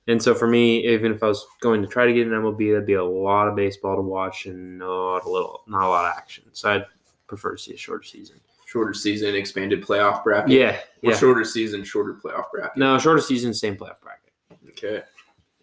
And 0.08 0.22
so 0.22 0.34
for 0.34 0.48
me, 0.48 0.88
even 0.88 1.12
if 1.12 1.22
I 1.22 1.28
was 1.28 1.46
going 1.62 1.82
to 1.82 1.88
try 1.88 2.06
to 2.06 2.14
get 2.14 2.28
an 2.28 2.34
MLB, 2.34 2.72
that'd 2.72 2.86
be 2.86 2.94
a 2.94 3.04
lot 3.04 3.48
of 3.48 3.56
baseball 3.56 3.96
to 3.98 4.02
watch 4.02 4.46
and 4.46 4.80
not 4.80 5.26
a 5.26 5.30
little, 5.30 5.64
not 5.68 5.86
a 5.86 5.90
lot 5.90 6.06
of 6.06 6.14
action. 6.18 6.46
So 6.54 6.72
I'd 6.72 6.86
prefer 7.28 7.56
to 7.56 7.62
see 7.62 7.74
a 7.74 7.78
shorter 7.78 8.04
season. 8.04 8.40
Shorter 8.66 8.94
season, 8.94 9.36
expanded 9.36 9.84
playoff 9.84 10.24
bracket. 10.24 10.52
Yeah, 10.52 10.78
Or 11.04 11.12
yeah. 11.12 11.18
shorter 11.18 11.44
season, 11.44 11.84
shorter 11.84 12.14
playoff 12.14 12.52
bracket. 12.52 12.78
No, 12.78 12.98
shorter 12.98 13.22
season, 13.22 13.54
same 13.54 13.76
playoff 13.76 14.00
bracket. 14.02 14.32
Okay. 14.70 15.02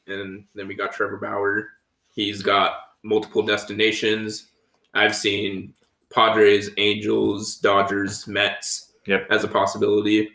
And 0.07 0.45
then 0.55 0.69
we 0.69 0.75
got 0.75 0.93
Trevor 0.93 1.17
Bauer. 1.17 1.69
He's 2.15 2.43
got 2.43 2.75
multiple 3.03 3.43
destinations. 3.43 4.49
I've 4.95 5.15
seen 5.15 5.75
Padres, 6.13 6.71
Angels, 6.79 7.57
Dodgers, 7.57 8.27
Mets 8.27 8.93
Yep. 9.07 9.27
as 9.31 9.45
a 9.45 9.49
possibility. 9.49 10.29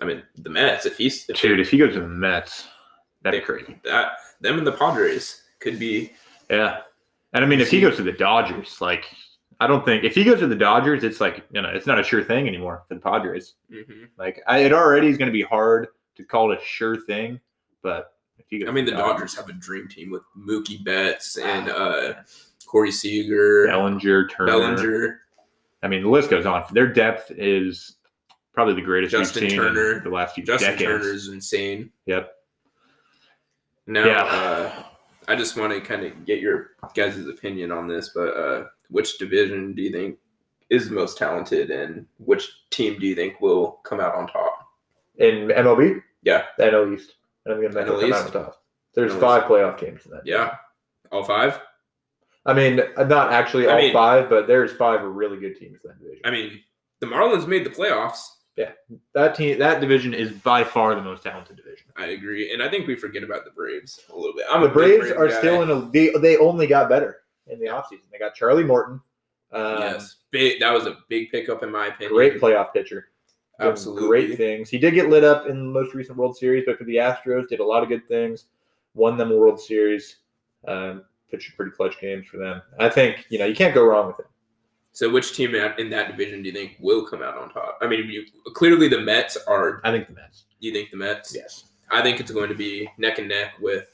I 0.00 0.04
mean, 0.04 0.22
the 0.36 0.50
Mets, 0.50 0.86
if 0.86 0.96
he's 0.96 1.28
if 1.28 1.40
Dude, 1.40 1.60
if 1.60 1.70
he 1.70 1.78
goes 1.78 1.94
to 1.94 2.00
the 2.00 2.06
Mets, 2.08 2.68
that'd 3.22 3.40
be 3.40 3.44
crazy. 3.44 3.78
that 3.84 4.12
them 4.40 4.58
and 4.58 4.66
the 4.66 4.72
Padres 4.72 5.42
could 5.60 5.78
be 5.78 6.12
Yeah. 6.48 6.80
And 7.34 7.44
I 7.44 7.48
mean, 7.48 7.60
if 7.60 7.70
he 7.70 7.80
goes 7.80 7.96
to 7.96 8.02
the 8.02 8.12
Dodgers, 8.12 8.80
like, 8.80 9.04
I 9.60 9.66
don't 9.66 9.84
think 9.84 10.04
if 10.04 10.14
he 10.14 10.24
goes 10.24 10.38
to 10.38 10.46
the 10.46 10.54
Dodgers, 10.54 11.04
it's 11.04 11.20
like, 11.20 11.44
you 11.52 11.60
know, 11.60 11.68
it's 11.68 11.86
not 11.86 11.98
a 11.98 12.02
sure 12.02 12.22
thing 12.24 12.46
anymore 12.48 12.84
for 12.88 12.94
the 12.94 13.00
Padres. 13.00 13.54
mhm. 13.70 14.08
Like, 14.16 14.40
I, 14.46 14.58
it 14.60 14.72
already 14.72 15.08
is 15.08 15.18
going 15.18 15.26
to 15.28 15.32
be 15.32 15.42
hard 15.42 15.88
to 16.16 16.24
call 16.24 16.52
it 16.52 16.60
a 16.60 16.64
sure 16.64 16.96
thing, 17.04 17.38
but 17.82 18.12
if 18.50 18.60
he 18.60 18.66
I 18.66 18.70
mean, 18.70 18.84
to 18.86 18.90
the 18.92 18.96
Dodgers 18.96 19.34
have 19.36 19.48
a 19.48 19.52
dream 19.52 19.88
team 19.88 20.10
with 20.10 20.22
Mookie 20.36 20.82
Betts 20.84 21.36
and 21.38 21.68
uh, 21.68 22.14
Corey 22.66 22.90
Seager, 22.92 23.66
Bellinger, 23.66 24.28
Turner. 24.28 24.46
Bellinger. 24.46 25.20
I 25.82 25.88
mean, 25.88 26.02
the 26.02 26.08
list 26.08 26.30
goes 26.30 26.44
on. 26.46 26.64
Their 26.72 26.92
depth 26.92 27.30
is 27.30 27.96
probably 28.52 28.74
the 28.74 28.82
greatest 28.82 29.12
Justin 29.12 29.42
we've 29.42 29.50
seen 29.52 29.60
Turner. 29.60 29.98
in 29.98 30.04
the 30.04 30.10
last 30.10 30.34
few 30.34 30.44
Justin 30.44 30.72
decades. 30.72 31.04
is 31.06 31.28
insane. 31.28 31.90
Yep. 32.06 32.32
Now, 33.86 34.04
Yeah. 34.06 34.22
uh, 34.24 34.82
I 35.28 35.36
just 35.36 35.56
want 35.56 35.72
to 35.72 35.80
kind 35.80 36.04
of 36.04 36.24
get 36.26 36.40
your 36.40 36.70
guys' 36.94 37.26
opinion 37.26 37.70
on 37.70 37.86
this, 37.86 38.10
but 38.14 38.36
uh, 38.36 38.64
which 38.90 39.18
division 39.18 39.74
do 39.74 39.82
you 39.82 39.92
think 39.92 40.18
is 40.70 40.88
the 40.88 40.94
most 40.94 41.16
talented, 41.18 41.70
and 41.70 42.06
which 42.18 42.50
team 42.70 42.98
do 42.98 43.06
you 43.06 43.14
think 43.14 43.40
will 43.40 43.80
come 43.84 44.00
out 44.00 44.14
on 44.14 44.26
top? 44.26 44.52
In 45.18 45.48
MLB, 45.48 46.02
Yeah, 46.22 46.44
the 46.58 46.64
NL 46.64 46.94
East. 46.94 47.14
I 47.48 47.52
don't 47.52 47.60
think 47.60 47.72
the 47.72 47.78
Mets 47.80 47.90
will 47.90 47.96
NL 47.98 48.00
come 48.02 48.12
out 48.12 48.26
East? 48.26 48.36
on 48.36 48.44
top. 48.44 48.62
There's 48.94 49.14
five 49.14 49.44
playoff 49.44 49.78
games 49.78 50.02
in 50.04 50.10
that. 50.12 50.22
yeah, 50.26 50.56
all 51.12 51.24
five. 51.24 51.60
I 52.46 52.52
mean, 52.54 52.76
not 52.96 53.32
actually 53.32 53.68
I 53.68 53.72
all 53.72 53.78
mean- 53.78 53.92
five, 53.92 54.28
but 54.28 54.46
there's 54.46 54.72
five 54.72 55.02
really 55.02 55.38
good 55.38 55.56
teams 55.56 55.78
in 55.84 55.88
that 55.90 55.98
division. 55.98 56.22
I 56.24 56.30
mean, 56.30 56.60
the 57.00 57.06
Marlins 57.06 57.46
made 57.46 57.64
the 57.64 57.70
playoffs. 57.70 58.20
Yeah, 58.56 58.72
that 59.14 59.36
team, 59.36 59.58
that 59.60 59.80
division 59.80 60.12
is 60.14 60.32
by 60.32 60.64
far 60.64 60.94
the 60.96 61.02
most 61.02 61.22
talented 61.22 61.56
division. 61.56 61.86
I 61.96 62.06
agree, 62.06 62.52
and 62.52 62.60
I 62.62 62.68
think 62.68 62.88
we 62.88 62.96
forget 62.96 63.22
about 63.22 63.44
the 63.44 63.52
Braves 63.52 64.00
a 64.12 64.16
little 64.16 64.34
bit. 64.34 64.46
I'm 64.50 64.62
the 64.62 64.68
Braves 64.68 65.06
Brave 65.08 65.16
are 65.18 65.28
guy. 65.28 65.38
still 65.38 65.62
in 65.62 65.70
a. 65.70 65.90
They, 65.90 66.10
they 66.20 66.36
only 66.38 66.66
got 66.66 66.88
better 66.88 67.18
in 67.46 67.60
the 67.60 67.66
offseason. 67.66 68.00
They 68.10 68.18
got 68.18 68.34
Charlie 68.34 68.64
Morton. 68.64 69.00
Um, 69.52 69.78
yes, 69.78 70.16
big. 70.32 70.58
That 70.60 70.72
was 70.74 70.86
a 70.86 70.98
big 71.08 71.30
pickup 71.30 71.62
in 71.62 71.70
my 71.70 71.86
opinion. 71.86 72.12
Great 72.14 72.40
playoff 72.40 72.72
pitcher. 72.72 73.08
Doing 73.58 73.72
absolutely. 73.72 74.08
Great 74.08 74.36
things. 74.36 74.70
He 74.70 74.78
did 74.78 74.94
get 74.94 75.08
lit 75.08 75.24
up 75.24 75.46
in 75.46 75.56
the 75.58 75.80
most 75.80 75.94
recent 75.94 76.16
World 76.16 76.36
Series, 76.36 76.64
but 76.66 76.78
for 76.78 76.84
the 76.84 76.96
Astros, 76.96 77.48
did 77.48 77.60
a 77.60 77.64
lot 77.64 77.82
of 77.82 77.88
good 77.88 78.06
things. 78.06 78.46
Won 78.94 79.16
them 79.16 79.32
a 79.32 79.36
World 79.36 79.60
Series. 79.60 80.18
Um, 80.66 81.04
pitched 81.30 81.56
pretty 81.56 81.72
clutch 81.72 82.00
games 82.00 82.26
for 82.26 82.36
them. 82.38 82.62
I 82.78 82.88
think 82.88 83.26
you 83.30 83.38
know 83.38 83.46
you 83.46 83.54
can't 83.54 83.74
go 83.74 83.84
wrong 83.84 84.08
with 84.08 84.20
him. 84.20 84.26
So, 84.92 85.10
which 85.10 85.34
team 85.34 85.54
in 85.54 85.72
in 85.78 85.90
that 85.90 86.08
division 86.08 86.42
do 86.42 86.48
you 86.48 86.54
think 86.54 86.76
will 86.80 87.06
come 87.06 87.22
out 87.22 87.36
on 87.36 87.50
top? 87.50 87.78
I 87.80 87.86
mean, 87.86 88.08
you, 88.08 88.24
clearly 88.54 88.88
the 88.88 89.00
Mets 89.00 89.36
are. 89.46 89.80
I 89.84 89.90
think 89.90 90.08
the 90.08 90.14
Mets. 90.14 90.44
You 90.60 90.72
think 90.72 90.90
the 90.90 90.96
Mets? 90.96 91.34
Yes. 91.34 91.64
I 91.90 92.02
think 92.02 92.20
it's 92.20 92.30
going 92.30 92.48
to 92.48 92.54
be 92.54 92.88
neck 92.98 93.18
and 93.18 93.28
neck 93.28 93.54
with 93.60 93.88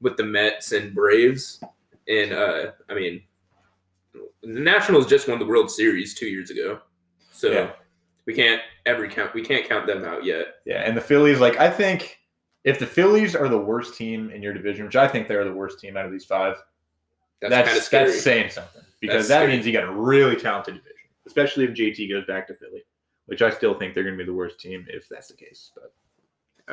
with 0.00 0.16
the 0.16 0.24
Mets 0.24 0.72
and 0.72 0.94
Braves. 0.94 1.62
And 2.08 2.32
uh, 2.32 2.72
I 2.88 2.94
mean, 2.94 3.22
the 4.12 4.60
Nationals 4.60 5.06
just 5.06 5.28
won 5.28 5.38
the 5.38 5.46
World 5.46 5.70
Series 5.70 6.14
two 6.14 6.26
years 6.26 6.50
ago, 6.50 6.80
so 7.32 7.50
Yeah. 7.50 7.70
We 8.26 8.34
can't 8.34 8.60
every 8.86 9.08
count. 9.08 9.34
We 9.34 9.42
can't 9.42 9.68
count 9.68 9.86
them 9.86 10.04
out 10.04 10.24
yet. 10.24 10.56
Yeah, 10.64 10.82
and 10.82 10.96
the 10.96 11.00
Phillies, 11.00 11.40
like 11.40 11.58
I 11.58 11.70
think, 11.70 12.18
if 12.64 12.78
the 12.78 12.86
Phillies 12.86 13.34
are 13.36 13.48
the 13.48 13.58
worst 13.58 13.96
team 13.96 14.30
in 14.30 14.42
your 14.42 14.52
division, 14.54 14.86
which 14.86 14.96
I 14.96 15.06
think 15.08 15.28
they're 15.28 15.44
the 15.44 15.52
worst 15.52 15.78
team 15.80 15.96
out 15.96 16.06
of 16.06 16.12
these 16.12 16.24
five, 16.24 16.56
That's, 17.40 17.52
that's 17.52 17.86
scary. 17.86 18.10
that's 18.10 18.22
saying 18.22 18.50
something 18.50 18.82
because 19.00 19.28
That's 19.28 19.28
that 19.28 19.34
scary. 19.40 19.52
means 19.52 19.66
you 19.66 19.72
got 19.72 19.84
a 19.84 19.92
really 19.92 20.36
talented 20.36 20.74
division, 20.76 20.94
especially 21.26 21.64
if 21.64 21.70
JT 21.72 22.08
goes 22.10 22.24
back 22.26 22.46
to 22.48 22.54
Philly, 22.54 22.82
which 23.26 23.42
I 23.42 23.50
still 23.50 23.74
think 23.74 23.92
they're 23.94 24.02
going 24.04 24.16
to 24.16 24.24
be 24.24 24.26
the 24.26 24.34
worst 24.34 24.58
team 24.58 24.86
if 24.88 25.08
that's 25.08 25.28
the 25.28 25.36
case. 25.36 25.70
But 25.74 25.92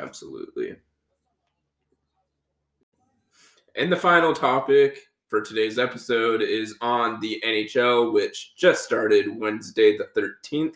Absolutely. 0.02 0.76
And 3.76 3.90
the 3.92 3.96
final 3.96 4.34
topic 4.34 4.98
for 5.28 5.40
today's 5.40 5.78
episode 5.78 6.42
is 6.42 6.74
on 6.80 7.20
the 7.20 7.42
NHL, 7.46 8.12
which 8.12 8.54
just 8.56 8.84
started 8.84 9.26
Wednesday 9.38 9.96
the 9.96 10.08
13th. 10.18 10.74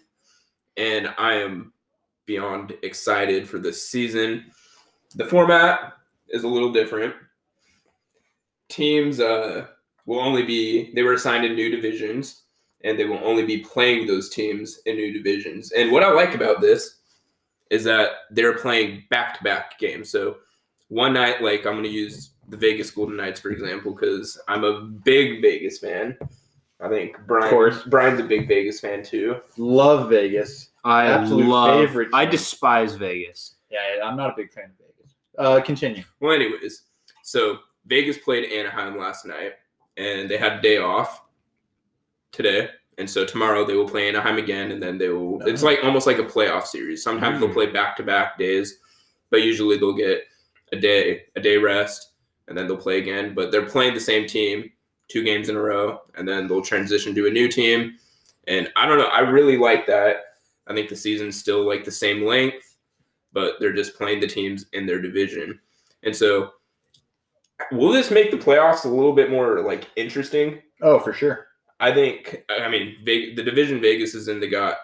And 0.77 1.09
I 1.19 1.35
am 1.35 1.73
beyond 2.27 2.77
excited 2.83 3.49
for 3.49 3.59
this 3.59 3.89
season. 3.89 4.47
The 5.15 5.25
format 5.25 5.95
is 6.29 6.45
a 6.45 6.49
little 6.49 6.73
different. 6.73 7.15
Teams 8.69 9.21
uh, 9.21 9.67
will 10.07 10.21
only 10.21 10.43
be, 10.43 10.93
they 10.95 11.03
were 11.03 11.15
assigned 11.15 11.45
in 11.45 11.55
new 11.55 11.71
divisions, 11.71 12.43
and 12.85 12.99
they 12.99 13.05
will 13.05 13.25
only 13.25 13.45
be 13.45 13.59
playing 13.59 14.07
those 14.07 14.29
teams 14.29 14.81
in 14.87 14.97
new 14.97 15.13
divisions. 15.13 15.73
And 15.73 15.91
what 15.91 16.03
I 16.03 16.11
like 16.11 16.35
about 16.35 16.61
this 16.61 16.97
is 17.71 17.85
that 17.85 18.11
they're 18.31 18.59
playing 18.59 19.05
back 19.11 19.39
to 19.39 19.45
back 19.45 19.79
games. 19.79 20.11
So 20.11 20.37
one 20.89 21.15
night, 21.15 21.43
like 21.43 21.67
I'm 21.67 21.73
going 21.73 21.83
to 21.85 21.89
use 21.89 22.31
the 22.49 22.57
Vegas 22.57 22.91
Golden 22.91 23.17
Knights 23.17 23.41
for 23.41 23.51
example, 23.51 23.93
because 23.93 24.41
I'm 24.47 24.65
a 24.65 24.83
big 24.83 25.43
Vegas 25.43 25.79
fan. 25.79 26.17
I 26.81 26.89
think 26.89 27.17
Brian, 27.27 27.45
Of 27.45 27.51
course. 27.51 27.83
Brian's 27.85 28.21
a 28.21 28.25
big 28.25 28.47
Vegas 28.49 28.81
fan 28.81 29.03
too. 29.03 29.37
love 29.57 30.11
Vegas. 30.11 30.71
I 30.85 31.07
Absolute 31.07 31.47
love. 31.47 31.79
favorite 31.81 32.09
I 32.13 32.27
despise 32.27 32.95
Vegas. 32.95 33.57
Yeah, 33.71 33.79
I'm 34.05 34.17
not 34.17 34.31
a 34.31 34.35
big 34.37 34.53
fan 34.53 34.65
of 34.65 34.71
Vegas. 34.79 35.15
Uh, 35.39 35.61
continue. 35.61 36.05
Well, 36.21 36.33
anyways, 36.33 36.83
so 37.23 37.59
Vegas 37.87 38.19
played 38.19 38.45
Anaheim 38.53 38.99
last 38.99 39.25
night, 39.27 39.53
and 39.97 40.29
they 40.29 40.37
had 40.37 40.53
a 40.55 40.61
day 40.63 40.79
off 40.79 41.23
today. 42.33 42.69
And 42.99 43.09
so 43.09 43.25
tomorrow 43.27 43.65
they 43.67 43.75
will 43.75 43.89
play 43.89 44.09
Anaheim 44.09 44.39
again, 44.39 44.71
and 44.71 44.83
then 44.83 44.97
they 44.99 45.09
will. 45.09 45.43
It's 45.47 45.63
like 45.63 45.81
almost 45.83 46.07
like 46.07 46.19
a 46.19 46.25
playoff 46.25 46.65
series. 46.67 47.03
Sometimes 47.03 47.41
they'll 47.41 47.49
Mm. 47.51 47.55
play 47.55 47.67
back 47.67 47.97
to 47.97 48.03
back 48.03 48.39
days, 48.39 48.79
but 49.31 49.43
usually 49.43 49.77
they'll 49.77 49.93
get 49.93 50.23
a 50.73 50.77
day 50.77 51.25
a 51.37 51.41
day 51.41 51.57
rest, 51.59 52.13
and 52.49 52.57
then 52.57 52.67
they'll 52.67 52.77
play 52.77 52.99
again. 52.99 53.35
But 53.35 53.51
they're 53.53 53.67
playing 53.67 53.95
the 53.95 54.01
same 54.01 54.27
team 54.27 54.71
two 55.09 55.23
games 55.25 55.49
in 55.49 55.57
a 55.57 55.61
row, 55.61 56.01
and 56.17 56.27
then 56.27 56.49
they'll 56.49 56.63
transition 56.63 57.15
to 57.15 57.27
a 57.27 57.31
new 57.31 57.49
team. 57.49 57.97
And 58.47 58.69
I 58.77 58.87
don't 58.87 58.99
know. 58.99 59.07
I 59.07 59.21
really 59.21 59.57
like 59.57 59.87
that. 59.87 60.17
I 60.67 60.75
think 60.75 60.89
the 60.89 60.97
season's 60.97 61.39
still 61.39 61.67
like 61.67 61.85
the 61.85 61.91
same 61.93 62.25
length, 62.25 62.77
but 63.33 63.55
they're 63.61 63.73
just 63.73 63.97
playing 63.97 64.21
the 64.21 64.27
teams 64.27 64.67
in 64.73 64.87
their 64.87 65.01
division. 65.01 65.59
And 66.03 66.15
so, 66.15 66.51
will 67.73 67.91
this 67.93 68.11
make 68.11 68.31
the 68.31 68.37
playoffs 68.37 68.85
a 68.85 68.89
little 68.89 69.13
bit 69.13 69.31
more 69.31 69.61
like 69.63 69.89
interesting? 69.97 70.61
Oh, 70.83 70.99
for 70.99 71.13
sure. 71.13 71.49
I 71.81 71.93
think. 71.93 72.43
I 72.49 72.69
mean, 72.69 72.97
the 73.05 73.35
division 73.35 73.81
Vegas 73.81 74.15
is 74.15 74.29
in. 74.29 74.41
They 74.41 74.49
got 74.49 74.77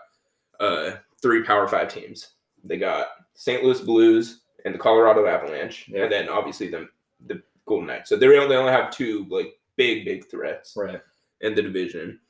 uh, 0.61 0.93
three 1.21 1.43
Power 1.43 1.67
Five 1.69 1.89
teams. 1.93 2.33
They 2.65 2.77
got 2.79 3.09
St. 3.35 3.63
Louis 3.65 3.81
Blues 3.81 4.41
and 4.65 4.75
the 4.75 4.79
Colorado 4.79 5.27
Avalanche, 5.27 5.89
Yeah. 5.89 6.05
and 6.05 6.13
then 6.13 6.29
obviously 6.29 6.69
the 6.69 6.89
the 7.27 7.43
Golden 7.67 7.87
Knights. 7.89 8.09
So 8.09 8.17
they 8.17 8.27
only 8.27 8.49
they 8.49 8.57
only 8.57 8.73
have 8.73 8.91
two 8.91 9.27
like 9.31 9.59
big 9.83 10.05
big 10.05 10.31
threats 10.31 10.75
Right. 10.77 11.01
in 11.41 11.55
the 11.55 11.63
division. 11.63 12.21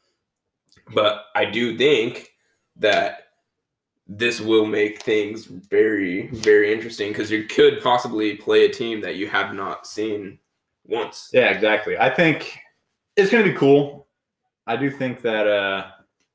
But 0.95 1.27
I 1.35 1.45
do 1.45 1.77
think 1.77 2.33
that 2.77 3.29
this 4.09 4.41
will 4.41 4.67
make 4.67 5.03
things 5.03 5.45
very, 5.47 6.29
very 6.29 6.73
interesting 6.73 7.09
because 7.13 7.31
you 7.31 7.45
could 7.45 7.81
possibly 7.83 8.37
play 8.37 8.65
a 8.65 8.69
team 8.73 9.01
that 9.01 9.17
you 9.17 9.27
have 9.29 9.55
not 9.55 9.87
seen 9.87 10.39
once. 10.85 11.31
Yeah, 11.33 11.51
exactly. 11.51 11.97
I 11.99 12.11
think 12.11 12.59
it's 13.17 13.31
going 13.31 13.45
to 13.45 13.51
be 13.53 13.57
cool. 13.57 14.07
I 14.67 14.77
do 14.77 14.91
think 14.91 15.23
that, 15.23 15.47
uh, 15.47 15.87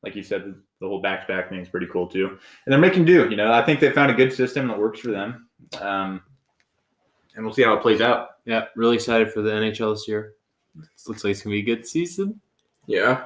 like 0.04 0.16
you 0.16 0.24
said, 0.24 0.56
the 0.80 0.88
whole 0.88 1.02
back 1.02 1.22
to 1.22 1.34
back 1.34 1.50
thing 1.50 1.60
is 1.60 1.70
pretty 1.70 1.88
cool 1.88 2.08
too. 2.08 2.28
And 2.28 2.72
they're 2.72 2.80
making 2.80 3.06
do. 3.06 3.30
You 3.30 3.36
know, 3.36 3.52
I 3.52 3.64
think 3.64 3.80
they 3.80 3.92
found 3.92 4.12
a 4.12 4.16
good 4.16 4.32
system 4.34 4.68
that 4.68 4.80
works 4.80 5.00
for 5.00 5.12
them. 5.12 5.48
Um, 5.82 6.22
and 7.36 7.44
we'll 7.46 7.54
see 7.54 7.64
how 7.64 7.74
it 7.74 7.82
plays 7.82 8.02
out. 8.02 8.30
Yeah, 8.46 8.66
really 8.76 8.96
excited 8.96 9.32
for 9.32 9.42
the 9.42 9.52
NHL 9.52 9.94
this 9.94 10.08
year. 10.08 10.34
This 10.78 11.08
looks 11.08 11.24
like 11.24 11.32
it's 11.32 11.42
gonna 11.42 11.56
be 11.56 11.60
a 11.60 11.76
good 11.76 11.88
season. 11.88 12.40
Yeah. 12.86 13.26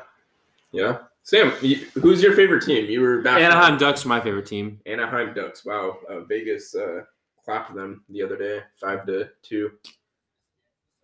Yeah. 0.71 0.99
Sam, 1.23 1.53
you, 1.61 1.75
who's 2.01 2.23
your 2.23 2.33
favorite 2.33 2.63
team? 2.63 2.89
You 2.89 3.01
were 3.01 3.21
back. 3.21 3.39
Anaheim 3.39 3.77
Ducks 3.77 4.05
are 4.05 4.09
my 4.09 4.19
favorite 4.19 4.47
team. 4.47 4.79
Anaheim 4.85 5.33
Ducks. 5.35 5.63
Wow. 5.63 5.97
Uh, 6.09 6.21
Vegas 6.21 6.73
uh, 6.75 7.01
clapped 7.45 7.75
them 7.75 8.03
the 8.09 8.23
other 8.23 8.37
day, 8.37 8.61
five 8.79 9.05
to 9.05 9.29
two. 9.43 9.71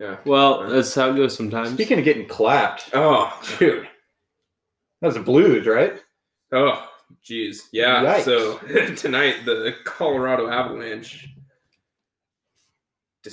Yeah. 0.00 0.16
Well, 0.24 0.68
that's 0.68 0.94
how 0.94 1.10
it 1.10 1.16
goes 1.16 1.36
sometimes. 1.36 1.70
Speaking 1.70 1.98
of 1.98 2.04
getting 2.04 2.26
clapped, 2.26 2.90
Oh, 2.94 3.32
dude. 3.58 3.86
that 5.00 5.06
was 5.08 5.14
the 5.14 5.20
Blues, 5.20 5.66
right? 5.66 6.00
Oh, 6.52 6.88
geez. 7.22 7.68
Yeah. 7.72 8.02
Yikes. 8.18 8.22
So 8.24 8.58
tonight, 8.96 9.44
the 9.44 9.74
Colorado 9.84 10.48
Avalanche 10.48 11.28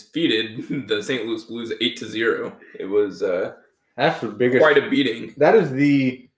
defeated 0.04 0.88
the 0.88 1.02
St. 1.02 1.26
Louis 1.26 1.44
Blues 1.46 1.72
8 1.80 1.98
to 1.98 2.06
0. 2.06 2.56
It 2.80 2.86
was 2.86 3.22
uh, 3.24 3.54
That's 3.98 4.20
the 4.22 4.28
biggest. 4.30 4.62
quite 4.62 4.78
a 4.78 4.90
beating. 4.90 5.34
that 5.38 5.56
is 5.56 5.72
the 5.72 6.30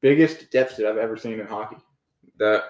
biggest 0.00 0.50
deficit 0.50 0.86
I've 0.86 0.96
ever 0.98 1.16
seen 1.16 1.40
in 1.40 1.46
hockey. 1.46 1.76
That, 2.38 2.64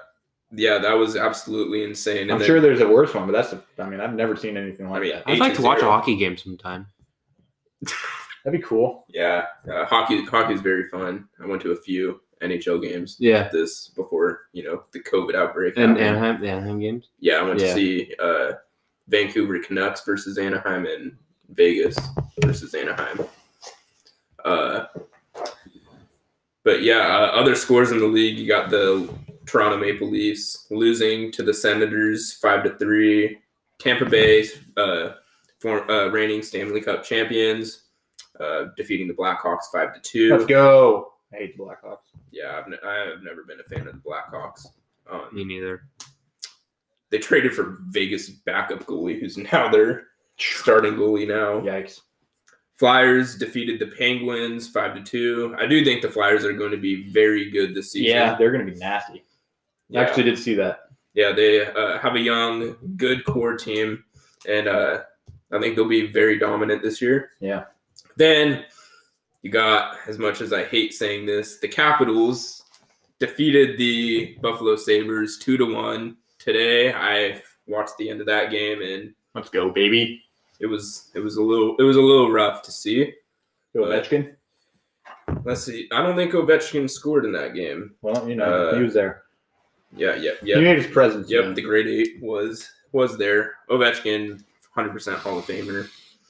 yeah, 0.53 0.79
that 0.79 0.94
was 0.94 1.16
absolutely 1.16 1.85
insane. 1.85 2.23
And 2.23 2.33
I'm 2.33 2.38
then- 2.38 2.46
sure 2.46 2.61
there's 2.61 2.81
a 2.81 2.88
worse 2.88 3.13
one, 3.15 3.27
but 3.27 3.33
that's. 3.33 3.52
A, 3.52 3.63
I 3.83 3.88
mean, 3.88 4.00
I've 4.00 4.15
never 4.15 4.35
seen 4.37 4.56
anything 4.56 4.88
like 4.88 4.98
I 4.98 5.02
mean, 5.02 5.13
that. 5.13 5.23
I'd 5.27 5.38
like 5.38 5.54
to 5.54 5.63
watch 5.63 5.81
a 5.83 5.85
hockey 5.85 6.17
game 6.17 6.37
sometime. 6.38 6.87
That'd 8.44 8.61
be 8.61 8.67
cool. 8.67 9.04
Yeah, 9.09 9.46
uh, 9.71 9.85
hockey. 9.85 10.25
Hockey 10.25 10.54
is 10.54 10.61
very 10.61 10.88
fun. 10.88 11.29
I 11.42 11.46
went 11.46 11.61
to 11.63 11.73
a 11.73 11.77
few 11.77 12.21
NHL 12.40 12.81
games. 12.83 13.17
Yeah. 13.19 13.48
This 13.52 13.88
before 13.88 14.42
you 14.52 14.63
know 14.65 14.85
the 14.92 15.00
COVID 15.00 15.35
outbreak. 15.35 15.75
And 15.77 15.90
happened. 15.98 16.06
Anaheim, 16.06 16.40
the 16.40 16.48
Anaheim 16.48 16.81
games. 16.81 17.11
Yeah, 17.21 17.35
I 17.40 17.42
went 17.42 17.61
Yeah. 17.61 17.67
to 17.67 17.75
see 17.75 18.15
uh, 18.23 18.52
Vancouver 19.09 19.59
Canucks 19.59 20.04
versus 20.04 20.38
Anaheim 20.38 20.87
and 20.87 21.17
Vegas 21.50 21.98
versus 22.40 22.75
Anaheim. 22.75 23.21
Uh, 24.44 24.87
but 26.65 26.83
yeah, 26.83 26.98
uh, 26.98 27.31
other 27.35 27.54
scores 27.54 27.90
in 27.90 27.98
the 27.98 28.06
league. 28.06 28.38
You 28.38 28.46
got 28.46 28.71
the 28.71 29.13
Toronto 29.46 29.79
Maple 29.79 30.09
Leafs 30.11 30.67
losing 30.71 31.33
to 31.33 31.42
the 31.42 31.54
Senators 31.54 32.35
five 32.35 32.63
to 32.65 32.77
three. 32.77 33.38
Tampa 33.79 34.04
Bay, 34.04 34.46
uh, 34.77 35.11
for, 35.61 35.88
uh, 35.90 36.09
reigning 36.09 36.42
Stanley 36.42 36.81
Cup 36.81 37.04
champions, 37.04 37.85
uh, 38.40 38.67
defeating 38.77 39.06
the 39.06 39.15
Blackhawks 39.15 39.71
five 39.73 39.94
to 39.94 40.00
two. 40.00 40.31
Let's 40.33 40.46
go. 40.46 41.13
I 41.33 41.37
hate 41.37 41.56
the 41.56 41.63
Blackhawks. 41.63 41.98
Yeah, 42.33 42.59
I've, 42.59 42.69
ne- 42.69 42.88
I've 42.88 43.23
never 43.23 43.44
been 43.44 43.61
a 43.61 43.63
fan 43.63 43.87
of 43.87 43.94
the 43.94 44.00
Blackhawks. 44.00 44.67
Um, 45.11 45.29
Me 45.33 45.44
neither. 45.44 45.83
They 47.11 47.19
traded 47.19 47.54
for 47.54 47.79
Vegas 47.88 48.29
backup 48.29 48.85
goalie, 48.85 49.19
who's 49.19 49.38
now 49.38 49.69
their 49.69 50.04
starting 50.38 50.94
goalie 50.94 51.27
now. 51.27 51.61
Yikes. 51.61 52.00
Flyers 52.77 53.37
defeated 53.37 53.81
the 53.81 53.87
Penguins 53.96 54.69
five 54.69 54.94
to 54.94 55.02
two. 55.02 55.54
I 55.59 55.67
do 55.67 55.85
think 55.85 56.02
the 56.02 56.11
Flyers 56.11 56.44
are 56.44 56.52
going 56.52 56.71
to 56.71 56.77
be 56.77 57.11
very 57.11 57.50
good 57.50 57.75
this 57.75 57.92
season. 57.92 58.11
Yeah, 58.15 58.37
they're 58.37 58.52
going 58.52 58.65
to 58.65 58.73
be 58.73 58.79
nasty. 58.79 59.25
Yeah. 59.88 60.02
Actually, 60.02 60.25
did 60.25 60.38
see 60.38 60.54
that. 60.54 60.90
yeah, 61.15 61.33
they 61.33 61.67
uh, 61.67 61.98
have 61.98 62.15
a 62.15 62.21
young, 62.21 62.77
good 62.96 63.25
core 63.25 63.56
team, 63.56 64.04
and 64.46 64.69
uh, 64.69 65.00
I 65.50 65.59
think 65.59 65.75
they'll 65.75 65.88
be 65.88 66.13
very 66.13 66.38
dominant 66.38 66.83
this 66.83 67.02
year. 67.02 67.31
Yeah. 67.40 67.65
Then 68.17 68.65
you 69.42 69.50
got, 69.50 69.96
as 70.06 70.19
much 70.19 70.40
as 70.40 70.52
I 70.52 70.65
hate 70.65 70.94
saying 70.94 71.27
this, 71.27 71.59
the 71.59 71.67
Capitals 71.69 72.63
defeated 73.19 73.77
the 73.79 74.37
Buffalo 74.40 74.77
Sabres 74.77 75.38
two 75.38 75.56
to 75.56 75.75
one 75.75 76.17
today. 76.53 76.92
I 76.92 77.42
watched 77.67 77.96
the 77.99 78.09
end 78.11 78.21
of 78.21 78.27
that 78.27 78.51
game, 78.51 78.81
and 78.83 79.15
Let's 79.35 79.51
go, 79.51 79.71
baby. 79.71 80.23
it 80.61 80.67
was 80.67 81.11
it 81.15 81.21
was 81.21 81.37
a 81.37 81.42
little 81.42 81.77
it 81.79 81.83
was 81.83 81.96
a 81.96 82.01
little 82.01 82.31
rough 82.33 82.63
to 82.63 82.73
see. 82.73 83.13
Go 83.75 83.83
Ovechkin. 83.85 84.35
Let's 85.44 85.63
see. 85.65 85.88
I 85.92 86.03
don't 86.03 86.17
think 86.17 86.33
Ovechkin 86.33 86.88
scored 86.90 87.25
in 87.27 87.33
that 87.33 87.55
game. 87.55 87.94
Well, 88.03 88.29
you 88.29 88.35
know, 88.37 88.69
Uh, 88.71 88.77
he 88.77 88.83
was 88.83 88.94
there. 88.94 89.23
Yeah, 89.96 90.15
yeah, 90.17 90.33
yeah. 90.42 90.57
He 90.57 90.63
yeah. 90.63 90.73
made 90.73 90.83
his 90.83 90.92
presence. 90.92 91.31
Yep, 91.31 91.44
known. 91.44 91.55
the 91.55 91.63
Great 91.63 91.87
Eight 91.87 92.23
was 92.23 92.69
was 92.92 93.17
there. 93.19 93.55
Ovechkin, 93.71 94.42
hundred 94.75 94.92
percent 94.92 95.19
Hall 95.19 95.38
of 95.38 95.44
Famer. 95.46 95.88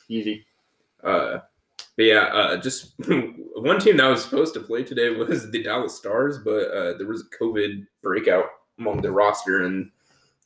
Easy. 0.09 0.45
Uh, 1.03 1.39
but 1.97 2.05
yeah, 2.05 2.25
uh, 2.33 2.57
just 2.57 2.95
one 3.07 3.79
team 3.81 3.97
that 3.97 4.09
was 4.09 4.23
supposed 4.25 4.55
to 4.55 4.61
play 4.61 4.83
today 4.83 5.11
was 5.11 5.51
the 5.51 5.63
Dallas 5.63 5.97
Stars, 5.97 6.39
but 6.39 6.71
uh, 6.71 6.97
there 6.99 7.07
was 7.07 7.23
a 7.23 7.43
COVID 7.43 7.87
breakout 8.03 8.47
among 8.79 9.01
the 9.01 9.11
roster, 9.11 9.65
and 9.65 9.91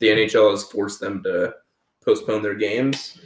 the 0.03 0.09
NHL 0.09 0.50
has 0.50 0.64
forced 0.64 0.98
them 1.00 1.22
to 1.22 1.55
postpone 2.05 2.42
their 2.42 2.55
games. 2.57 3.18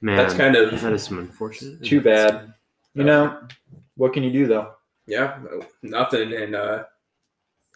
Man, 0.00 0.16
That's 0.16 0.34
kind 0.34 0.56
of 0.56 0.80
that 0.80 0.92
is 0.92 1.04
some 1.04 1.18
unfortunate. 1.20 1.82
Too 1.84 2.00
bad. 2.00 2.52
You 2.94 3.04
know, 3.04 3.40
what 3.96 4.12
can 4.12 4.22
you 4.24 4.32
do 4.32 4.46
though? 4.46 4.72
yeah, 5.06 5.38
nothing. 5.82 6.32
And 6.34 6.54
uh, 6.56 6.84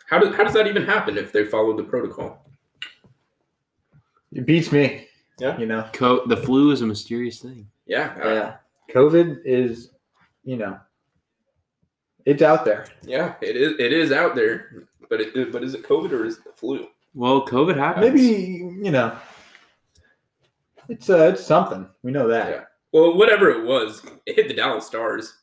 how 0.07 0.19
does 0.19 0.35
how 0.35 0.43
does 0.45 0.53
that 0.55 0.67
even 0.67 0.85
happen 0.85 1.17
if 1.17 1.33
they 1.33 1.45
follow 1.45 1.77
the 1.77 1.85
protocol? 1.85 2.45
It 4.33 4.47
beats 4.47 4.73
me. 4.73 5.07
Yeah. 5.39 5.57
You 5.59 5.67
know. 5.67 5.89
Co- 5.93 6.27
the 6.27 6.37
flu 6.37 6.71
is 6.73 6.81
a 6.83 6.87
mysterious 6.87 7.39
thing. 7.41 7.69
Yeah, 7.87 8.15
uh, 8.23 8.29
Yeah. 8.29 8.57
COVID 8.95 9.43
is, 9.45 9.91
you 10.45 10.57
know, 10.57 10.79
it's 12.27 12.43
out 12.43 12.65
there. 12.65 12.87
yeah, 13.03 13.35
it 13.41 13.57
is 13.57 13.73
it 13.79 13.93
is 13.93 14.11
out 14.13 14.35
there, 14.35 14.87
but 15.09 15.21
it 15.21 15.53
but 15.53 15.63
is 15.65 15.75
it 15.75 15.83
COVID 15.83 16.11
or 16.13 16.25
is 16.25 16.39
it 16.39 16.45
the 16.45 16.53
flu? 16.53 16.87
Well, 17.15 17.45
COVID 17.47 17.77
happens. 17.77 18.07
Maybe 18.07 18.23
you 18.83 18.91
know, 18.91 19.17
it's 20.89 21.11
uh, 21.11 21.31
it's 21.33 21.45
something. 21.45 21.89
We 22.03 22.11
know 22.13 22.29
that. 22.29 22.49
Yeah. 22.51 22.65
Well, 22.93 23.17
whatever 23.17 23.51
it 23.51 23.65
was, 23.65 24.03
it 24.27 24.37
hit 24.37 24.49
the 24.49 24.55
Dallas 24.55 24.87
Stars 24.87 25.39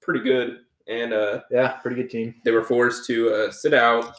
pretty 0.00 0.20
good, 0.20 0.60
and 0.86 1.12
uh, 1.12 1.40
Yeah, 1.50 1.72
pretty 1.82 1.96
good 1.96 2.10
team. 2.10 2.34
they 2.44 2.50
were 2.50 2.62
forced 2.64 3.06
to 3.06 3.30
uh, 3.32 3.50
sit 3.50 3.74
out, 3.74 4.18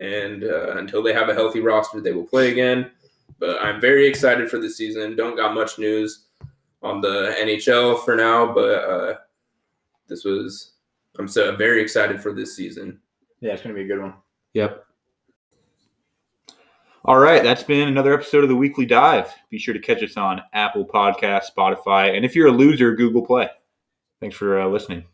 and 0.00 0.44
uh, 0.44 0.76
until 0.78 1.02
they 1.02 1.12
have 1.12 1.28
a 1.28 1.34
healthy 1.34 1.60
roster, 1.60 2.00
they 2.00 2.12
will 2.12 2.26
play 2.26 2.50
again. 2.50 2.90
But 3.38 3.60
I'm 3.62 3.80
very 3.80 4.06
excited 4.06 4.50
for 4.50 4.58
the 4.58 4.68
season. 4.70 5.14
Don't 5.14 5.36
got 5.36 5.54
much 5.54 5.78
news 5.78 6.26
on 6.82 7.00
the 7.00 7.34
NHL 7.40 8.04
for 8.04 8.16
now, 8.16 8.52
but 8.52 8.84
uh, 8.84 9.14
this 10.08 10.24
was 10.24 10.72
I'm 11.18 11.28
so 11.28 11.54
very 11.56 11.80
excited 11.80 12.20
for 12.20 12.32
this 12.32 12.56
season. 12.56 13.00
Yeah, 13.40 13.52
it's 13.52 13.62
gonna 13.62 13.74
be 13.74 13.82
a 13.82 13.86
good 13.86 14.00
one. 14.00 14.14
Yep. 14.54 14.84
All 17.04 17.18
right, 17.18 17.42
that's 17.42 17.62
been 17.62 17.88
another 17.88 18.12
episode 18.12 18.42
of 18.42 18.48
the 18.48 18.56
Weekly 18.56 18.84
Dive. 18.84 19.32
Be 19.50 19.58
sure 19.58 19.72
to 19.72 19.80
catch 19.80 20.02
us 20.02 20.16
on 20.16 20.42
Apple 20.52 20.84
Podcasts, 20.84 21.46
Spotify, 21.56 22.16
and 22.16 22.24
if 22.24 22.34
you're 22.34 22.48
a 22.48 22.52
loser, 22.52 22.94
Google 22.94 23.24
Play. 23.24 23.48
Thanks 24.20 24.36
for 24.36 24.60
uh, 24.60 24.66
listening. 24.66 25.04